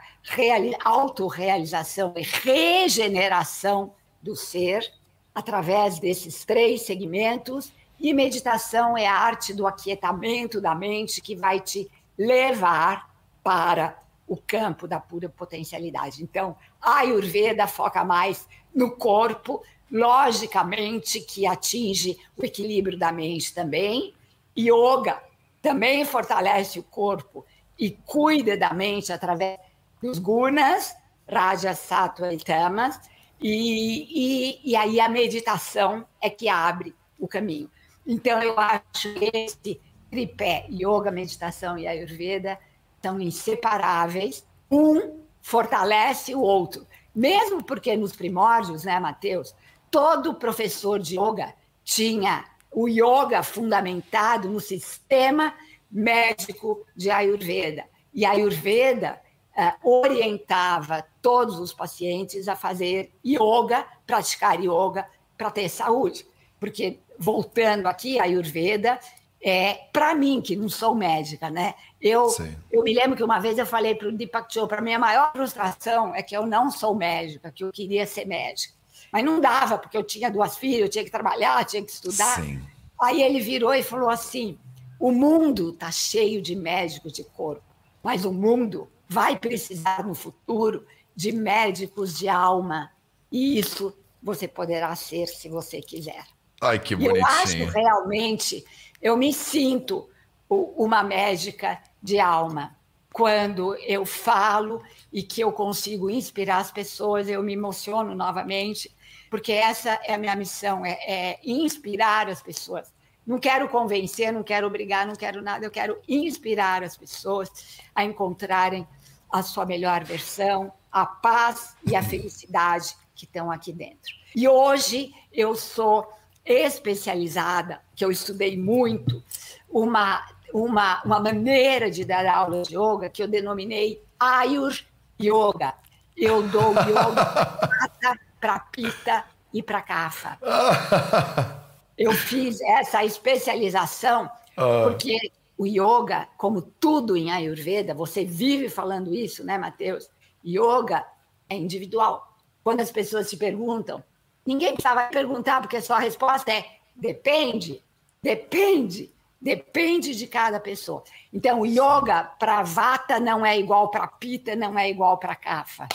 autorrealização 0.84 2.13
e 2.17 2.21
regeneração 2.21 3.93
do 4.21 4.36
ser 4.36 4.91
através 5.34 5.99
desses 5.99 6.43
três 6.43 6.82
segmentos. 6.82 7.71
E 7.99 8.13
meditação 8.13 8.97
é 8.97 9.08
a 9.08 9.15
arte 9.15 9.53
do 9.53 9.65
aquietamento 9.65 10.60
da 10.60 10.75
mente 10.75 11.21
que 11.21 11.36
vai 11.36 11.60
te 11.60 11.89
levar 12.17 13.10
para 13.43 13.97
o 14.27 14.38
campo 14.38 14.88
da 14.88 14.99
pura 14.99 15.29
potencialidade. 15.29 16.23
Então, 16.23 16.56
a 16.82 16.99
Ayurveda 16.99 17.67
foca 17.67 18.03
mais 18.03 18.47
no 18.73 18.91
corpo, 18.91 19.63
logicamente 19.91 21.21
que 21.21 21.45
atinge 21.45 22.17
o 22.36 22.43
equilíbrio 22.43 22.97
da 22.97 23.12
mente 23.12 23.53
também. 23.53 24.13
Yoga 24.58 25.21
também 25.62 26.03
fortalece 26.06 26.79
o 26.79 26.84
corpo 26.84 27.45
e 27.77 27.91
cuida 27.91 28.58
da 28.58 28.73
mente 28.73 29.12
através 29.12 29.60
dos 30.01 30.19
gunas, 30.19 30.95
Raja, 31.29 31.73
Sattva 31.73 32.34
e 32.34 32.38
Tamas, 32.38 32.99
e, 33.41 34.60
e, 34.63 34.71
e 34.71 34.75
aí 34.75 34.99
a 34.99 35.10
meditação 35.10 36.06
é 36.21 36.29
que 36.29 36.47
abre 36.47 36.95
o 37.19 37.27
caminho. 37.27 37.69
Então, 38.05 38.41
eu 38.41 38.59
acho 38.59 39.13
que 39.13 39.31
esse 39.33 39.81
tripé, 40.09 40.65
yoga, 40.69 41.11
meditação 41.11 41.77
e 41.77 41.87
ayurveda, 41.87 42.59
são 43.01 43.19
inseparáveis. 43.19 44.45
Um 44.69 45.19
fortalece 45.41 46.33
o 46.33 46.41
outro. 46.41 46.87
Mesmo 47.13 47.63
porque 47.63 47.95
nos 47.95 48.15
primórdios, 48.15 48.83
né, 48.83 48.99
Mateus, 48.99 49.56
todo 49.91 50.33
professor 50.33 50.99
de 50.99 51.19
yoga 51.19 51.54
tinha 51.83 52.45
o 52.71 52.87
yoga 52.87 53.43
fundamentado 53.43 54.49
no 54.49 54.60
sistema 54.60 55.54
médico 55.91 56.85
de 56.95 57.12
Ayurveda. 57.12 57.85
E 58.12 58.25
a 58.25 58.31
Ayurveda 58.31 59.21
uh, 59.56 59.89
orientava 59.89 61.06
todos 61.21 61.60
os 61.60 61.71
pacientes 61.71 62.47
a 62.47 62.56
fazer 62.56 63.13
yoga, 63.23 63.85
praticar 64.08 64.60
yoga 64.60 65.08
para 65.37 65.51
ter 65.51 65.69
saúde. 65.69 66.25
Porque, 66.60 66.99
voltando 67.17 67.87
aqui, 67.87 68.19
a 68.19 68.23
Ayurveda 68.23 68.99
é, 69.43 69.73
para 69.91 70.15
mim, 70.15 70.39
que 70.39 70.55
não 70.55 70.69
sou 70.69 70.95
médica, 70.95 71.49
né? 71.49 71.75
Eu, 71.99 72.33
eu 72.71 72.81
me 72.81 72.93
lembro 72.93 73.17
que 73.17 73.23
uma 73.23 73.39
vez 73.39 73.57
eu 73.57 73.65
falei 73.65 73.93
para 73.93 74.07
o 74.07 74.11
Deepak 74.11 74.53
Chopra, 74.53 74.79
a 74.79 74.81
minha 74.81 74.97
maior 74.97 75.33
frustração 75.33 76.15
é 76.15 76.23
que 76.23 76.35
eu 76.35 76.45
não 76.45 76.71
sou 76.71 76.95
médica, 76.95 77.51
que 77.51 77.61
eu 77.61 77.71
queria 77.71 78.07
ser 78.07 78.25
médica. 78.25 78.73
Mas 79.11 79.25
não 79.25 79.41
dava, 79.41 79.77
porque 79.77 79.97
eu 79.97 80.03
tinha 80.03 80.31
duas 80.31 80.57
filhas, 80.57 80.81
eu 80.83 80.89
tinha 80.89 81.03
que 81.03 81.11
trabalhar, 81.11 81.65
tinha 81.65 81.83
que 81.83 81.91
estudar. 81.91 82.41
Sim. 82.41 82.63
Aí 83.01 83.21
ele 83.21 83.41
virou 83.41 83.73
e 83.73 83.83
falou 83.83 84.09
assim: 84.09 84.57
o 84.97 85.11
mundo 85.11 85.71
está 85.71 85.91
cheio 85.91 86.41
de 86.41 86.55
médicos 86.55 87.11
de 87.11 87.25
corpo, 87.25 87.63
mas 88.01 88.23
o 88.23 88.31
mundo 88.31 88.87
vai 89.09 89.37
precisar 89.37 90.07
no 90.07 90.15
futuro 90.15 90.87
de 91.13 91.33
médicos 91.33 92.17
de 92.17 92.29
alma. 92.29 92.91
E 93.29 93.59
isso 93.59 93.93
você 94.21 94.47
poderá 94.47 94.95
ser 94.95 95.27
se 95.27 95.49
você 95.49 95.81
quiser. 95.81 96.25
Ai, 96.63 96.79
que 96.79 96.95
bonitinho. 96.95 97.17
eu 97.17 97.25
acho 97.25 97.65
realmente 97.65 98.65
eu 99.01 99.17
me 99.17 99.33
sinto 99.33 100.09
uma 100.49 101.03
médica 101.03 101.77
de 102.01 102.19
alma. 102.19 102.75
Quando 103.11 103.75
eu 103.75 104.05
falo 104.05 104.81
e 105.11 105.21
que 105.21 105.41
eu 105.41 105.51
consigo 105.51 106.09
inspirar 106.09 106.57
as 106.57 106.71
pessoas, 106.71 107.27
eu 107.27 107.43
me 107.43 107.53
emociono 107.53 108.15
novamente, 108.15 108.89
porque 109.29 109.51
essa 109.51 109.99
é 110.03 110.13
a 110.13 110.17
minha 110.17 110.35
missão, 110.35 110.85
é, 110.85 110.97
é 111.05 111.39
inspirar 111.43 112.27
as 112.29 112.41
pessoas. 112.41 112.91
Não 113.25 113.37
quero 113.39 113.69
convencer, 113.69 114.33
não 114.33 114.41
quero 114.41 114.65
obrigar, 114.65 115.05
não 115.05 115.15
quero 115.15 115.41
nada, 115.41 115.65
eu 115.65 115.71
quero 115.71 115.99
inspirar 116.07 116.81
as 116.81 116.97
pessoas 116.97 117.49
a 117.93 118.03
encontrarem 118.03 118.87
a 119.31 119.43
sua 119.43 119.65
melhor 119.65 120.03
versão, 120.03 120.71
a 120.91 121.05
paz 121.05 121.75
e 121.85 121.95
a 121.95 122.01
felicidade 122.01 122.95
que 123.15 123.25
estão 123.25 123.51
aqui 123.51 123.71
dentro. 123.71 124.13
E 124.35 124.47
hoje 124.47 125.13
eu 125.31 125.55
sou 125.55 126.11
especializada, 126.46 127.81
que 127.96 128.04
eu 128.04 128.12
estudei 128.12 128.58
muito, 128.58 129.23
uma, 129.69 130.25
uma, 130.54 131.02
uma 131.04 131.19
maneira 131.19 131.89
de 131.89 132.04
dar 132.04 132.25
aula 132.25 132.62
de 132.63 132.75
yoga 132.75 133.10
que 133.10 133.23
eu 133.23 133.27
denominei 133.27 134.02
Ayur 134.19 134.77
Yoga. 135.21 135.73
Eu 136.15 136.44
dou 136.44 136.73
yoga 136.73 138.17
para 138.39 138.60
pita 138.60 139.25
e 139.54 139.63
para 139.63 139.81
kafa. 139.81 140.37
Eu 141.96 142.12
fiz 142.12 142.60
essa 142.62 143.06
especialização 143.06 144.29
ah. 144.58 144.81
porque 144.83 145.31
o 145.58 145.65
yoga, 145.67 146.27
como 146.37 146.62
tudo 146.62 147.15
em 147.15 147.31
Ayurveda, 147.31 147.94
você 147.94 148.25
vive 148.25 148.67
falando 148.67 149.13
isso, 149.13 149.44
né, 149.44 149.58
Matheus? 149.58 150.10
Yoga 150.46 151.06
é 151.48 151.56
individual. 151.56 152.35
Quando 152.63 152.81
as 152.81 152.91
pessoas 152.91 153.29
te 153.29 153.37
perguntam 153.37 154.04
Ninguém 154.46 154.73
precisava 154.73 155.04
perguntar, 155.04 155.62
porque 155.62 155.81
só 155.81 155.96
a 155.96 156.00
resposta 156.00 156.52
é 156.52 156.65
depende, 156.96 157.81
depende, 158.21 159.12
depende 159.41 160.15
de 160.15 160.27
cada 160.27 160.60
pessoa. 160.60 161.04
Então, 161.31 161.65
yoga 161.65 162.23
para 162.23 162.63
vata 162.63 163.19
não 163.19 163.46
é 163.46 163.58
igual 163.58 163.89
para 163.89 164.08
pita, 164.08 164.56
não 164.56 164.77
é 164.77 164.89
igual 164.89 165.17
para 165.17 165.35
kapha. 165.35 165.87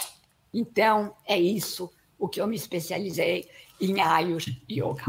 Então, 0.53 1.15
é 1.27 1.39
isso 1.39 1.91
o 2.19 2.29
que 2.29 2.41
eu 2.41 2.47
me 2.47 2.57
especializei 2.57 3.49
em 3.81 4.01
Ayur 4.01 4.43
Yoga. 4.69 5.05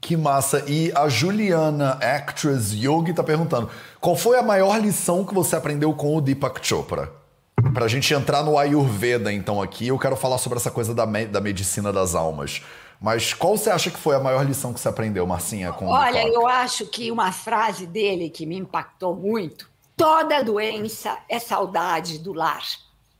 Que 0.00 0.16
massa! 0.16 0.64
E 0.68 0.92
a 0.94 1.08
Juliana, 1.08 1.92
actress 1.92 2.74
yogi, 2.76 3.10
está 3.10 3.22
perguntando: 3.22 3.70
qual 4.00 4.16
foi 4.16 4.38
a 4.38 4.42
maior 4.42 4.78
lição 4.78 5.24
que 5.24 5.32
você 5.32 5.56
aprendeu 5.56 5.92
com 5.94 6.16
o 6.16 6.20
Deepak 6.20 6.66
Chopra? 6.66 7.23
Para 7.72 7.86
a 7.86 7.88
gente 7.88 8.12
entrar 8.12 8.42
no 8.42 8.58
Ayurveda, 8.58 9.32
então, 9.32 9.62
aqui, 9.62 9.88
eu 9.88 9.98
quero 9.98 10.16
falar 10.16 10.38
sobre 10.38 10.58
essa 10.58 10.70
coisa 10.70 10.94
da, 10.94 11.06
me 11.06 11.26
da 11.26 11.40
medicina 11.40 11.92
das 11.92 12.14
almas. 12.14 12.62
Mas 13.00 13.32
qual 13.32 13.56
você 13.56 13.70
acha 13.70 13.90
que 13.90 13.98
foi 13.98 14.14
a 14.14 14.20
maior 14.20 14.44
lição 14.44 14.72
que 14.72 14.80
você 14.80 14.88
aprendeu, 14.88 15.26
Marcinha? 15.26 15.72
Com 15.72 15.86
Olha, 15.86 16.26
eu 16.26 16.46
acho 16.46 16.86
que 16.86 17.10
uma 17.10 17.32
frase 17.32 17.86
dele 17.86 18.30
que 18.30 18.46
me 18.46 18.56
impactou 18.56 19.14
muito: 19.14 19.70
toda 19.96 20.42
doença 20.42 21.18
é 21.28 21.38
saudade 21.38 22.18
do 22.18 22.32
lar. 22.32 22.62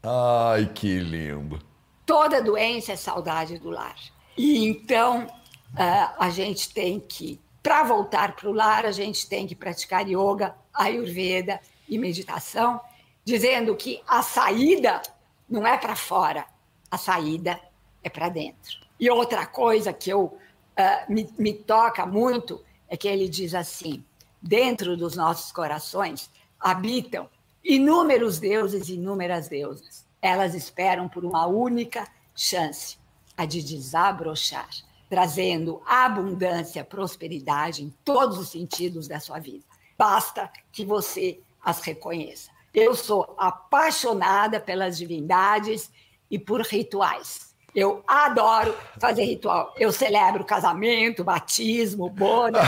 Ai, 0.03 0.70
que 0.72 0.99
lindo. 0.99 1.59
Toda 2.07 2.42
doença 2.42 2.92
é 2.92 2.97
saudade 2.97 3.59
do 3.59 3.70
lar. 3.70 3.97
E 4.36 4.66
então 4.66 5.26
uh, 5.26 6.14
a 6.18 6.30
gente 6.30 6.72
tem 6.72 7.01
que, 7.01 7.40
para 7.62 7.82
voltar 7.82 8.36
para 8.36 8.49
o 8.49 8.53
lar, 8.53 8.84
a 8.84 8.92
gente 8.92 9.28
tem 9.28 9.47
que 9.47 9.55
praticar 9.55 10.07
yoga, 10.07 10.55
ayurveda 10.72 11.61
e 11.88 11.99
meditação 11.99 12.80
dizendo 13.25 13.75
que 13.75 14.03
a 14.07 14.22
saída 14.22 15.01
não 15.49 15.66
é 15.66 15.79
para 15.79 15.97
fora, 15.97 16.47
a 16.91 16.99
saída 16.99 17.61
é 18.03 18.11
para 18.11 18.29
dentro. 18.29 18.79
E 19.01 19.11
outra 19.11 19.47
coisa 19.47 19.93
que 19.93 20.11
eu, 20.11 20.25
uh, 20.25 21.12
me, 21.12 21.29
me 21.39 21.53
toca 21.53 22.07
muito 22.07 22.62
é 22.89 22.97
que 22.97 23.09
ele 23.09 23.29
diz 23.29 23.55
assim: 23.55 24.05
dentro 24.41 24.97
dos 24.97 25.16
nossos 25.16 25.51
corações 25.51 26.31
habitam 26.61 27.29
inúmeros 27.64 28.39
deuses 28.39 28.89
e 28.89 28.95
inúmeras 28.95 29.49
deusas. 29.49 30.05
Elas 30.20 30.55
esperam 30.55 31.09
por 31.09 31.25
uma 31.25 31.47
única 31.47 32.07
chance, 32.35 32.99
a 33.37 33.45
de 33.45 33.62
desabrochar, 33.62 34.68
trazendo 35.09 35.83
abundância, 35.87 36.85
prosperidade 36.85 37.83
em 37.83 37.93
todos 38.05 38.39
os 38.39 38.51
sentidos 38.51 39.09
da 39.09 39.18
sua 39.18 39.39
vida. 39.39 39.64
Basta 39.97 40.51
que 40.72 40.85
você 40.85 41.41
as 41.62 41.81
reconheça. 41.81 42.51
Eu 42.75 42.95
sou 42.95 43.35
apaixonada 43.39 44.59
pelas 44.59 44.99
divindades 44.99 45.91
e 46.29 46.39
por 46.39 46.61
rituais. 46.62 47.55
Eu 47.75 48.03
adoro 48.07 48.75
fazer 49.01 49.25
ritual. 49.25 49.72
Eu 49.77 49.93
celebro 49.93 50.45
casamento, 50.45 51.25
batismo, 51.25 52.09
boda. 52.09 52.61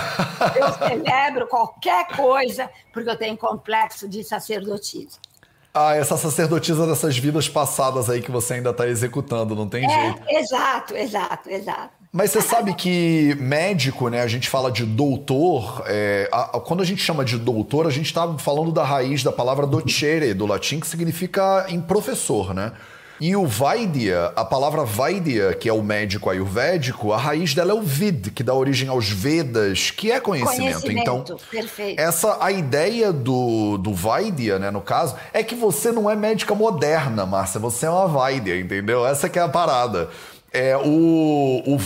Eu 0.57 0.73
celebro 0.89 1.47
qualquer 1.47 2.09
coisa 2.09 2.71
porque 2.93 3.11
eu 3.11 3.17
tenho 3.17 3.37
complexo 3.37 4.09
de 4.09 4.25
sacerdotisa. 4.25 5.19
Ah, 5.73 5.95
essa 5.95 6.17
sacerdotisa 6.17 6.87
dessas 6.87 7.19
vidas 7.19 7.49
passadas 7.49 8.09
aí 8.09 8.23
que 8.23 8.31
você 8.31 8.55
ainda 8.55 8.71
está 8.71 8.89
executando, 8.89 9.55
não 9.55 9.69
tem 9.69 9.85
é, 9.85 9.89
jeito. 9.89 10.23
Exato, 10.29 10.97
exato, 10.97 11.51
exato. 11.51 11.95
Mas 12.17 12.31
você 12.31 12.41
sabe 12.41 12.73
que 12.73 13.37
médico, 13.39 14.09
né? 14.09 14.23
A 14.23 14.27
gente 14.27 14.49
fala 14.49 14.73
de 14.73 14.87
doutor. 14.87 15.85
É, 15.87 16.27
a, 16.33 16.57
a, 16.57 16.61
quando 16.61 16.81
a 16.81 16.85
gente 16.85 17.03
chama 17.03 17.23
de 17.23 17.37
doutor, 17.37 17.87
a 17.87 17.91
gente 17.91 18.07
está 18.07 18.39
falando 18.39 18.73
da 18.73 18.83
raiz 18.83 19.23
da 19.23 19.31
palavra 19.31 19.67
docere, 19.67 20.33
do 20.33 20.47
latim, 20.47 20.81
que 20.81 20.87
significa 20.87 21.67
em 21.69 21.79
professor, 21.79 22.55
né? 22.55 22.73
E 23.21 23.37
o 23.37 23.47
Vaidya, 23.47 24.33
a 24.35 24.47
palavra 24.47 24.83
Vaidya, 24.83 25.53
que 25.53 25.69
é 25.69 25.73
o 25.73 25.83
médico 25.83 26.31
ayurvédico, 26.31 27.13
a 27.13 27.19
raiz 27.19 27.55
dela 27.55 27.73
é 27.73 27.75
o 27.75 27.83
Vid, 27.83 28.31
que 28.31 28.43
dá 28.43 28.55
origem 28.55 28.89
aos 28.89 29.11
Vedas, 29.11 29.91
que 29.91 30.11
é 30.11 30.19
conhecimento. 30.19 30.81
conhecimento 30.83 31.23
então, 31.23 31.39
perfeito. 31.51 32.01
essa 32.01 32.39
a 32.43 32.51
ideia 32.51 33.13
do, 33.13 33.77
do 33.79 33.93
Vaidya, 33.93 34.59
né, 34.59 34.71
no 34.71 34.81
caso, 34.83 35.17
é 35.35 35.43
que 35.43 35.55
você 35.55 35.93
não 35.93 36.11
é 36.11 36.17
médica 36.17 36.55
moderna, 36.55 37.25
Márcia, 37.25 37.61
você 37.61 37.87
é 37.87 37.91
uma 37.91 38.07
Vaidya, 38.07 38.59
entendeu? 38.59 39.07
Essa 39.07 39.31
que 39.31 39.39
é 39.39 39.43
a 39.43 39.49
parada. 39.49 40.11
É, 40.57 40.75
o, 40.75 41.63
o 41.67 41.79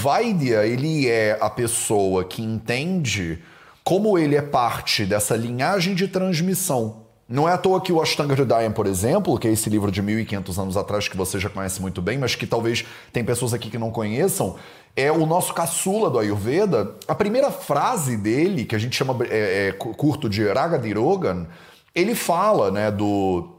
ele 0.64 1.08
é 1.08 1.36
a 1.40 1.50
pessoa 1.50 2.22
que 2.22 2.40
entende 2.40 3.40
como 3.82 4.16
ele 4.16 4.36
é 4.36 4.42
parte 4.42 5.04
dessa 5.04 5.34
linhagem 5.34 5.92
de 5.92 6.06
transmissão. 6.06 6.98
Não 7.28 7.48
é 7.48 7.52
à 7.52 7.58
toa 7.58 7.80
que 7.80 7.92
o 7.92 8.00
Ashtanga 8.00 8.32
Hridayam, 8.32 8.70
por 8.70 8.86
exemplo, 8.86 9.36
que 9.40 9.48
é 9.48 9.50
esse 9.50 9.68
livro 9.68 9.90
de 9.90 10.00
1500 10.00 10.56
anos 10.56 10.76
atrás 10.76 11.08
que 11.08 11.16
você 11.16 11.40
já 11.40 11.50
conhece 11.50 11.82
muito 11.82 12.00
bem, 12.00 12.16
mas 12.16 12.36
que 12.36 12.46
talvez 12.46 12.84
tem 13.12 13.24
pessoas 13.24 13.52
aqui 13.52 13.68
que 13.70 13.78
não 13.78 13.90
conheçam, 13.90 14.54
é 14.94 15.10
o 15.10 15.26
nosso 15.26 15.52
caçula 15.52 16.08
do 16.08 16.20
Ayurveda. 16.20 16.94
A 17.08 17.14
primeira 17.16 17.50
frase 17.50 18.16
dele, 18.16 18.64
que 18.64 18.76
a 18.76 18.78
gente 18.78 18.94
chama 18.94 19.16
é, 19.28 19.70
é, 19.70 19.72
curto 19.72 20.28
de 20.28 20.46
Ragadirogan, 20.46 21.48
ele 21.92 22.14
fala 22.14 22.70
né, 22.70 22.88
do 22.88 23.56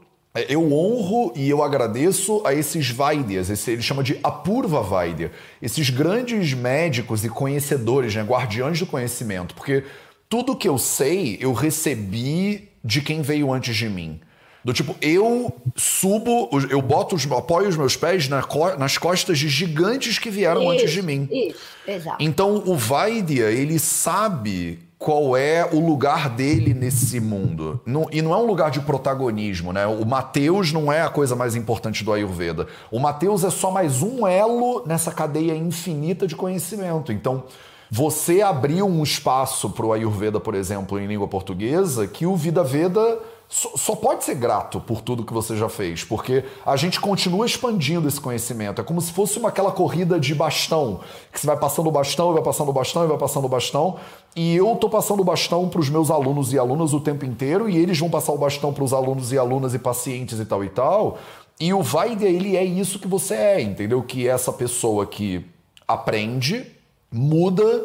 eu 0.48 0.72
honro 0.72 1.32
e 1.36 1.48
eu 1.50 1.62
agradeço 1.62 2.40
a 2.46 2.54
esses 2.54 2.88
Vaidyas, 2.88 3.50
esse, 3.50 3.70
ele 3.70 3.82
chama 3.82 4.02
de 4.02 4.18
Apurva 4.22 4.80
Vaidya, 4.80 5.30
esses 5.60 5.90
grandes 5.90 6.54
médicos 6.54 7.22
e 7.24 7.28
conhecedores, 7.28 8.14
né, 8.14 8.22
guardiões 8.22 8.78
do 8.78 8.86
conhecimento, 8.86 9.54
porque 9.54 9.84
tudo 10.30 10.56
que 10.56 10.66
eu 10.66 10.78
sei 10.78 11.36
eu 11.38 11.52
recebi 11.52 12.70
de 12.82 13.02
quem 13.02 13.20
veio 13.20 13.52
antes 13.52 13.76
de 13.76 13.88
mim. 13.88 14.20
Do 14.64 14.72
tipo, 14.72 14.94
eu 15.02 15.52
subo, 15.76 16.48
eu 16.70 16.80
boto, 16.80 17.16
os, 17.16 17.30
apoio 17.30 17.68
os 17.68 17.76
meus 17.76 17.96
pés 17.96 18.28
na, 18.28 18.42
nas 18.78 18.96
costas 18.96 19.38
de 19.38 19.48
gigantes 19.48 20.18
que 20.18 20.30
vieram 20.30 20.62
isso, 20.62 20.70
antes 20.70 20.92
de 20.92 21.02
mim. 21.02 21.28
Isso, 21.30 21.58
exato. 21.86 22.16
Então 22.20 22.62
o 22.64 22.76
Vaidya, 22.76 23.50
ele 23.50 23.78
sabe 23.78 24.78
qual 25.02 25.36
é 25.36 25.68
o 25.72 25.80
lugar 25.80 26.30
dele 26.30 26.72
nesse 26.72 27.18
mundo. 27.18 27.80
Não, 27.84 28.06
e 28.12 28.22
não 28.22 28.32
é 28.32 28.36
um 28.36 28.46
lugar 28.46 28.70
de 28.70 28.80
protagonismo, 28.80 29.72
né? 29.72 29.84
O 29.84 30.06
Mateus 30.06 30.72
não 30.72 30.92
é 30.92 31.02
a 31.02 31.10
coisa 31.10 31.34
mais 31.34 31.56
importante 31.56 32.04
do 32.04 32.12
Ayurveda. 32.12 32.68
O 32.90 33.00
Mateus 33.00 33.42
é 33.42 33.50
só 33.50 33.70
mais 33.70 34.00
um 34.00 34.24
elo 34.26 34.84
nessa 34.86 35.10
cadeia 35.10 35.56
infinita 35.56 36.24
de 36.24 36.36
conhecimento. 36.36 37.10
Então, 37.12 37.42
você 37.90 38.40
abriu 38.40 38.86
um 38.86 39.02
espaço 39.02 39.68
para 39.68 39.84
o 39.84 39.92
Ayurveda, 39.92 40.38
por 40.38 40.54
exemplo, 40.54 40.98
em 40.98 41.06
língua 41.06 41.26
portuguesa, 41.26 42.06
que 42.06 42.24
o 42.24 42.36
Vida 42.36 42.62
Veda 42.62 43.18
só 43.54 43.94
pode 43.94 44.24
ser 44.24 44.36
grato 44.36 44.80
por 44.80 45.02
tudo 45.02 45.26
que 45.26 45.32
você 45.32 45.54
já 45.58 45.68
fez, 45.68 46.02
porque 46.02 46.42
a 46.64 46.74
gente 46.74 46.98
continua 46.98 47.44
expandindo 47.44 48.08
esse 48.08 48.18
conhecimento. 48.18 48.80
É 48.80 48.84
como 48.84 48.98
se 48.98 49.12
fosse 49.12 49.38
uma, 49.38 49.50
aquela 49.50 49.70
corrida 49.70 50.18
de 50.18 50.34
bastão, 50.34 51.00
que 51.30 51.38
você 51.38 51.46
vai 51.46 51.58
passando 51.58 51.86
o 51.86 51.92
bastão, 51.92 52.32
vai 52.32 52.42
passando 52.42 52.70
o 52.70 52.72
bastão, 52.72 53.06
vai 53.06 53.18
passando 53.18 53.44
o 53.44 53.48
bastão, 53.50 53.98
e 54.34 54.56
eu 54.56 54.74
tô 54.76 54.88
passando 54.88 55.20
o 55.20 55.24
bastão 55.24 55.68
para 55.68 55.80
os 55.80 55.90
meus 55.90 56.10
alunos 56.10 56.50
e 56.54 56.58
alunas 56.58 56.94
o 56.94 57.00
tempo 57.00 57.26
inteiro, 57.26 57.68
e 57.68 57.76
eles 57.76 57.98
vão 57.98 58.08
passar 58.08 58.32
o 58.32 58.38
bastão 58.38 58.72
para 58.72 58.84
os 58.84 58.94
alunos 58.94 59.32
e 59.32 59.38
alunas 59.38 59.74
e 59.74 59.78
pacientes 59.78 60.40
e 60.40 60.46
tal 60.46 60.64
e 60.64 60.70
tal. 60.70 61.18
E 61.60 61.74
o 61.74 61.82
vai 61.82 62.16
dele 62.16 62.56
é 62.56 62.64
isso 62.64 62.98
que 62.98 63.06
você 63.06 63.34
é, 63.34 63.60
entendeu? 63.60 64.02
Que 64.02 64.26
é 64.26 64.30
essa 64.30 64.50
pessoa 64.50 65.04
que 65.04 65.44
aprende, 65.86 66.64
muda 67.12 67.84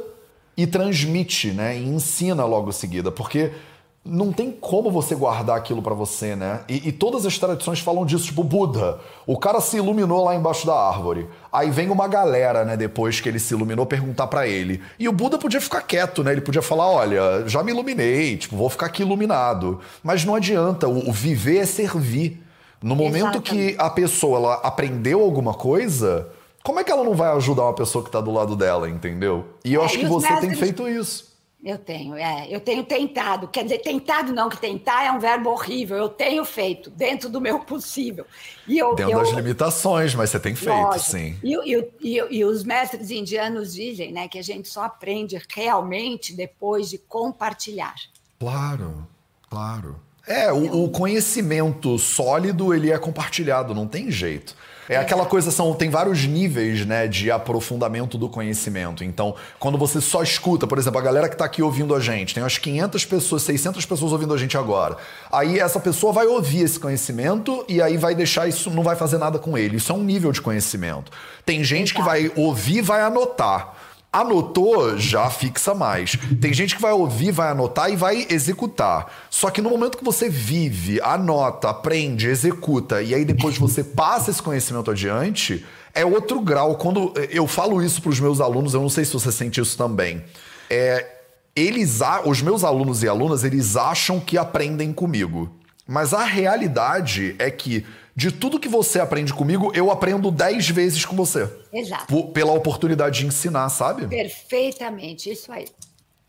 e 0.56 0.66
transmite, 0.66 1.52
né? 1.52 1.78
E 1.78 1.84
ensina 1.90 2.46
logo 2.46 2.70
em 2.70 2.74
seguida, 2.74 3.12
porque 3.12 3.52
não 4.08 4.32
tem 4.32 4.52
como 4.52 4.90
você 4.90 5.14
guardar 5.14 5.58
aquilo 5.58 5.82
para 5.82 5.94
você, 5.94 6.36
né? 6.36 6.62
E, 6.68 6.88
e, 6.88 6.92
todas 6.92 7.26
as 7.26 7.38
tradições 7.38 7.80
falam 7.80 8.06
disso, 8.06 8.26
tipo 8.26 8.44
Buda. 8.44 9.00
O 9.26 9.38
cara 9.38 9.60
se 9.60 9.78
iluminou 9.78 10.24
lá 10.24 10.36
embaixo 10.36 10.66
da 10.66 10.74
árvore. 10.74 11.28
Aí 11.52 11.70
vem 11.70 11.90
uma 11.90 12.08
galera, 12.08 12.64
né, 12.64 12.78
depois 12.78 13.20
que 13.20 13.28
ele 13.28 13.40
se 13.40 13.54
iluminou, 13.54 13.86
perguntar 13.86 14.28
para 14.28 14.48
ele. 14.48 14.82
E 14.98 15.08
o 15.10 15.12
Buda 15.12 15.38
podia 15.38 15.60
ficar 15.60 15.82
quieto, 15.82 16.24
né? 16.24 16.32
Ele 16.32 16.42
podia 16.42 16.62
falar: 16.62 16.90
olha, 16.90 17.48
já 17.48 17.62
me 17.62 17.72
iluminei, 17.72 18.38
tipo, 18.38 18.56
vou 18.56 18.70
ficar 18.70 18.88
aqui 18.88 19.02
iluminado. 19.02 19.80
Mas 20.02 20.24
não 20.24 20.36
adianta, 20.36 20.88
o, 20.88 21.10
o 21.10 21.12
viver 21.12 21.58
é 21.58 21.66
servir. 21.66 22.44
No 22.82 22.96
momento 22.96 23.40
Exatamente. 23.40 23.50
que 23.50 23.76
a 23.80 23.90
pessoa 23.90 24.38
ela 24.38 24.54
aprendeu 24.56 25.22
alguma 25.22 25.54
coisa, 25.54 26.30
como 26.64 26.80
é 26.80 26.84
que 26.84 26.92
ela 26.92 27.04
não 27.04 27.16
vai 27.16 27.32
ajudar 27.36 27.64
uma 27.64 27.74
pessoa 27.74 28.04
que 28.04 28.12
tá 28.12 28.22
do 28.22 28.32
lado 28.32 28.56
dela, 28.56 28.88
entendeu? 28.88 29.46
E 29.66 29.74
eu 29.74 29.82
é, 29.82 29.86
acho 29.86 29.98
que 29.98 30.06
você 30.06 30.30
mestres... 30.30 30.50
tem 30.50 30.58
feito 30.58 30.88
isso. 30.88 31.28
Eu 31.68 31.78
tenho, 31.78 32.16
é. 32.16 32.48
Eu 32.50 32.62
tenho 32.62 32.82
tentado. 32.86 33.50
Quer 33.50 33.64
dizer, 33.64 33.80
tentado 33.80 34.32
não, 34.32 34.48
que 34.48 34.58
tentar 34.58 35.04
é 35.04 35.12
um 35.12 35.20
verbo 35.20 35.50
horrível. 35.50 35.98
Eu 35.98 36.08
tenho 36.08 36.46
feito, 36.46 36.90
dentro 36.90 37.28
do 37.28 37.42
meu 37.42 37.60
possível. 37.60 38.26
E 38.66 38.78
eu, 38.78 38.96
dentro 38.96 39.12
eu, 39.12 39.20
das 39.20 39.32
limitações, 39.32 40.16
mas 40.16 40.30
você 40.30 40.40
tem 40.40 40.56
feito, 40.56 40.74
lógico. 40.74 41.12
sim. 41.12 41.38
E, 41.44 41.76
e, 41.76 41.92
e, 42.00 42.38
e, 42.38 42.46
os 42.46 42.64
mestres 42.64 43.12
indianos 43.12 43.74
dizem 43.74 44.14
né, 44.14 44.30
que 44.30 44.40
a 44.40 44.42
gente 44.42 44.70
só 44.70 44.84
aprende 44.84 45.42
realmente 45.54 46.34
depois 46.34 46.90
de 46.90 46.98
compartilhar. 46.98 47.96
Claro, 48.40 49.06
claro. 49.50 50.00
É, 50.26 50.54
o, 50.54 50.86
o 50.86 50.90
conhecimento 50.90 52.00
sólido, 52.00 52.74
ele 52.74 52.92
é 52.92 52.98
compartilhado, 52.98 53.76
não 53.76 53.90
tem 53.90 54.10
jeito. 54.10 54.56
É 54.90 54.96
aquela 54.96 55.26
coisa, 55.26 55.52
são, 55.52 55.74
tem 55.74 55.90
vários 55.90 56.26
níveis 56.26 56.86
né, 56.86 57.08
de 57.08 57.30
aprofundamento 57.30 58.18
do 58.18 58.30
conhecimento. 58.30 59.04
Então, 59.04 59.36
quando 59.60 59.78
você 59.78 60.00
só 60.00 60.24
escuta, 60.24 60.66
por 60.66 60.78
exemplo, 60.78 61.00
a 61.00 61.02
galera 61.04 61.28
que 61.28 61.36
está 61.36 61.46
aqui 61.46 61.62
ouvindo 61.62 61.94
a 61.94 62.00
gente, 62.00 62.34
tem 62.34 62.42
umas 62.42 62.58
500 62.58 63.06
pessoas, 63.06 63.42
600 63.44 63.86
pessoas 63.86 64.12
ouvindo 64.14 64.34
a 64.34 64.38
gente 64.38 64.58
agora. 64.58 64.98
Aí 65.30 65.60
essa 65.60 65.80
pessoa 65.80 66.14
vai 66.14 66.26
ouvir 66.26 66.62
esse 66.62 66.80
conhecimento 66.80 67.66
e 67.68 67.82
aí 67.82 67.98
vai 67.98 68.16
deixar 68.16 68.48
isso, 68.48 68.70
não 68.70 68.84
vai 68.84 68.96
fazer 68.96 69.18
nada 69.18 69.38
com 69.38 69.58
ele. 69.58 69.78
Isso 69.78 69.92
é 69.92 69.96
um 69.96 70.04
nível 70.04 70.32
de 70.32 70.42
conhecimento. 70.42 71.12
Tem 71.46 71.64
gente 71.64 71.94
que 71.94 72.02
vai 72.02 72.32
ouvir 72.36 72.82
vai 72.82 73.02
anotar. 73.02 73.74
Anotou, 74.20 74.98
já 74.98 75.30
fixa 75.30 75.76
mais. 75.76 76.18
Tem 76.42 76.52
gente 76.52 76.76
que 76.76 76.82
vai 76.82 76.92
ouvir, 76.92 77.32
vai 77.32 77.52
anotar 77.52 77.92
e 77.92 77.96
vai 77.96 78.26
executar. 78.30 79.14
Só 79.30 79.52
que 79.52 79.62
no 79.62 79.70
momento 79.70 79.96
que 79.96 80.04
você 80.04 80.28
vive, 80.28 81.00
anota, 81.02 81.70
aprende, 81.70 82.28
executa 82.28 83.00
e 83.00 83.14
aí 83.14 83.24
depois 83.24 83.60
você 83.60 83.84
passa 83.84 84.32
esse 84.32 84.42
conhecimento 84.42 84.90
adiante, 84.90 85.64
é 85.94 86.04
outro 86.04 86.42
grau. 86.42 86.76
Quando 86.78 87.14
eu 87.30 87.46
falo 87.46 87.80
isso 87.84 88.02
para 88.02 88.10
os 88.10 88.20
meus 88.20 88.42
alunos, 88.42 88.74
eu 88.74 88.82
não 88.82 88.90
sei 88.90 89.06
se 89.06 89.14
você 89.14 89.32
sente 89.32 89.62
isso 89.62 89.78
também. 89.78 90.24
É, 90.68 91.06
eles, 91.56 92.00
os 92.26 92.42
meus 92.42 92.64
alunos 92.64 93.04
e 93.04 93.08
alunas, 93.08 93.44
eles 93.44 93.76
acham 93.76 94.20
que 94.20 94.36
aprendem 94.36 94.94
comigo. 94.94 95.56
Mas 95.88 96.12
a 96.12 96.24
realidade 96.24 97.36
é 97.38 97.52
que 97.52 97.86
de 98.18 98.32
tudo 98.32 98.60
que 98.60 98.68
você 98.68 99.00
aprende 99.00 99.32
comigo, 99.32 99.72
eu 99.76 99.92
aprendo 99.92 100.32
dez 100.32 100.68
vezes 100.68 101.06
com 101.06 101.16
você. 101.16 101.48
Exato. 101.72 102.24
pela 102.34 102.52
oportunidade 102.52 103.20
de 103.20 103.28
ensinar, 103.28 103.70
sabe? 103.70 104.08
Perfeitamente, 104.08 105.30
isso 105.30 105.52
aí. 105.52 105.66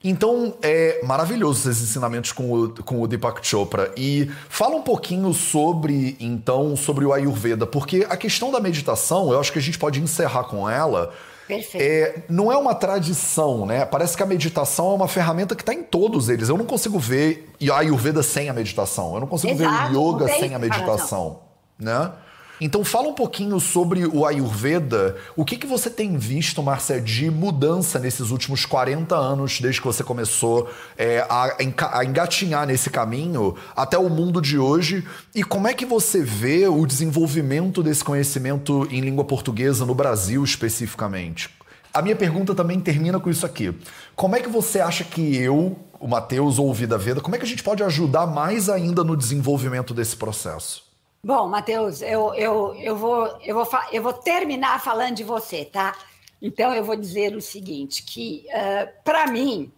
Então, 0.04 0.54
é 0.60 1.00
maravilhoso 1.02 1.70
esses 1.70 1.82
ensinamentos 1.82 2.30
com 2.30 2.52
o, 2.52 2.82
com 2.84 3.00
o 3.00 3.08
Deepak 3.08 3.44
Chopra. 3.44 3.90
E 3.96 4.30
fala 4.50 4.76
um 4.76 4.82
pouquinho 4.82 5.32
sobre, 5.32 6.14
então, 6.20 6.76
sobre 6.76 7.06
o 7.06 7.12
Ayurveda, 7.14 7.66
porque 7.66 8.06
a 8.10 8.18
questão 8.18 8.52
da 8.52 8.60
meditação, 8.60 9.32
eu 9.32 9.40
acho 9.40 9.50
que 9.50 9.58
a 9.58 9.62
gente 9.62 9.78
pode 9.78 9.98
encerrar 9.98 10.44
com 10.44 10.68
ela. 10.68 11.14
Perfeito. 11.48 11.82
É, 11.82 12.22
não 12.28 12.52
é 12.52 12.58
uma 12.58 12.74
tradição, 12.74 13.64
né? 13.64 13.86
Parece 13.86 14.14
que 14.14 14.22
a 14.22 14.26
meditação 14.26 14.90
é 14.90 14.94
uma 14.94 15.08
ferramenta 15.08 15.56
que 15.56 15.62
está 15.62 15.72
em 15.72 15.82
todos 15.82 16.28
eles. 16.28 16.50
Eu 16.50 16.58
não 16.58 16.66
consigo 16.66 16.98
ver 16.98 17.48
Ayurveda 17.72 18.22
sem 18.22 18.50
a 18.50 18.52
meditação. 18.52 19.14
Eu 19.14 19.20
não 19.20 19.26
consigo 19.26 19.54
Exato, 19.54 19.90
ver 19.90 19.96
o 19.96 20.12
yoga 20.12 20.28
sem 20.28 20.54
a 20.54 20.58
meditação 20.58 21.47
né? 21.78 22.12
Então 22.60 22.84
fala 22.84 23.08
um 23.08 23.14
pouquinho 23.14 23.60
sobre 23.60 24.04
o 24.04 24.26
Ayurveda. 24.26 25.16
O 25.36 25.44
que, 25.44 25.56
que 25.56 25.66
você 25.66 25.88
tem 25.88 26.16
visto, 26.16 26.60
Márcia, 26.60 27.00
de 27.00 27.30
mudança 27.30 28.00
nesses 28.00 28.30
últimos 28.30 28.66
40 28.66 29.14
anos, 29.14 29.60
desde 29.60 29.80
que 29.80 29.86
você 29.86 30.02
começou 30.02 30.68
é, 30.96 31.24
a, 31.28 31.56
a 31.92 32.04
engatinhar 32.04 32.66
nesse 32.66 32.90
caminho 32.90 33.54
até 33.76 33.96
o 33.96 34.10
mundo 34.10 34.40
de 34.40 34.58
hoje? 34.58 35.06
E 35.34 35.44
como 35.44 35.68
é 35.68 35.74
que 35.74 35.86
você 35.86 36.20
vê 36.20 36.66
o 36.66 36.84
desenvolvimento 36.84 37.80
desse 37.80 38.02
conhecimento 38.02 38.88
em 38.90 39.00
língua 39.00 39.24
portuguesa 39.24 39.86
no 39.86 39.94
Brasil 39.94 40.42
especificamente? 40.42 41.50
A 41.94 42.02
minha 42.02 42.16
pergunta 42.16 42.54
também 42.56 42.80
termina 42.80 43.20
com 43.20 43.30
isso 43.30 43.46
aqui. 43.46 43.72
Como 44.16 44.34
é 44.34 44.40
que 44.40 44.48
você 44.48 44.80
acha 44.80 45.04
que 45.04 45.36
eu, 45.36 45.78
o 46.00 46.08
Matheus 46.08 46.58
ou 46.58 46.68
o 46.68 46.74
Vida 46.74 46.98
Veda, 46.98 47.20
como 47.20 47.36
é 47.36 47.38
que 47.38 47.44
a 47.44 47.48
gente 47.48 47.62
pode 47.62 47.84
ajudar 47.84 48.26
mais 48.26 48.68
ainda 48.68 49.04
no 49.04 49.16
desenvolvimento 49.16 49.94
desse 49.94 50.16
processo? 50.16 50.87
Bom, 51.22 51.48
Matheus, 51.48 52.00
eu, 52.00 52.32
eu, 52.34 52.74
eu, 52.76 52.96
vou, 52.96 53.26
eu, 53.42 53.54
vou, 53.56 53.68
eu 53.90 54.02
vou 54.02 54.12
terminar 54.12 54.80
falando 54.80 55.16
de 55.16 55.24
você, 55.24 55.64
tá? 55.64 55.92
Então, 56.40 56.72
eu 56.72 56.84
vou 56.84 56.94
dizer 56.94 57.34
o 57.34 57.40
seguinte, 57.40 58.04
que 58.04 58.46
uh, 58.50 58.88
para 59.02 59.26
mim, 59.26 59.72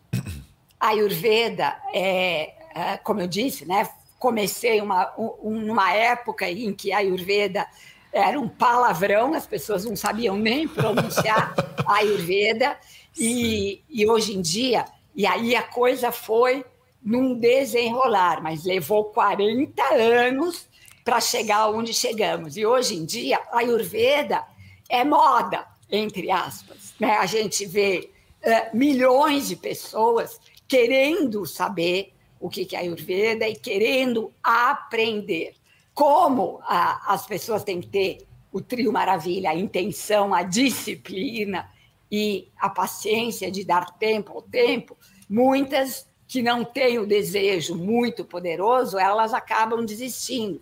a 0.79 0.89
Ayurveda, 0.89 1.75
é, 1.95 2.53
uh, 2.77 3.03
como 3.03 3.23
eu 3.23 3.27
disse, 3.27 3.65
né, 3.65 3.89
comecei 4.19 4.83
uma, 4.83 5.15
um, 5.19 5.61
numa 5.61 5.91
época 5.95 6.49
em 6.49 6.75
que 6.75 6.93
a 6.93 6.99
Ayurveda 6.99 7.67
era 8.13 8.39
um 8.39 8.47
palavrão, 8.49 9.33
as 9.33 9.47
pessoas 9.47 9.87
não 9.87 9.97
sabiam 9.97 10.37
nem 10.37 10.69
pronunciar 10.69 11.55
a 11.87 11.95
Ayurveda, 11.95 12.77
e, 13.19 13.83
e 13.89 14.07
hoje 14.07 14.37
em 14.37 14.43
dia, 14.43 14.85
e 15.17 15.27
aí 15.27 15.57
a 15.57 15.63
coisa 15.63 16.13
foi 16.13 16.67
num 17.03 17.35
desenrolar, 17.35 18.43
mas 18.43 18.65
levou 18.67 19.05
40 19.05 19.83
anos 19.95 20.69
para 21.05 21.21
chegar 21.21 21.69
onde 21.71 21.93
chegamos. 21.93 22.57
E 22.57 22.65
hoje 22.65 22.95
em 22.95 23.05
dia, 23.05 23.41
a 23.51 23.59
Ayurveda 23.59 24.45
é 24.89 25.05
moda, 25.05 25.67
entre 25.91 26.31
aspas. 26.31 26.95
Né? 26.99 27.13
A 27.17 27.27
gente 27.27 27.65
vê 27.67 28.11
uh, 28.43 28.77
milhões 28.77 29.49
de 29.49 29.57
pessoas 29.57 30.41
querendo 30.69 31.47
saber 31.47 32.13
o 32.39 32.49
que 32.49 32.75
é 32.75 32.79
Ayurveda 32.79 33.49
e 33.49 33.55
querendo 33.55 34.33
aprender. 34.43 35.55
Como 35.93 36.61
a, 36.63 37.13
as 37.13 37.27
pessoas 37.27 37.63
têm 37.63 37.81
que 37.81 37.89
ter 37.89 38.27
o 38.53 38.61
trio 38.61 38.93
maravilha, 38.93 39.51
a 39.51 39.55
intenção, 39.55 40.33
a 40.35 40.43
disciplina 40.43 41.71
e 42.11 42.49
a 42.59 42.69
paciência 42.69 43.51
de 43.51 43.65
dar 43.65 43.99
tempo 43.99 44.33
ao 44.33 44.43
tempo, 44.43 44.97
muitas 45.29 46.09
que 46.27 46.43
não 46.43 46.65
têm 46.65 46.99
o 46.99 47.07
desejo 47.07 47.75
muito 47.75 48.25
poderoso, 48.25 48.99
elas 48.99 49.35
acabam 49.35 49.85
desistindo. 49.85 50.61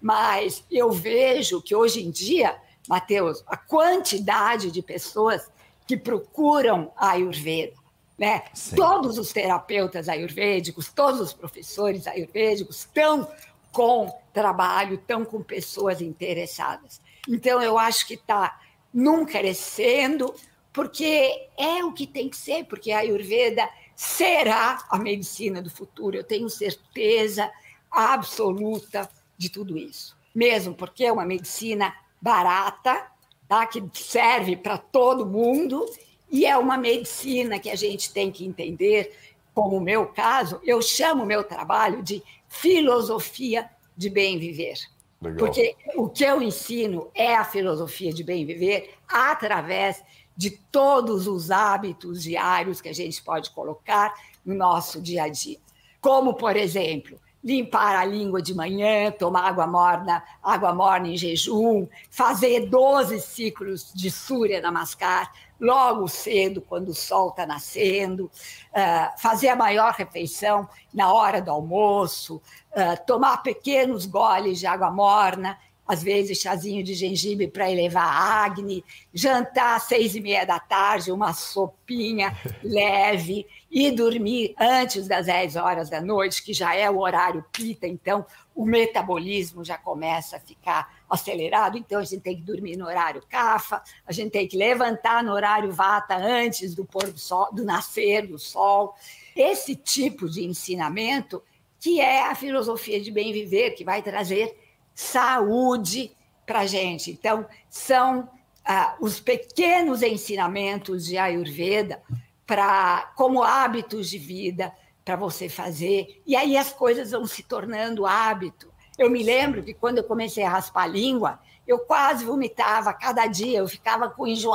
Mas 0.00 0.64
eu 0.70 0.90
vejo 0.90 1.62
que 1.62 1.74
hoje 1.74 2.04
em 2.04 2.10
dia, 2.10 2.56
Mateus, 2.88 3.42
a 3.46 3.56
quantidade 3.56 4.70
de 4.70 4.82
pessoas 4.82 5.48
que 5.86 5.96
procuram 5.96 6.92
a 6.96 7.10
Ayurveda, 7.10 7.74
né? 8.18 8.44
Todos 8.74 9.18
os 9.18 9.32
terapeutas 9.32 10.08
ayurvédicos, 10.08 10.90
todos 10.90 11.20
os 11.20 11.32
professores 11.32 12.06
ayurvédicos 12.06 12.78
estão 12.78 13.30
com 13.70 14.10
trabalho, 14.32 14.94
estão 14.94 15.24
com 15.24 15.42
pessoas 15.42 16.00
interessadas. 16.00 17.00
Então, 17.28 17.60
eu 17.60 17.78
acho 17.78 18.06
que 18.06 18.14
está 18.14 18.58
num 18.92 19.26
crescendo, 19.26 20.34
porque 20.72 21.48
é 21.58 21.84
o 21.84 21.92
que 21.92 22.06
tem 22.06 22.28
que 22.30 22.36
ser, 22.36 22.64
porque 22.64 22.90
a 22.90 23.00
Ayurveda 23.00 23.68
será 23.94 24.84
a 24.90 24.98
medicina 24.98 25.60
do 25.60 25.70
futuro, 25.70 26.16
eu 26.16 26.24
tenho 26.24 26.48
certeza 26.48 27.50
absoluta 27.90 29.08
de 29.36 29.48
tudo 29.48 29.76
isso. 29.76 30.16
Mesmo 30.34 30.74
porque 30.74 31.04
é 31.04 31.12
uma 31.12 31.24
medicina 31.24 31.94
barata, 32.20 33.06
tá? 33.48 33.66
que 33.66 33.82
serve 33.92 34.56
para 34.56 34.78
todo 34.78 35.26
mundo, 35.26 35.86
e 36.30 36.44
é 36.44 36.56
uma 36.56 36.76
medicina 36.76 37.58
que 37.58 37.70
a 37.70 37.76
gente 37.76 38.12
tem 38.12 38.30
que 38.30 38.44
entender, 38.44 39.14
como 39.54 39.76
o 39.76 39.80
meu 39.80 40.06
caso, 40.06 40.60
eu 40.64 40.82
chamo 40.82 41.22
o 41.22 41.26
meu 41.26 41.44
trabalho 41.44 42.02
de 42.02 42.22
filosofia 42.48 43.70
de 43.96 44.10
bem 44.10 44.38
viver. 44.38 44.76
Legal. 45.20 45.38
Porque 45.38 45.74
o 45.94 46.08
que 46.08 46.24
eu 46.24 46.42
ensino 46.42 47.10
é 47.14 47.34
a 47.34 47.44
filosofia 47.44 48.12
de 48.12 48.22
bem 48.22 48.44
viver 48.44 48.94
através 49.08 50.02
de 50.36 50.50
todos 50.50 51.26
os 51.26 51.50
hábitos 51.50 52.22
diários 52.22 52.80
que 52.80 52.88
a 52.88 52.94
gente 52.94 53.22
pode 53.22 53.50
colocar 53.50 54.12
no 54.44 54.54
nosso 54.54 55.00
dia 55.00 55.24
a 55.24 55.28
dia. 55.28 55.58
Como, 56.00 56.34
por 56.34 56.56
exemplo, 56.56 57.18
limpar 57.46 57.94
a 57.94 58.04
língua 58.04 58.42
de 58.42 58.52
manhã, 58.52 59.12
tomar 59.12 59.46
água 59.46 59.68
morna, 59.68 60.20
água 60.42 60.74
morna 60.74 61.06
em 61.06 61.16
jejum, 61.16 61.86
fazer 62.10 62.68
12 62.68 63.20
ciclos 63.20 63.92
de 63.94 64.10
Surya 64.10 64.60
Namaskar 64.60 65.30
logo 65.60 66.08
cedo, 66.08 66.60
quando 66.60 66.88
o 66.88 66.94
sol 66.94 67.28
está 67.28 67.46
nascendo, 67.46 68.24
uh, 68.24 69.20
fazer 69.20 69.48
a 69.48 69.56
maior 69.56 69.92
refeição 69.92 70.68
na 70.92 71.12
hora 71.12 71.40
do 71.40 71.52
almoço, 71.52 72.42
uh, 72.72 73.06
tomar 73.06 73.44
pequenos 73.44 74.06
goles 74.06 74.58
de 74.58 74.66
água 74.66 74.90
morna, 74.90 75.56
às 75.86 76.02
vezes 76.02 76.38
chazinho 76.38 76.82
de 76.82 76.94
gengibre 76.94 77.48
para 77.48 77.70
elevar 77.70 78.06
a 78.06 78.44
acne, 78.44 78.84
jantar 79.12 79.76
às 79.76 79.84
seis 79.84 80.14
e 80.14 80.20
meia 80.20 80.44
da 80.44 80.58
tarde, 80.58 81.12
uma 81.12 81.32
sopinha 81.32 82.36
leve 82.62 83.46
e 83.70 83.90
dormir 83.90 84.54
antes 84.58 85.06
das 85.06 85.26
dez 85.26 85.56
horas 85.56 85.90
da 85.90 86.00
noite, 86.00 86.42
que 86.42 86.52
já 86.52 86.74
é 86.74 86.90
o 86.90 86.98
horário 86.98 87.44
pita, 87.52 87.86
então 87.86 88.24
o 88.54 88.64
metabolismo 88.64 89.64
já 89.64 89.76
começa 89.76 90.36
a 90.36 90.40
ficar 90.40 90.96
acelerado, 91.08 91.76
então 91.76 92.00
a 92.00 92.04
gente 92.04 92.22
tem 92.22 92.36
que 92.36 92.42
dormir 92.42 92.76
no 92.76 92.86
horário 92.86 93.22
cafa, 93.28 93.82
a 94.06 94.12
gente 94.12 94.30
tem 94.30 94.48
que 94.48 94.56
levantar 94.56 95.22
no 95.22 95.32
horário 95.32 95.70
vata 95.70 96.16
antes 96.16 96.74
do 96.74 96.84
pôr 96.84 97.12
do 97.12 97.18
sol, 97.18 97.52
do 97.52 97.64
nascer 97.64 98.26
do 98.26 98.38
sol. 98.38 98.94
Esse 99.36 99.76
tipo 99.76 100.28
de 100.28 100.44
ensinamento 100.44 101.42
que 101.78 102.00
é 102.00 102.22
a 102.22 102.34
filosofia 102.34 103.00
de 103.00 103.10
bem 103.10 103.32
viver, 103.32 103.72
que 103.72 103.84
vai 103.84 104.02
trazer 104.02 104.56
saúde 104.96 106.10
para 106.46 106.60
a 106.60 106.66
gente. 106.66 107.10
Então, 107.10 107.46
são 107.68 108.28
ah, 108.64 108.96
os 108.98 109.20
pequenos 109.20 110.02
ensinamentos 110.02 111.04
de 111.04 111.18
Ayurveda 111.18 112.02
para 112.46 113.12
como 113.14 113.42
hábitos 113.42 114.08
de 114.08 114.18
vida 114.18 114.72
para 115.04 115.14
você 115.14 115.48
fazer. 115.48 116.22
E 116.26 116.34
aí 116.34 116.56
as 116.56 116.72
coisas 116.72 117.10
vão 117.10 117.26
se 117.26 117.42
tornando 117.42 118.06
hábito. 118.06 118.72
Eu 118.98 119.10
me 119.10 119.22
lembro 119.22 119.62
que 119.62 119.74
quando 119.74 119.98
eu 119.98 120.04
comecei 120.04 120.42
a 120.42 120.48
raspar 120.48 120.84
a 120.84 120.86
língua, 120.86 121.38
eu 121.66 121.80
quase 121.80 122.24
vomitava 122.24 122.92
cada 122.94 123.26
dia, 123.26 123.58
eu 123.58 123.68
ficava 123.68 124.08
com 124.08 124.26
enjoo. 124.26 124.54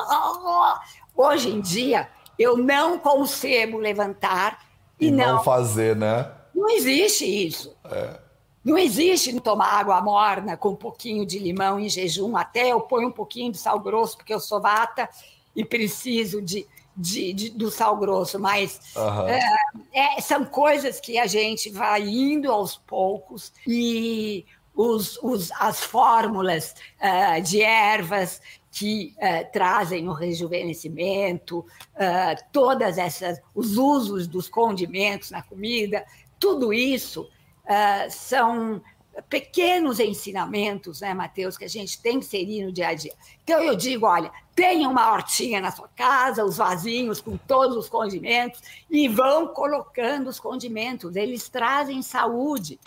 Hoje 1.16 1.50
em 1.50 1.62
dia, 1.62 2.10
eu 2.40 2.58
não 2.58 2.98
consigo 2.98 3.78
levantar 3.78 4.66
e, 5.00 5.08
e 5.08 5.12
não, 5.12 5.36
não 5.36 5.44
fazer, 5.44 5.96
né? 5.96 6.32
Não 6.56 6.70
existe 6.70 7.26
isso. 7.26 7.76
É. 7.86 8.21
Não 8.64 8.78
existe 8.78 9.40
tomar 9.40 9.80
água 9.80 10.02
morna 10.02 10.56
com 10.56 10.70
um 10.70 10.76
pouquinho 10.76 11.26
de 11.26 11.40
limão 11.40 11.80
em 11.80 11.90
jejum. 11.90 12.38
Até 12.38 12.72
eu 12.72 12.82
ponho 12.82 13.08
um 13.08 13.12
pouquinho 13.12 13.52
de 13.52 13.58
sal 13.58 13.80
grosso, 13.80 14.18
porque 14.18 14.34
eu 14.34 14.40
sou 14.40 14.62
vata 14.62 15.10
e 15.56 15.66
preciso 15.66 16.42
de, 16.42 16.68
de, 16.96 17.34
de 17.34 17.50
do 17.50 17.72
sal 17.72 17.98
grosso. 17.98 18.40
Mas 18.40 18.80
uhum. 18.96 19.28
é, 19.28 20.18
é, 20.18 20.22
são 20.22 20.46
coisas 20.46 21.00
que 21.00 21.18
a 21.18 21.26
gente 21.26 21.72
vai 21.72 22.08
indo 22.08 22.52
aos 22.52 22.78
poucos 22.78 23.52
e 23.66 24.46
os, 24.76 25.18
os, 25.24 25.52
as 25.54 25.82
fórmulas 25.82 26.76
uh, 27.00 27.42
de 27.42 27.62
ervas 27.62 28.42
que 28.72 29.14
uh, 29.18 29.52
trazem 29.52 30.08
o 30.08 30.14
rejuvenescimento, 30.14 31.60
uh, 31.60 32.42
todas 32.54 32.98
essas, 32.98 33.42
os 33.54 33.76
usos 33.76 34.28
dos 34.28 34.48
condimentos 34.48 35.32
na 35.32 35.42
comida, 35.42 36.06
tudo 36.40 36.72
isso 36.72 37.28
uh, 37.66 38.10
são 38.10 38.82
pequenos 39.30 40.00
ensinamentos, 40.00 41.02
né, 41.02 41.14
Mateus, 41.14 41.58
que 41.58 41.66
a 41.66 41.70
gente 41.70 42.02
tem 42.02 42.20
que 42.20 42.26
inserir 42.26 42.66
no 42.66 42.72
dia 42.72 42.90
a 42.90 42.94
dia. 42.94 43.14
Então 43.44 43.62
eu 43.62 43.76
digo, 43.76 44.06
olha, 44.06 44.32
tenha 44.56 44.88
uma 44.88 45.12
hortinha 45.12 45.60
na 45.60 45.72
sua 45.72 45.90
casa, 45.90 46.46
os 46.46 46.58
vasinhos 46.58 47.20
com 47.20 47.38
todos 47.38 47.76
os 47.76 47.90
condimentos 47.90 48.62
e 48.90 49.08
vão 49.08 49.48
colocando 49.48 50.28
os 50.30 50.40
condimentos, 50.40 51.16
eles 51.16 51.50
trazem 51.50 52.02
saúde. 52.02 52.80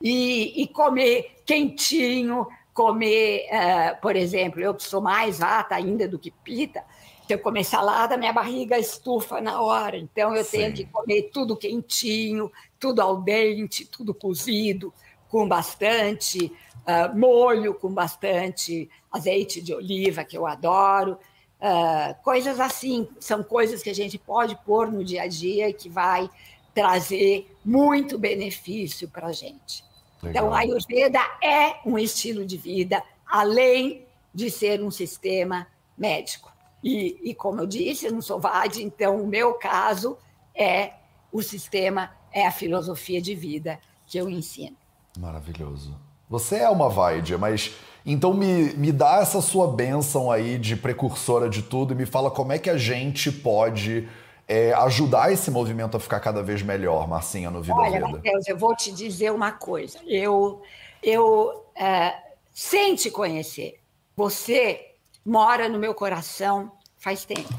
E, 0.00 0.62
e 0.62 0.66
comer 0.66 1.36
quentinho, 1.46 2.46
comer, 2.74 3.46
uh, 3.48 4.00
por 4.02 4.16
exemplo, 4.16 4.60
eu 4.60 4.78
sou 4.78 5.00
mais 5.00 5.38
vata 5.38 5.74
ainda 5.74 6.06
do 6.06 6.18
que 6.18 6.30
pita, 6.30 6.84
se 7.26 7.32
eu 7.32 7.38
comer 7.38 7.64
salada, 7.64 8.18
minha 8.18 8.32
barriga 8.32 8.78
estufa 8.78 9.40
na 9.40 9.62
hora. 9.62 9.96
Então, 9.96 10.36
eu 10.36 10.44
Sim. 10.44 10.58
tenho 10.58 10.74
que 10.74 10.84
comer 10.84 11.30
tudo 11.32 11.56
quentinho, 11.56 12.52
tudo 12.84 13.00
ao 13.00 13.22
dente, 13.22 13.86
tudo 13.86 14.12
cozido, 14.12 14.92
com 15.30 15.48
bastante 15.48 16.52
uh, 16.84 17.18
molho, 17.18 17.72
com 17.72 17.88
bastante 17.88 18.90
azeite 19.10 19.62
de 19.62 19.72
oliva, 19.72 20.22
que 20.22 20.36
eu 20.36 20.46
adoro. 20.46 21.18
Uh, 21.58 22.14
coisas 22.22 22.60
assim, 22.60 23.08
são 23.18 23.42
coisas 23.42 23.82
que 23.82 23.88
a 23.88 23.94
gente 23.94 24.18
pode 24.18 24.54
pôr 24.66 24.92
no 24.92 25.02
dia 25.02 25.22
a 25.22 25.26
dia 25.26 25.70
e 25.70 25.72
que 25.72 25.88
vai 25.88 26.28
trazer 26.74 27.50
muito 27.64 28.18
benefício 28.18 29.08
para 29.08 29.28
a 29.28 29.32
gente. 29.32 29.82
Então, 30.18 30.28
Legal. 30.28 30.44
Então, 30.44 30.54
a 30.54 30.58
Ayurveda 30.58 31.20
é 31.42 31.76
um 31.86 31.98
estilo 31.98 32.44
de 32.44 32.58
vida, 32.58 33.02
além 33.26 34.06
de 34.34 34.50
ser 34.50 34.82
um 34.82 34.90
sistema 34.90 35.66
médico. 35.96 36.52
E, 36.82 37.18
e 37.30 37.34
como 37.34 37.62
eu 37.62 37.66
disse, 37.66 38.04
eu 38.04 38.12
não 38.12 38.20
sou 38.20 38.38
VAD, 38.38 38.82
então 38.82 39.22
o 39.22 39.26
meu 39.26 39.54
caso 39.54 40.18
é 40.54 40.92
o 41.32 41.42
sistema, 41.42 42.12
é 42.34 42.46
a 42.46 42.50
filosofia 42.50 43.22
de 43.22 43.34
vida 43.34 43.78
que 44.06 44.18
eu 44.18 44.28
ensino. 44.28 44.76
Maravilhoso. 45.18 45.96
Você 46.28 46.56
é 46.56 46.68
uma 46.68 46.88
Vaidia, 46.88 47.38
mas 47.38 47.72
então 48.04 48.34
me, 48.34 48.74
me 48.74 48.90
dá 48.90 49.20
essa 49.20 49.40
sua 49.40 49.68
bênção 49.68 50.30
aí 50.30 50.58
de 50.58 50.76
precursora 50.76 51.48
de 51.48 51.62
tudo 51.62 51.94
e 51.94 51.96
me 51.96 52.04
fala 52.04 52.30
como 52.30 52.52
é 52.52 52.58
que 52.58 52.68
a 52.68 52.76
gente 52.76 53.30
pode 53.30 54.08
é, 54.48 54.72
ajudar 54.74 55.32
esse 55.32 55.50
movimento 55.50 55.96
a 55.96 56.00
ficar 56.00 56.18
cada 56.20 56.42
vez 56.42 56.60
melhor, 56.60 57.06
Marcinha, 57.06 57.50
no 57.50 57.62
Vida 57.62 57.76
Olha, 57.76 57.92
Vida. 57.92 58.08
Matheus, 58.08 58.48
eu 58.48 58.58
vou 58.58 58.74
te 58.74 58.90
dizer 58.90 59.30
uma 59.32 59.52
coisa. 59.52 60.00
Eu, 60.06 60.60
eu 61.02 61.64
é, 61.76 62.14
sem 62.52 62.94
te 62.96 63.10
conhecer, 63.10 63.80
você 64.16 64.94
mora 65.24 65.68
no 65.68 65.78
meu 65.78 65.94
coração 65.94 66.72
faz 66.98 67.24
tempo. 67.24 67.54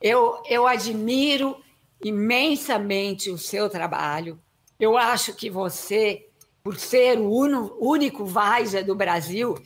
Eu, 0.00 0.42
eu 0.48 0.66
admiro 0.66 1.56
imensamente 2.02 3.30
o 3.30 3.38
seu 3.38 3.68
trabalho. 3.68 4.38
Eu 4.78 4.96
acho 4.96 5.34
que 5.34 5.50
você, 5.50 6.26
por 6.62 6.78
ser 6.78 7.18
o 7.18 7.30
uno, 7.30 7.76
único 7.78 8.24
Vaisa 8.24 8.82
do 8.82 8.94
Brasil, 8.94 9.56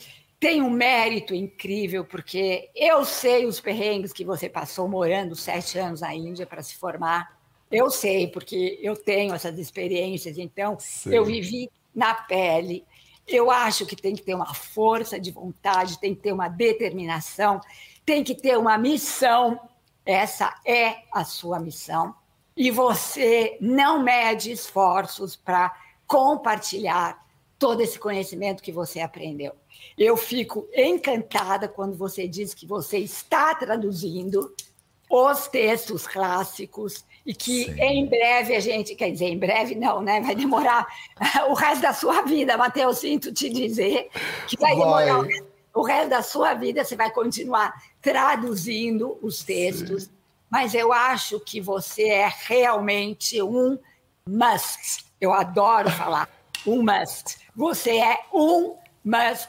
tem 0.40 0.60
um 0.60 0.70
mérito 0.70 1.34
incrível, 1.34 2.04
porque 2.04 2.68
eu 2.74 3.04
sei 3.04 3.46
os 3.46 3.60
perrengues 3.60 4.12
que 4.12 4.24
você 4.24 4.48
passou 4.48 4.88
morando 4.88 5.34
sete 5.34 5.78
anos 5.78 6.00
na 6.00 6.14
Índia 6.14 6.46
para 6.46 6.62
se 6.62 6.74
formar. 6.74 7.38
Eu 7.70 7.90
sei, 7.90 8.26
porque 8.28 8.78
eu 8.82 8.94
tenho 8.94 9.34
essas 9.34 9.58
experiências, 9.58 10.36
então 10.36 10.76
Sim. 10.78 11.14
eu 11.14 11.24
vivi 11.24 11.70
na 11.94 12.14
pele. 12.14 12.84
Eu 13.26 13.50
acho 13.50 13.86
que 13.86 13.96
tem 13.96 14.14
que 14.14 14.22
ter 14.22 14.34
uma 14.34 14.52
força 14.52 15.18
de 15.18 15.30
vontade, 15.30 15.98
tem 15.98 16.14
que 16.14 16.20
ter 16.20 16.32
uma 16.32 16.48
determinação, 16.48 17.60
tem 18.04 18.22
que 18.22 18.34
ter 18.34 18.58
uma 18.58 18.76
missão. 18.76 19.58
Essa 20.04 20.54
é 20.66 21.04
a 21.10 21.24
sua 21.24 21.58
missão. 21.58 22.14
E 22.56 22.70
você 22.70 23.56
não 23.60 24.02
mede 24.02 24.52
esforços 24.52 25.34
para 25.34 25.74
compartilhar 26.06 27.24
todo 27.58 27.80
esse 27.80 27.98
conhecimento 27.98 28.62
que 28.62 28.70
você 28.72 29.00
aprendeu. 29.00 29.52
Eu 29.96 30.16
fico 30.16 30.68
encantada 30.74 31.68
quando 31.68 31.96
você 31.96 32.28
diz 32.28 32.54
que 32.54 32.66
você 32.66 32.98
está 32.98 33.54
traduzindo 33.54 34.54
os 35.10 35.48
textos 35.48 36.06
clássicos 36.06 37.04
e 37.24 37.34
que 37.34 37.64
Sim. 37.64 37.80
em 37.80 38.06
breve 38.06 38.54
a 38.54 38.60
gente, 38.60 38.94
quer 38.94 39.10
dizer, 39.10 39.26
em 39.26 39.38
breve 39.38 39.74
não, 39.74 40.02
né? 40.02 40.20
Vai 40.20 40.34
demorar 40.34 40.86
o 41.48 41.54
resto 41.54 41.82
da 41.82 41.92
sua 41.92 42.22
vida, 42.22 42.56
Matheus, 42.56 42.98
sinto 42.98 43.32
te 43.32 43.48
dizer 43.48 44.10
que 44.48 44.58
vai, 44.58 44.76
vai. 44.76 45.06
demorar 45.06 45.28
o 45.74 45.82
resto 45.82 46.10
da 46.10 46.22
sua 46.22 46.54
vida, 46.54 46.84
você 46.84 46.94
vai 46.94 47.10
continuar 47.10 47.72
traduzindo 48.00 49.18
os 49.20 49.42
textos, 49.42 50.04
Sim. 50.04 50.10
Mas 50.54 50.72
eu 50.72 50.92
acho 50.92 51.40
que 51.40 51.60
você 51.60 52.04
é 52.04 52.32
realmente 52.46 53.42
um 53.42 53.76
must. 54.24 55.04
Eu 55.20 55.32
adoro 55.32 55.90
falar 55.90 56.28
um 56.64 56.80
must. 56.80 57.38
Você 57.56 57.98
é 57.98 58.20
um 58.32 58.76
must 59.04 59.48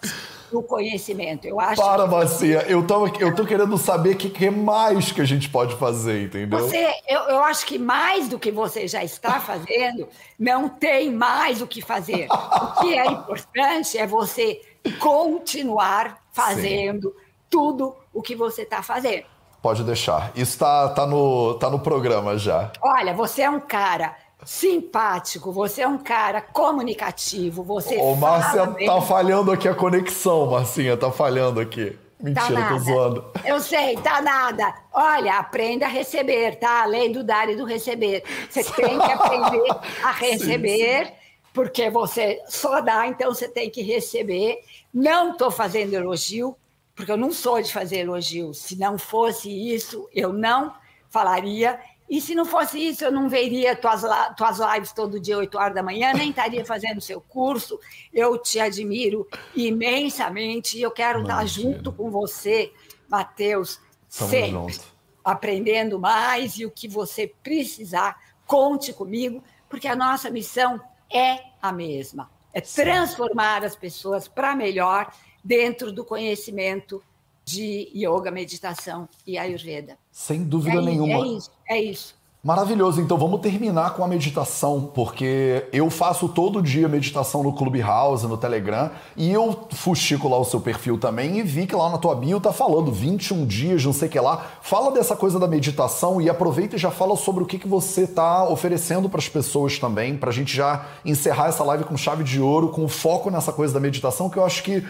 do 0.52 0.64
conhecimento. 0.64 1.46
Eu 1.46 1.60
acho 1.60 1.80
Para, 1.80 2.06
que... 2.06 2.10
Marcia, 2.10 2.66
eu 2.68 2.88
tô, 2.88 3.06
eu 3.20 3.36
tô 3.36 3.46
querendo 3.46 3.78
saber 3.78 4.16
o 4.16 4.18
que, 4.18 4.32
que 4.32 4.50
mais 4.50 5.12
que 5.12 5.22
a 5.22 5.26
gente 5.26 5.48
pode 5.48 5.76
fazer, 5.76 6.24
entendeu? 6.24 6.58
Você, 6.58 6.92
eu, 7.08 7.20
eu 7.22 7.44
acho 7.44 7.68
que 7.68 7.78
mais 7.78 8.28
do 8.28 8.40
que 8.40 8.50
você 8.50 8.88
já 8.88 9.04
está 9.04 9.38
fazendo, 9.40 10.10
não 10.40 10.68
tem 10.68 11.12
mais 11.12 11.62
o 11.62 11.68
que 11.68 11.84
fazer. 11.84 12.26
O 12.32 12.82
que 12.82 12.98
é 12.98 13.06
importante 13.06 13.96
é 13.96 14.08
você 14.08 14.60
continuar 14.98 16.20
fazendo 16.34 17.10
Sim. 17.10 17.16
tudo 17.48 17.96
o 18.12 18.24
que 18.24 18.36
você 18.36 18.64
está 18.64 18.82
fazendo. 18.82 19.35
Pode 19.66 19.84
deixar. 19.84 20.32
Isso 20.36 20.52
está 20.52 20.90
tá 20.90 21.08
no, 21.08 21.56
tá 21.56 21.72
no 21.72 21.80
programa 21.80 22.38
já. 22.38 22.72
Olha, 22.80 23.16
você 23.16 23.42
é 23.42 23.50
um 23.50 23.60
cara 23.60 24.16
simpático, 24.46 25.52
você 25.52 25.82
é 25.82 25.88
um 25.88 25.98
cara 25.98 26.40
comunicativo, 26.40 27.64
você 27.64 27.98
Ô, 27.98 28.16
Márcia, 28.16 28.68
tá 28.86 29.02
falhando 29.02 29.52
aqui 29.52 29.68
a 29.68 29.74
conexão, 29.74 30.52
Marcinha, 30.52 30.96
tá 30.96 31.12
falhando 31.12 31.60
aqui. 31.60 31.98
Mentira, 32.22 32.62
tá 32.62 32.70
tô 32.70 32.78
zoando. 32.78 33.26
Eu 33.44 33.60
sei, 33.60 33.98
tá 33.98 34.22
nada. 34.22 34.72
Olha, 34.94 35.40
aprenda 35.40 35.88
a 35.88 35.90
receber, 35.90 36.60
tá? 36.60 36.84
Além 36.84 37.12
do 37.12 37.24
dar 37.24 37.50
e 37.50 37.56
do 37.56 37.66
receber. 37.66 38.24
Você 38.48 38.64
tem 38.72 39.00
que 39.00 39.12
aprender 39.12 39.64
a 40.04 40.12
receber 40.12 41.06
sim, 41.08 41.12
sim. 41.12 41.12
porque 41.52 41.90
você 41.90 42.40
só 42.48 42.82
dá, 42.82 43.08
então 43.08 43.34
você 43.34 43.48
tem 43.48 43.72
que 43.72 43.82
receber. 43.82 44.60
Não 44.94 45.32
estou 45.32 45.50
fazendo 45.50 45.96
elogio, 45.96 46.56
porque 46.96 47.12
eu 47.12 47.18
não 47.18 47.32
sou 47.32 47.62
de 47.62 47.72
fazer 47.72 47.98
elogio. 47.98 48.54
Se 48.54 48.76
não 48.78 48.98
fosse 48.98 49.50
isso, 49.50 50.10
eu 50.14 50.32
não 50.32 50.74
falaria. 51.10 51.80
E 52.10 52.22
se 52.22 52.36
não 52.36 52.46
fosse 52.46 52.80
isso, 52.80 53.04
eu 53.04 53.12
não 53.12 53.28
veria 53.28 53.76
tuas, 53.76 54.04
tuas 54.38 54.60
lives 54.60 54.92
todo 54.94 55.20
dia, 55.20 55.38
8 55.38 55.58
horas 55.58 55.76
da 55.76 55.84
manhã, 55.84 56.14
nem 56.14 56.30
estaria 56.30 56.64
fazendo 56.64 57.02
seu 57.02 57.20
curso. 57.20 57.80
Eu 58.14 58.38
te 58.38 58.60
admiro 58.60 59.28
imensamente 59.56 60.78
e 60.78 60.82
eu 60.84 60.92
quero 60.92 61.20
Imagina. 61.20 61.44
estar 61.44 61.62
junto 61.62 61.92
com 61.92 62.10
você, 62.10 62.72
Matheus, 63.10 63.80
sempre 64.08 64.52
junto. 64.52 64.86
aprendendo 65.24 66.00
mais 66.00 66.58
e 66.58 66.66
o 66.66 66.72
que 66.72 66.88
você 66.88 67.34
precisar, 67.42 68.18
conte 68.46 68.94
comigo, 68.94 69.44
porque 69.68 69.88
a 69.88 69.96
nossa 69.96 70.30
missão 70.30 70.80
é 71.12 71.40
a 71.62 71.72
mesma. 71.72 72.30
É 72.54 72.62
transformar 72.62 73.66
as 73.66 73.76
pessoas 73.76 74.28
para 74.28 74.56
melhor 74.56 75.12
dentro 75.46 75.92
do 75.92 76.04
conhecimento 76.04 77.02
de 77.46 77.92
yoga, 77.96 78.32
meditação 78.32 79.08
e 79.26 79.38
ayurveda. 79.38 79.96
Sem 80.12 80.44
dúvida 80.44 80.80
é, 80.80 80.82
nenhuma. 80.82 81.14
É 81.14 81.28
isso, 81.28 81.52
é 81.70 81.82
isso. 81.82 82.16
Maravilhoso, 82.44 83.02
então 83.02 83.18
vamos 83.18 83.42
terminar 83.42 83.96
com 83.96 84.04
a 84.04 84.08
meditação, 84.08 84.92
porque 84.94 85.68
eu 85.74 85.90
faço 85.90 86.30
todo 86.30 86.62
dia 86.62 86.88
meditação 86.88 87.42
no 87.42 87.52
Clubhouse, 87.52 88.28
no 88.28 88.38
Telegram, 88.38 88.92
e 89.18 89.32
eu 89.32 89.68
fuxico 89.72 90.30
lá 90.30 90.38
o 90.38 90.46
seu 90.46 90.62
perfil 90.62 91.00
também 91.00 91.40
e 91.40 91.42
vi 91.42 91.66
que 91.66 91.76
lá 91.76 91.90
na 91.90 91.98
tua 91.98 92.14
bio 92.14 92.40
tá 92.40 92.54
falando 92.54 92.92
21 92.92 93.48
dias, 93.48 93.84
não 93.84 93.92
sei 93.92 94.08
o 94.08 94.12
que 94.12 94.20
lá. 94.20 94.46
Fala 94.62 94.92
dessa 94.92 95.16
coisa 95.16 95.40
da 95.40 95.48
meditação 95.48 96.22
e 96.22 96.30
aproveita 96.30 96.76
e 96.76 96.80
já 96.80 96.92
fala 96.92 97.16
sobre 97.16 97.44
o 97.44 97.48
que, 97.48 97.58
que 97.58 97.68
você 97.68 98.06
tá 98.06 98.48
oferecendo 98.48 99.10
para 99.10 99.20
as 99.20 99.28
pessoas 99.28 99.80
também, 99.80 100.16
para 100.16 100.30
a 100.30 100.34
gente 100.34 100.56
já 100.56 100.86
encerrar 101.04 101.48
essa 101.48 101.64
live 101.64 101.84
com 101.84 101.98
chave 101.98 102.24
de 102.24 102.40
ouro, 102.40 102.70
com 102.70 102.88
foco 102.88 103.32
nessa 103.32 103.52
coisa 103.52 103.74
da 103.74 103.80
meditação, 103.80 104.30
que 104.30 104.38
eu 104.38 104.46
acho 104.46 104.62
que 104.62 104.84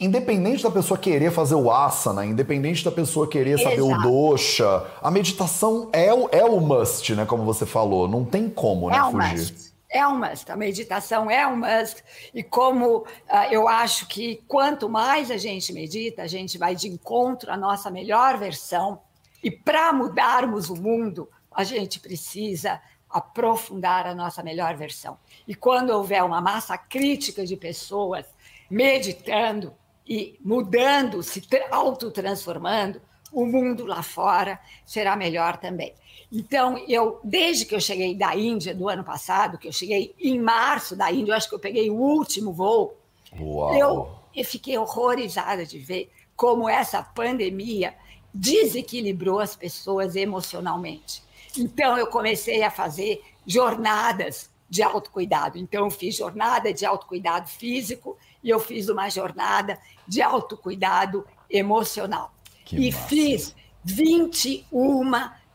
independente 0.00 0.62
da 0.62 0.70
pessoa 0.70 0.98
querer 0.98 1.30
fazer 1.30 1.54
o 1.54 1.70
asana, 1.70 2.24
independente 2.24 2.82
da 2.82 2.90
pessoa 2.90 3.28
querer 3.28 3.58
saber 3.58 3.80
Exato. 3.80 4.00
o 4.00 4.02
dosha, 4.02 4.86
a 5.02 5.10
meditação 5.10 5.90
é 5.92 6.12
o, 6.12 6.28
é 6.32 6.42
o 6.42 6.58
must, 6.58 7.14
né? 7.14 7.26
Como 7.26 7.44
você 7.44 7.66
falou. 7.66 8.08
Não 8.08 8.24
tem 8.24 8.48
como, 8.48 8.88
né? 8.88 8.96
É 8.96 9.10
fugir. 9.10 9.38
Must. 9.38 9.70
É 9.90 10.06
um 10.06 10.18
must. 10.18 10.50
A 10.50 10.56
meditação 10.56 11.30
é 11.30 11.46
um 11.46 11.56
must. 11.56 12.02
E 12.32 12.42
como 12.42 12.98
uh, 12.98 13.06
eu 13.50 13.68
acho 13.68 14.06
que 14.06 14.42
quanto 14.48 14.88
mais 14.88 15.30
a 15.30 15.36
gente 15.36 15.70
medita, 15.72 16.22
a 16.22 16.26
gente 16.26 16.56
vai 16.56 16.74
de 16.74 16.88
encontro 16.88 17.52
à 17.52 17.56
nossa 17.56 17.90
melhor 17.90 18.38
versão. 18.38 19.00
E 19.44 19.50
para 19.50 19.92
mudarmos 19.92 20.70
o 20.70 20.76
mundo, 20.76 21.28
a 21.50 21.62
gente 21.62 22.00
precisa 22.00 22.80
aprofundar 23.10 24.06
a 24.06 24.14
nossa 24.14 24.42
melhor 24.42 24.76
versão. 24.76 25.18
E 25.46 25.54
quando 25.54 25.90
houver 25.90 26.22
uma 26.22 26.40
massa 26.40 26.78
crítica 26.78 27.44
de 27.44 27.56
pessoas 27.56 28.24
meditando, 28.70 29.74
e 30.10 30.36
mudando, 30.44 31.22
se 31.22 31.40
autotransformando, 31.70 33.00
o 33.32 33.46
mundo 33.46 33.86
lá 33.86 34.02
fora 34.02 34.58
será 34.84 35.14
melhor 35.14 35.56
também. 35.58 35.94
Então, 36.32 36.76
eu, 36.88 37.20
desde 37.22 37.64
que 37.64 37.76
eu 37.76 37.80
cheguei 37.80 38.12
da 38.16 38.34
Índia 38.34 38.74
do 38.74 38.88
ano 38.88 39.04
passado, 39.04 39.56
que 39.56 39.68
eu 39.68 39.72
cheguei 39.72 40.12
em 40.18 40.36
março 40.36 40.96
da 40.96 41.12
Índia, 41.12 41.30
eu 41.30 41.36
acho 41.36 41.48
que 41.48 41.54
eu 41.54 41.60
peguei 41.60 41.88
o 41.90 41.94
último 41.94 42.52
voo, 42.52 42.96
eu, 43.32 44.08
eu 44.34 44.44
fiquei 44.44 44.76
horrorizada 44.76 45.64
de 45.64 45.78
ver 45.78 46.10
como 46.34 46.68
essa 46.68 47.04
pandemia 47.04 47.94
desequilibrou 48.34 49.38
as 49.38 49.54
pessoas 49.54 50.16
emocionalmente. 50.16 51.22
Então, 51.56 51.96
eu 51.96 52.08
comecei 52.08 52.64
a 52.64 52.70
fazer 52.70 53.22
jornadas 53.46 54.50
de 54.68 54.82
autocuidado. 54.82 55.56
Então, 55.56 55.84
eu 55.84 55.90
fiz 55.90 56.16
jornada 56.16 56.72
de 56.72 56.84
autocuidado 56.84 57.48
físico 57.48 58.16
e 58.42 58.50
eu 58.50 58.58
fiz 58.58 58.88
uma 58.88 59.08
jornada 59.08 59.78
de 60.06 60.22
autocuidado 60.22 61.26
emocional. 61.48 62.32
Que 62.64 62.76
e 62.76 62.92
massa. 62.92 63.08
fiz 63.08 63.56
21 63.84 65.10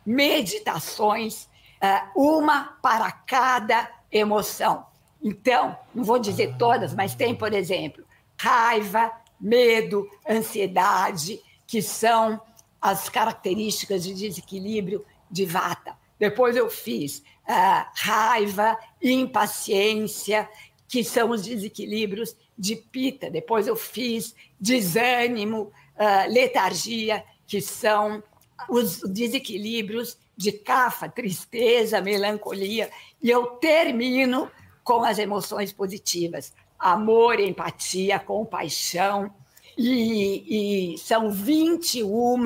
meditações, 0.05 1.47
eh, 1.81 2.03
uma 2.15 2.77
para 2.81 3.11
cada 3.11 3.89
emoção. 4.11 4.85
Então, 5.21 5.77
não 5.93 6.03
vou 6.03 6.19
dizer 6.19 6.51
ah. 6.53 6.57
todas, 6.57 6.93
mas 6.93 7.15
tem, 7.15 7.33
por 7.33 7.53
exemplo, 7.53 8.03
raiva, 8.37 9.11
medo, 9.39 10.07
ansiedade, 10.29 11.41
que 11.65 11.81
são 11.81 12.39
as 12.81 13.09
características 13.09 14.03
de 14.03 14.13
desequilíbrio 14.13 15.03
de 15.29 15.45
vata. 15.45 15.97
Depois 16.19 16.55
eu 16.55 16.69
fiz 16.69 17.23
uh, 17.49 17.85
raiva, 17.95 18.77
impaciência, 19.01 20.47
que 20.87 21.03
são 21.03 21.31
os 21.31 21.43
desequilíbrios 21.43 22.35
de 22.57 22.75
pita. 22.75 23.29
Depois 23.29 23.67
eu 23.67 23.75
fiz 23.75 24.35
desânimo, 24.59 25.71
uh, 25.95 26.31
letargia, 26.31 27.23
que 27.45 27.61
são 27.61 28.23
os 28.69 29.01
desequilíbrios 29.01 30.17
de 30.35 30.51
cafa, 30.51 31.09
tristeza, 31.09 32.01
melancolia. 32.01 32.89
E 33.21 33.29
eu 33.29 33.47
termino 33.57 34.49
com 34.83 35.03
as 35.03 35.17
emoções 35.17 35.71
positivas: 35.71 36.53
amor, 36.79 37.39
empatia, 37.39 38.19
compaixão. 38.19 39.33
E, 39.77 40.93
e 40.93 40.97
são 40.97 41.29
21 41.29 42.43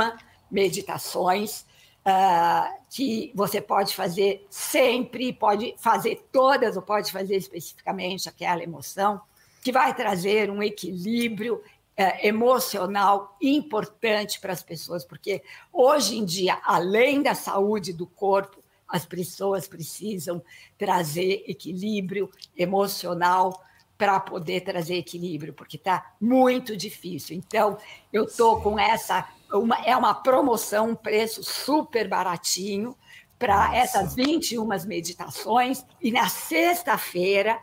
meditações 0.49 1.61
uh, 1.99 2.73
que 2.89 3.31
você 3.35 3.61
pode 3.61 3.95
fazer 3.95 4.47
sempre, 4.49 5.31
pode 5.31 5.75
fazer 5.77 6.27
todas, 6.31 6.75
ou 6.75 6.81
pode 6.81 7.11
fazer 7.11 7.35
especificamente 7.35 8.27
aquela 8.27 8.63
emoção 8.63 9.21
que 9.63 9.71
vai 9.71 9.93
trazer 9.93 10.49
um 10.49 10.61
equilíbrio 10.61 11.61
é, 11.95 12.27
emocional 12.27 13.35
importante 13.41 14.39
para 14.39 14.53
as 14.53 14.63
pessoas, 14.63 15.03
porque 15.03 15.43
hoje 15.71 16.17
em 16.17 16.23
dia, 16.23 16.57
além 16.63 17.21
da 17.21 17.35
saúde 17.35 17.91
do 17.91 18.07
corpo, 18.07 18.63
as 18.87 19.05
pessoas 19.05 19.67
precisam 19.67 20.41
trazer 20.77 21.43
equilíbrio 21.45 22.31
emocional 22.57 23.61
para 23.97 24.17
poder 24.17 24.61
trazer 24.61 24.95
equilíbrio, 24.95 25.53
porque 25.53 25.75
está 25.75 26.13
muito 26.21 26.75
difícil. 26.77 27.35
Então, 27.35 27.77
eu 28.13 28.23
estou 28.23 28.61
com 28.61 28.79
essa. 28.79 29.27
Uma, 29.51 29.75
é 29.85 29.95
uma 29.95 30.13
promoção, 30.13 30.91
um 30.91 30.95
preço 30.95 31.43
super 31.43 32.07
baratinho 32.07 32.95
para 33.37 33.75
essas 33.75 34.15
21 34.15 34.65
meditações, 34.85 35.85
e 36.01 36.11
na 36.11 36.29
sexta-feira 36.29 37.59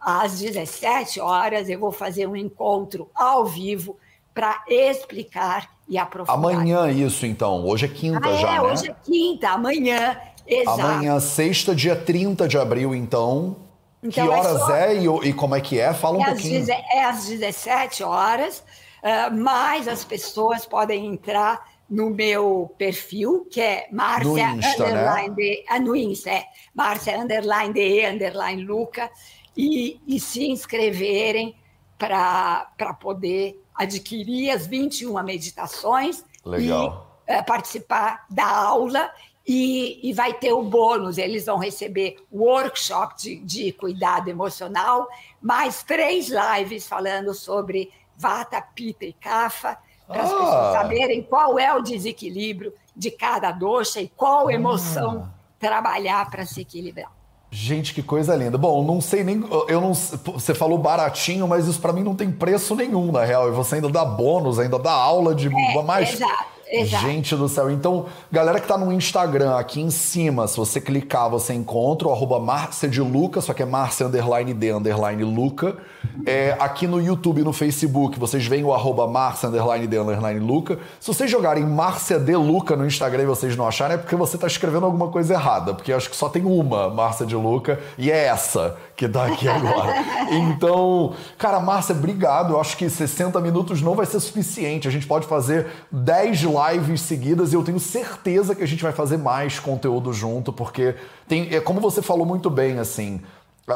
às 0.00 0.38
17 0.38 1.20
horas, 1.20 1.68
eu 1.68 1.78
vou 1.78 1.92
fazer 1.92 2.26
um 2.26 2.36
encontro 2.36 3.10
ao 3.14 3.46
vivo 3.46 3.96
para 4.34 4.62
explicar 4.68 5.70
e 5.88 5.96
aprofundar. 5.96 6.36
Amanhã, 6.36 6.90
isso 6.90 7.24
então. 7.24 7.64
Hoje 7.64 7.86
é 7.86 7.88
quinta 7.88 8.28
ah, 8.28 8.36
já, 8.36 8.48
é, 8.48 8.52
né? 8.52 8.60
Hoje 8.60 8.90
é 8.90 8.94
quinta, 9.02 9.48
amanhã. 9.50 10.20
Exato. 10.46 10.80
Amanhã, 10.80 11.18
sexta, 11.18 11.74
dia 11.74 11.96
30 11.96 12.46
de 12.46 12.58
abril, 12.58 12.94
então. 12.94 13.56
então 14.02 14.10
que 14.10 14.20
é 14.20 14.24
horas 14.24 14.56
é, 14.56 14.58
só... 14.58 14.76
é 14.76 14.94
e, 14.94 15.28
e, 15.28 15.32
como 15.32 15.54
é 15.54 15.60
que 15.60 15.80
é? 15.80 15.92
Fala 15.94 16.18
um 16.18 16.22
é 16.22 16.26
pouquinho. 16.26 16.62
Às, 16.62 16.68
é 16.68 17.04
às 17.04 17.26
17 17.26 18.02
horas, 18.02 18.58
uh, 19.02 19.34
mas 19.34 19.88
as 19.88 20.04
pessoas 20.04 20.66
podem 20.66 21.06
entrar 21.06 21.64
no 21.88 22.10
meu 22.10 22.74
perfil, 22.76 23.46
que 23.50 23.60
é 23.60 23.86
Márcia 23.92 24.50
Insta, 24.50 24.84
né? 24.84 24.90
underline 24.90 25.28
né? 25.28 25.34
de, 25.36 25.64
ah, 25.68 25.78
no 25.78 25.96
Insta, 25.96 26.30
é 26.30 26.44
Márcia 26.74 27.18
underline 27.18 27.72
de 27.72 28.06
underline 28.06 28.64
Luca 28.64 29.08
e, 29.56 30.00
e 30.06 30.20
se 30.20 30.46
inscreverem 30.46 31.56
para 31.98 32.94
poder 33.00 33.62
adquirir 33.74 34.50
as 34.50 34.66
21 34.66 35.22
meditações 35.22 36.24
Legal. 36.44 37.22
e 37.26 37.32
é, 37.32 37.42
participar 37.42 38.26
da 38.30 38.46
aula 38.46 39.10
e, 39.46 40.00
e, 40.02 40.12
vai 40.12 40.34
ter 40.34 40.52
o 40.52 40.62
bônus, 40.62 41.18
eles 41.18 41.46
vão 41.46 41.56
receber 41.56 42.16
workshop 42.32 43.16
de, 43.16 43.36
de 43.36 43.72
cuidado 43.72 44.28
emocional, 44.28 45.08
mais 45.40 45.84
três 45.84 46.28
lives 46.28 46.88
falando 46.88 47.32
sobre 47.32 47.92
Vata, 48.16 48.60
Pita 48.60 49.04
e 49.04 49.12
Kapha, 49.12 49.78
para 50.06 50.22
as 50.22 50.32
ah. 50.32 50.34
pessoas 50.34 50.72
saberem 50.72 51.22
qual 51.22 51.58
é 51.58 51.72
o 51.72 51.80
desequilíbrio 51.80 52.72
de 52.94 53.10
cada 53.10 53.52
dosha 53.52 54.00
e 54.00 54.08
qual 54.08 54.50
emoção 54.50 55.30
ah. 55.30 55.38
trabalhar 55.60 56.28
para 56.28 56.44
se 56.44 56.62
equilibrar. 56.62 57.12
Gente, 57.50 57.94
que 57.94 58.02
coisa 58.02 58.34
linda. 58.34 58.58
Bom, 58.58 58.84
não 58.84 59.00
sei 59.00 59.22
nem. 59.22 59.44
Eu 59.68 59.80
não. 59.80 59.94
Você 59.94 60.52
falou 60.54 60.78
baratinho, 60.78 61.46
mas 61.46 61.66
isso 61.66 61.80
para 61.80 61.92
mim 61.92 62.02
não 62.02 62.14
tem 62.14 62.30
preço 62.30 62.74
nenhum, 62.74 63.12
na 63.12 63.24
real. 63.24 63.48
E 63.48 63.52
você 63.52 63.76
ainda 63.76 63.88
dá 63.88 64.04
bônus, 64.04 64.58
ainda 64.58 64.78
dá 64.78 64.92
aula 64.92 65.34
de. 65.34 65.48
É, 65.48 65.82
mais... 65.82 66.14
Exato. 66.14 66.55
Exato. 66.70 67.06
Gente 67.06 67.36
do 67.36 67.48
céu. 67.48 67.70
Então, 67.70 68.06
galera 68.30 68.58
que 68.58 68.66
tá 68.66 68.76
no 68.76 68.92
Instagram, 68.92 69.56
aqui 69.56 69.80
em 69.80 69.90
cima, 69.90 70.48
se 70.48 70.56
você 70.56 70.80
clicar, 70.80 71.30
você 71.30 71.54
encontra 71.54 72.08
o 72.08 72.12
arroba 72.12 72.40
Márcia 72.40 72.88
de 72.88 73.00
Luca, 73.00 73.40
só 73.40 73.54
que 73.54 73.62
é 73.62 73.66
Márcia 73.66 74.06
underline 74.06 74.52
D 74.52 74.72
underline 74.72 75.22
Luca. 75.22 75.76
É, 76.24 76.56
aqui 76.58 76.86
no 76.86 77.00
YouTube 77.00 77.40
e 77.40 77.44
no 77.44 77.52
Facebook, 77.52 78.18
vocês 78.18 78.46
veem 78.46 78.64
o 78.64 78.72
arroba 78.72 79.06
Márcia 79.06 79.48
underline 79.48 79.86
D 79.86 79.98
underline 79.98 80.40
Luca. 80.40 80.78
Se 80.98 81.06
vocês 81.06 81.30
jogarem 81.30 81.64
Márcia 81.64 82.18
de 82.18 82.34
Luca 82.34 82.74
no 82.74 82.84
Instagram 82.84 83.22
e 83.22 83.26
vocês 83.26 83.56
não 83.56 83.66
acharem, 83.66 83.94
é 83.94 83.98
porque 83.98 84.16
você 84.16 84.36
tá 84.36 84.46
escrevendo 84.48 84.86
alguma 84.86 85.08
coisa 85.08 85.34
errada, 85.34 85.72
porque 85.72 85.92
acho 85.92 86.10
que 86.10 86.16
só 86.16 86.28
tem 86.28 86.44
uma 86.44 86.90
Márcia 86.90 87.24
de 87.24 87.36
Luca 87.36 87.78
e 87.96 88.10
é 88.10 88.26
essa 88.26 88.76
que 88.96 89.08
tá 89.08 89.26
aqui 89.26 89.46
agora. 89.48 89.94
então, 90.30 91.14
cara, 91.36 91.60
Márcia, 91.60 91.94
obrigado. 91.94 92.54
Eu 92.54 92.60
acho 92.60 92.76
que 92.76 92.88
60 92.88 93.40
minutos 93.40 93.82
não 93.82 93.94
vai 93.94 94.06
ser 94.06 94.18
suficiente. 94.20 94.88
A 94.88 94.90
gente 94.90 95.06
pode 95.06 95.26
fazer 95.26 95.66
10 95.92 96.40
lives 96.42 97.02
seguidas 97.02 97.52
e 97.52 97.56
eu 97.56 97.62
tenho 97.62 97.78
certeza 97.78 98.54
que 98.54 98.62
a 98.62 98.66
gente 98.66 98.82
vai 98.82 98.92
fazer 98.92 99.18
mais 99.18 99.58
conteúdo 99.58 100.12
junto, 100.12 100.52
porque 100.52 100.94
tem, 101.28 101.54
é 101.54 101.60
como 101.60 101.80
você 101.80 102.00
falou 102.00 102.24
muito 102.24 102.48
bem, 102.48 102.78
assim, 102.78 103.20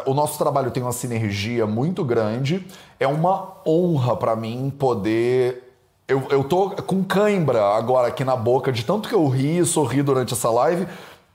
o 0.07 0.14
nosso 0.14 0.39
trabalho 0.39 0.71
tem 0.71 0.83
uma 0.83 0.93
sinergia 0.93 1.66
muito 1.66 2.05
grande. 2.05 2.66
É 2.99 3.07
uma 3.07 3.57
honra 3.66 4.16
para 4.16 4.35
mim 4.35 4.73
poder 4.79 5.71
eu, 6.11 6.27
eu 6.29 6.43
tô 6.43 6.71
com 6.71 7.05
cãibra 7.05 7.62
agora 7.77 8.09
aqui 8.09 8.25
na 8.25 8.35
boca, 8.35 8.73
de 8.73 8.85
tanto 8.85 9.09
que 9.09 9.14
eu 9.14 9.29
ri 9.29 9.59
e 9.59 9.64
sorri 9.64 10.03
durante 10.03 10.35
essa 10.35 10.51
live, 10.51 10.89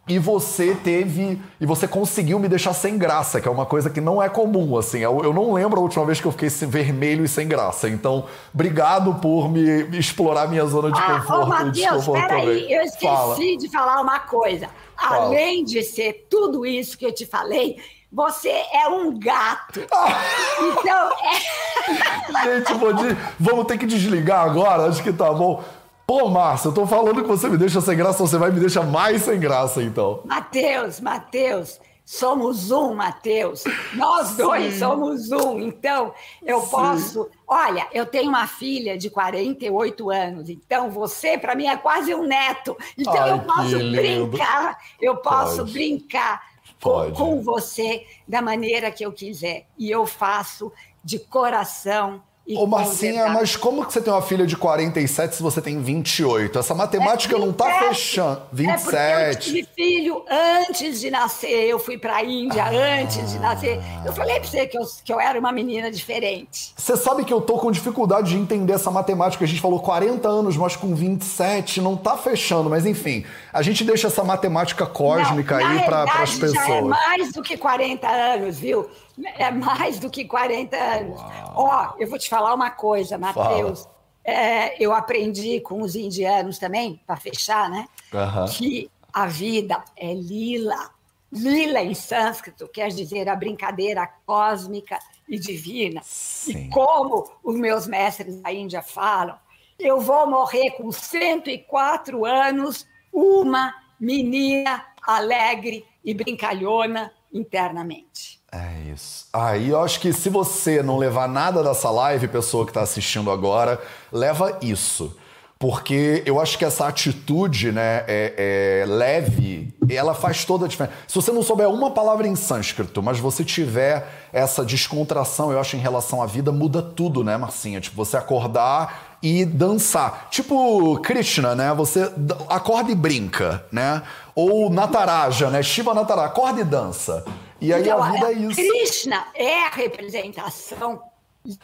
e 0.07 0.19
você 0.19 0.75
teve. 0.75 1.41
E 1.59 1.65
você 1.65 1.87
conseguiu 1.87 2.37
me 2.39 2.47
deixar 2.47 2.73
sem 2.73 2.97
graça, 2.97 3.41
que 3.41 3.47
é 3.47 3.51
uma 3.51 3.65
coisa 3.65 3.89
que 3.89 3.99
não 3.99 4.21
é 4.21 4.29
comum, 4.29 4.77
assim. 4.77 4.99
Eu, 4.99 5.21
eu 5.23 5.33
não 5.33 5.53
lembro 5.53 5.79
a 5.79 5.83
última 5.83 6.05
vez 6.05 6.21
que 6.21 6.27
eu 6.27 6.31
fiquei 6.31 6.49
vermelho 6.49 7.25
e 7.25 7.27
sem 7.27 7.47
graça. 7.47 7.89
Então, 7.89 8.25
obrigado 8.53 9.15
por 9.15 9.49
me 9.49 9.97
explorar 9.97 10.47
minha 10.47 10.65
zona 10.65 10.91
de 10.91 10.99
ah, 10.99 11.19
conforto. 11.19 11.43
Ô, 11.43 11.47
Matheus, 11.47 12.07
peraí, 12.07 12.71
eu 12.71 12.83
esqueci 12.83 13.05
Fala. 13.05 13.35
de 13.35 13.69
falar 13.69 14.01
uma 14.01 14.19
coisa. 14.19 14.69
Fala. 14.95 15.25
Além 15.25 15.63
de 15.63 15.81
ser 15.83 16.27
tudo 16.29 16.65
isso 16.65 16.97
que 16.97 17.05
eu 17.05 17.13
te 17.13 17.25
falei, 17.25 17.77
você 18.11 18.49
é 18.49 18.87
um 18.87 19.17
gato. 19.19 19.81
Ah. 19.91 20.21
Então, 20.61 21.11
é... 21.23 22.55
Gente, 22.57 22.73
vou 22.75 22.93
de... 22.93 23.15
vamos 23.39 23.65
ter 23.65 23.77
que 23.77 23.85
desligar 23.85 24.45
agora, 24.45 24.87
acho 24.87 25.03
que 25.03 25.11
tá 25.11 25.31
bom. 25.31 25.63
Pô, 26.07 26.29
Márcia, 26.29 26.67
eu 26.67 26.73
tô 26.73 26.85
falando 26.85 27.21
que 27.23 27.27
você 27.27 27.49
me 27.49 27.57
deixa 27.57 27.81
sem 27.81 27.97
graça, 27.97 28.19
você 28.19 28.37
vai 28.37 28.51
me 28.51 28.59
deixar 28.59 28.83
mais 28.83 29.23
sem 29.23 29.39
graça, 29.39 29.81
então. 29.81 30.21
Matheus, 30.23 30.99
Matheus, 30.99 31.79
somos 32.05 32.69
um, 32.69 32.93
Matheus. 32.93 33.63
Nós 33.95 34.37
dois 34.37 34.75
somos 34.77 35.31
um. 35.31 35.59
Então, 35.59 36.13
eu 36.43 36.61
Sim. 36.61 36.69
posso. 36.69 37.29
Olha, 37.47 37.87
eu 37.91 38.05
tenho 38.05 38.29
uma 38.29 38.45
filha 38.45 38.95
de 38.95 39.09
48 39.09 40.11
anos, 40.11 40.47
então 40.47 40.91
você, 40.91 41.39
para 41.39 41.55
mim, 41.55 41.65
é 41.65 41.75
quase 41.75 42.13
um 42.13 42.23
neto. 42.23 42.77
Então, 42.95 43.15
Ai, 43.15 43.31
eu 43.31 43.39
posso 43.39 43.77
brincar, 43.91 44.77
eu 45.01 45.17
posso 45.17 45.57
Pode. 45.57 45.73
brincar 45.73 46.41
com, 46.79 47.11
com 47.13 47.41
você 47.41 48.05
da 48.27 48.43
maneira 48.43 48.91
que 48.91 49.03
eu 49.03 49.11
quiser. 49.11 49.65
E 49.75 49.89
eu 49.89 50.05
faço 50.05 50.71
de 51.03 51.17
coração 51.17 52.21
e 52.47 52.55
Ô, 52.55 52.67
Marcinha, 52.67 53.27
mas 53.29 53.55
como 53.55 53.83
que 53.83 53.91
você 53.91 53.99
tem 53.99 54.13
uma 54.13 54.21
filha 54.21 54.45
de 54.45 54.55
47 54.55 55.37
se 55.37 55.41
você 55.41 55.59
tem 55.59 55.81
28? 55.81 56.59
Essa 56.59 56.75
matemática 56.75 57.35
é 57.35 57.39
não 57.39 57.51
tá 57.51 57.79
fechando. 57.79 58.43
27. 58.53 58.95
É 58.95 59.31
eu 59.31 59.35
tive 59.35 59.67
filho 59.75 60.23
antes 60.29 61.01
de 61.01 61.09
nascer. 61.09 61.67
Eu 61.67 61.79
fui 61.79 61.97
pra 61.97 62.23
Índia 62.23 62.65
ah. 62.65 63.01
antes 63.01 63.31
de 63.31 63.39
nascer. 63.39 63.81
Eu 64.05 64.13
falei 64.13 64.39
pra 64.39 64.47
você 64.47 64.67
que 64.67 64.77
eu, 64.77 64.83
que 65.03 65.11
eu 65.11 65.19
era 65.19 65.39
uma 65.39 65.51
menina 65.51 65.89
diferente. 65.89 66.71
Você 66.77 66.95
sabe 66.95 67.25
que 67.25 67.33
eu 67.33 67.41
tô 67.41 67.57
com 67.57 67.71
dificuldade 67.71 68.29
de 68.29 68.37
entender 68.37 68.73
essa 68.73 68.91
matemática. 68.91 69.43
A 69.43 69.47
gente 69.47 69.59
falou 69.59 69.79
40 69.79 70.27
anos, 70.27 70.55
mas 70.55 70.75
com 70.75 70.93
27 70.93 71.81
não 71.81 71.97
tá 71.97 72.15
fechando. 72.15 72.69
Mas 72.69 72.85
enfim, 72.85 73.25
a 73.51 73.63
gente 73.63 73.83
deixa 73.83 74.05
essa 74.05 74.23
matemática 74.23 74.85
cósmica 74.85 75.57
não, 75.57 75.65
aí 75.65 75.83
para 75.83 76.03
as 76.03 76.35
pessoas. 76.35 76.53
Já 76.53 76.75
é 76.75 76.81
mais 76.81 77.33
do 77.33 77.41
que 77.41 77.57
40 77.57 78.07
anos, 78.07 78.59
viu? 78.59 78.87
É 79.23 79.51
mais 79.51 79.99
do 79.99 80.09
que 80.09 80.25
40 80.25 80.75
anos. 80.75 81.21
Ó, 81.55 81.93
oh, 81.93 82.01
eu 82.01 82.09
vou 82.09 82.19
te 82.19 82.29
falar 82.29 82.53
uma 82.53 82.69
coisa, 82.71 83.17
Matheus. 83.17 83.87
É, 84.23 84.83
eu 84.83 84.91
aprendi 84.91 85.59
com 85.61 85.81
os 85.81 85.95
indianos 85.95 86.57
também, 86.57 86.99
para 87.05 87.15
fechar, 87.15 87.69
né? 87.69 87.87
Uhum. 88.11 88.45
Que 88.47 88.89
a 89.13 89.27
vida 89.27 89.83
é 89.95 90.13
lila. 90.13 90.91
Lila 91.31 91.81
em 91.81 91.93
sânscrito 91.93 92.67
quer 92.67 92.89
dizer 92.89 93.29
a 93.29 93.35
brincadeira 93.35 94.07
cósmica 94.25 94.97
e 95.27 95.37
divina. 95.37 96.01
Sim. 96.03 96.67
E 96.67 96.69
como 96.69 97.29
os 97.43 97.55
meus 97.55 97.87
mestres 97.87 98.41
da 98.41 98.51
Índia 98.51 98.81
falam, 98.81 99.37
eu 99.77 99.99
vou 99.99 100.27
morrer 100.27 100.71
com 100.71 100.91
104 100.91 102.25
anos, 102.25 102.87
uma 103.11 103.75
menina 103.99 104.85
alegre 105.05 105.85
e 106.03 106.13
brincalhona 106.13 107.11
internamente. 107.33 108.39
É 108.55 108.93
isso. 108.93 109.25
Aí 109.33 109.69
eu 109.69 109.81
acho 109.81 109.99
que 109.99 110.13
se 110.13 110.29
você 110.29 110.81
não 110.81 110.97
levar 110.97 111.27
nada 111.27 111.61
dessa 111.61 111.91
live, 111.91 112.25
pessoa 112.29 112.63
que 112.63 112.71
está 112.71 112.81
assistindo 112.81 113.29
agora, 113.29 113.81
leva 114.13 114.57
isso. 114.61 115.13
Porque 115.59 116.23
eu 116.25 116.39
acho 116.39 116.57
que 116.57 116.63
essa 116.63 116.87
atitude, 116.87 117.71
né, 117.71 118.03
é, 118.07 118.83
é, 118.83 118.85
leve, 118.85 119.73
ela 119.89 120.13
faz 120.13 120.45
toda 120.45 120.65
a 120.65 120.67
diferença. 120.69 120.95
Se 121.07 121.15
você 121.15 121.31
não 121.33 121.43
souber 121.43 121.67
uma 121.69 121.91
palavra 121.91 122.27
em 122.27 122.35
sânscrito, 122.35 123.03
mas 123.03 123.19
você 123.19 123.43
tiver 123.43 124.07
essa 124.31 124.63
descontração, 124.63 125.51
eu 125.51 125.59
acho, 125.59 125.75
em 125.75 125.79
relação 125.79 126.21
à 126.21 126.25
vida, 126.25 126.51
muda 126.51 126.81
tudo, 126.81 127.23
né, 127.23 127.35
Marcinha? 127.35 127.81
Tipo, 127.81 127.97
você 127.97 128.15
acordar 128.15 129.17
e 129.21 129.43
dançar. 129.43 130.27
Tipo 130.29 130.97
Krishna, 130.99 131.55
né? 131.55 131.73
Você 131.73 132.09
acorda 132.47 132.91
e 132.91 132.95
brinca, 132.95 133.65
né? 133.71 134.01
Ou 134.33 134.69
Nataraja, 134.69 135.49
né? 135.49 135.63
Shiva 135.63 135.93
Nataraja, 135.93 136.27
acorda 136.27 136.61
e 136.61 136.63
dança. 136.63 137.25
E 137.61 137.73
aí 137.73 137.81
então, 137.81 138.01
a 138.01 138.11
vida 138.11 138.31
é 138.31 138.33
isso. 138.33 138.55
Krishna 138.55 139.27
é 139.33 139.65
a 139.65 139.69
representação 139.69 141.01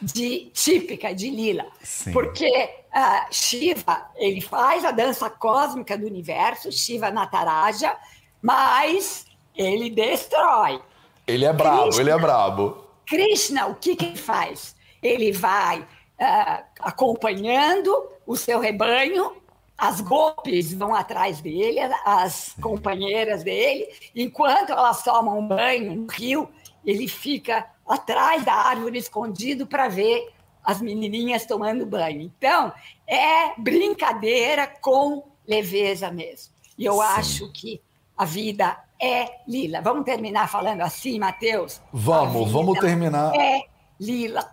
de, 0.00 0.50
típica 0.54 1.14
de 1.14 1.30
Lila. 1.30 1.66
Sim. 1.82 2.12
Porque 2.12 2.70
uh, 2.94 3.26
Shiva, 3.30 4.10
ele 4.16 4.40
faz 4.40 4.84
a 4.84 4.90
dança 4.90 5.28
cósmica 5.28 5.98
do 5.98 6.06
universo, 6.06 6.70
Shiva 6.70 7.10
Nataraja, 7.10 7.96
mas 8.40 9.26
ele 9.56 9.90
destrói. 9.90 10.80
Ele 11.26 11.44
é 11.44 11.52
brabo, 11.52 11.82
Krishna, 11.82 12.02
ele 12.02 12.10
é 12.10 12.18
brabo. 12.18 12.84
Krishna, 13.06 13.66
o 13.66 13.74
que, 13.74 13.96
que 13.96 14.06
ele 14.06 14.16
faz? 14.16 14.74
Ele 15.02 15.32
vai 15.32 15.80
uh, 15.80 16.64
acompanhando 16.80 18.08
o 18.26 18.36
seu 18.36 18.60
rebanho 18.60 19.41
as 19.82 20.00
golpes 20.00 20.72
vão 20.72 20.94
atrás 20.94 21.40
dele, 21.40 21.80
as 22.04 22.54
companheiras 22.60 23.42
dele, 23.42 23.88
enquanto 24.14 24.70
elas 24.70 25.02
tomam 25.02 25.40
um 25.40 25.48
banho 25.48 25.96
no 25.96 26.06
rio, 26.06 26.48
ele 26.86 27.08
fica 27.08 27.66
atrás 27.84 28.44
da 28.44 28.54
árvore 28.54 28.96
escondido 28.96 29.66
para 29.66 29.88
ver 29.88 30.32
as 30.62 30.80
menininhas 30.80 31.44
tomando 31.46 31.84
banho. 31.84 32.20
Então, 32.20 32.72
é 33.08 33.60
brincadeira 33.60 34.68
com 34.68 35.24
leveza 35.44 36.12
mesmo. 36.12 36.54
E 36.78 36.84
eu 36.84 36.98
Sim. 36.98 37.02
acho 37.02 37.52
que 37.52 37.82
a 38.16 38.24
vida 38.24 38.78
é 39.00 39.40
lila. 39.48 39.80
Vamos 39.80 40.04
terminar 40.04 40.48
falando 40.48 40.82
assim, 40.82 41.18
Matheus? 41.18 41.82
Vamos, 41.92 42.52
vamos 42.52 42.78
terminar. 42.78 43.34
É 43.34 43.64
lila. 43.98 44.48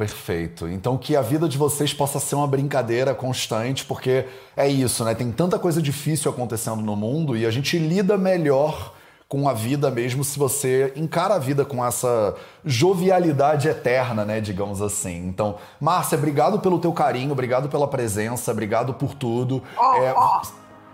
Perfeito. 0.00 0.66
Então 0.66 0.96
que 0.96 1.14
a 1.14 1.20
vida 1.20 1.46
de 1.46 1.58
vocês 1.58 1.92
possa 1.92 2.18
ser 2.18 2.34
uma 2.34 2.46
brincadeira 2.46 3.14
constante, 3.14 3.84
porque 3.84 4.24
é 4.56 4.66
isso, 4.66 5.04
né? 5.04 5.14
Tem 5.14 5.30
tanta 5.30 5.58
coisa 5.58 5.82
difícil 5.82 6.30
acontecendo 6.30 6.80
no 6.80 6.96
mundo 6.96 7.36
e 7.36 7.44
a 7.44 7.50
gente 7.50 7.78
lida 7.78 8.16
melhor 8.16 8.94
com 9.28 9.46
a 9.46 9.52
vida 9.52 9.90
mesmo 9.90 10.24
se 10.24 10.38
você 10.38 10.90
encara 10.96 11.34
a 11.34 11.38
vida 11.38 11.66
com 11.66 11.84
essa 11.84 12.34
jovialidade 12.64 13.68
eterna, 13.68 14.24
né, 14.24 14.40
digamos 14.40 14.80
assim. 14.80 15.26
Então, 15.26 15.56
Márcia, 15.78 16.16
obrigado 16.16 16.60
pelo 16.60 16.78
teu 16.78 16.94
carinho, 16.94 17.32
obrigado 17.32 17.68
pela 17.68 17.86
presença, 17.86 18.52
obrigado 18.52 18.94
por 18.94 19.14
tudo. 19.14 19.62
Oh, 19.76 19.94
é, 19.96 20.14
oh. 20.16 20.40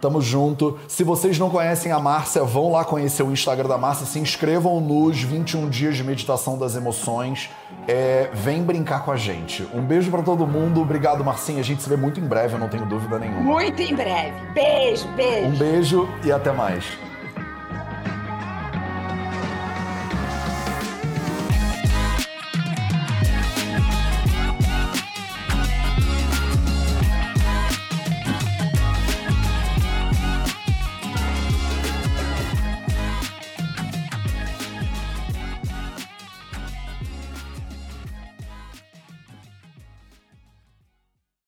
Tamo 0.07 0.21
junto. 0.21 0.79
Se 0.87 1.03
vocês 1.03 1.37
não 1.37 1.51
conhecem 1.51 1.91
a 1.91 1.99
Márcia, 1.99 2.45
vão 2.45 2.71
lá 2.71 2.85
conhecer 2.85 3.25
o 3.25 3.33
Instagram 3.33 3.69
da 3.69 3.77
Márcia, 3.77 4.07
se 4.07 4.21
inscrevam 4.21 4.81
nos 4.81 5.21
21 5.21 5.69
dias 5.69 5.97
de 5.97 6.05
meditação 6.05 6.57
das 6.57 6.77
emoções. 6.77 7.51
É, 7.89 8.31
vem 8.33 8.63
brincar 8.63 9.05
com 9.05 9.11
a 9.11 9.17
gente. 9.17 9.67
Um 9.75 9.83
beijo 9.83 10.09
para 10.09 10.23
todo 10.23 10.47
mundo. 10.47 10.81
Obrigado, 10.81 11.25
Marcinha. 11.25 11.59
A 11.59 11.65
gente 11.65 11.83
se 11.83 11.89
vê 11.89 11.97
muito 11.97 12.21
em 12.21 12.25
breve, 12.25 12.55
eu 12.55 12.61
não 12.61 12.69
tenho 12.69 12.87
dúvida 12.87 13.19
nenhuma. 13.19 13.41
Muito 13.41 13.83
em 13.83 13.97
breve. 13.97 14.37
Beijo, 14.55 15.09
beijo. 15.17 15.49
Um 15.49 15.57
beijo 15.57 16.09
e 16.23 16.31
até 16.31 16.53
mais. 16.53 16.85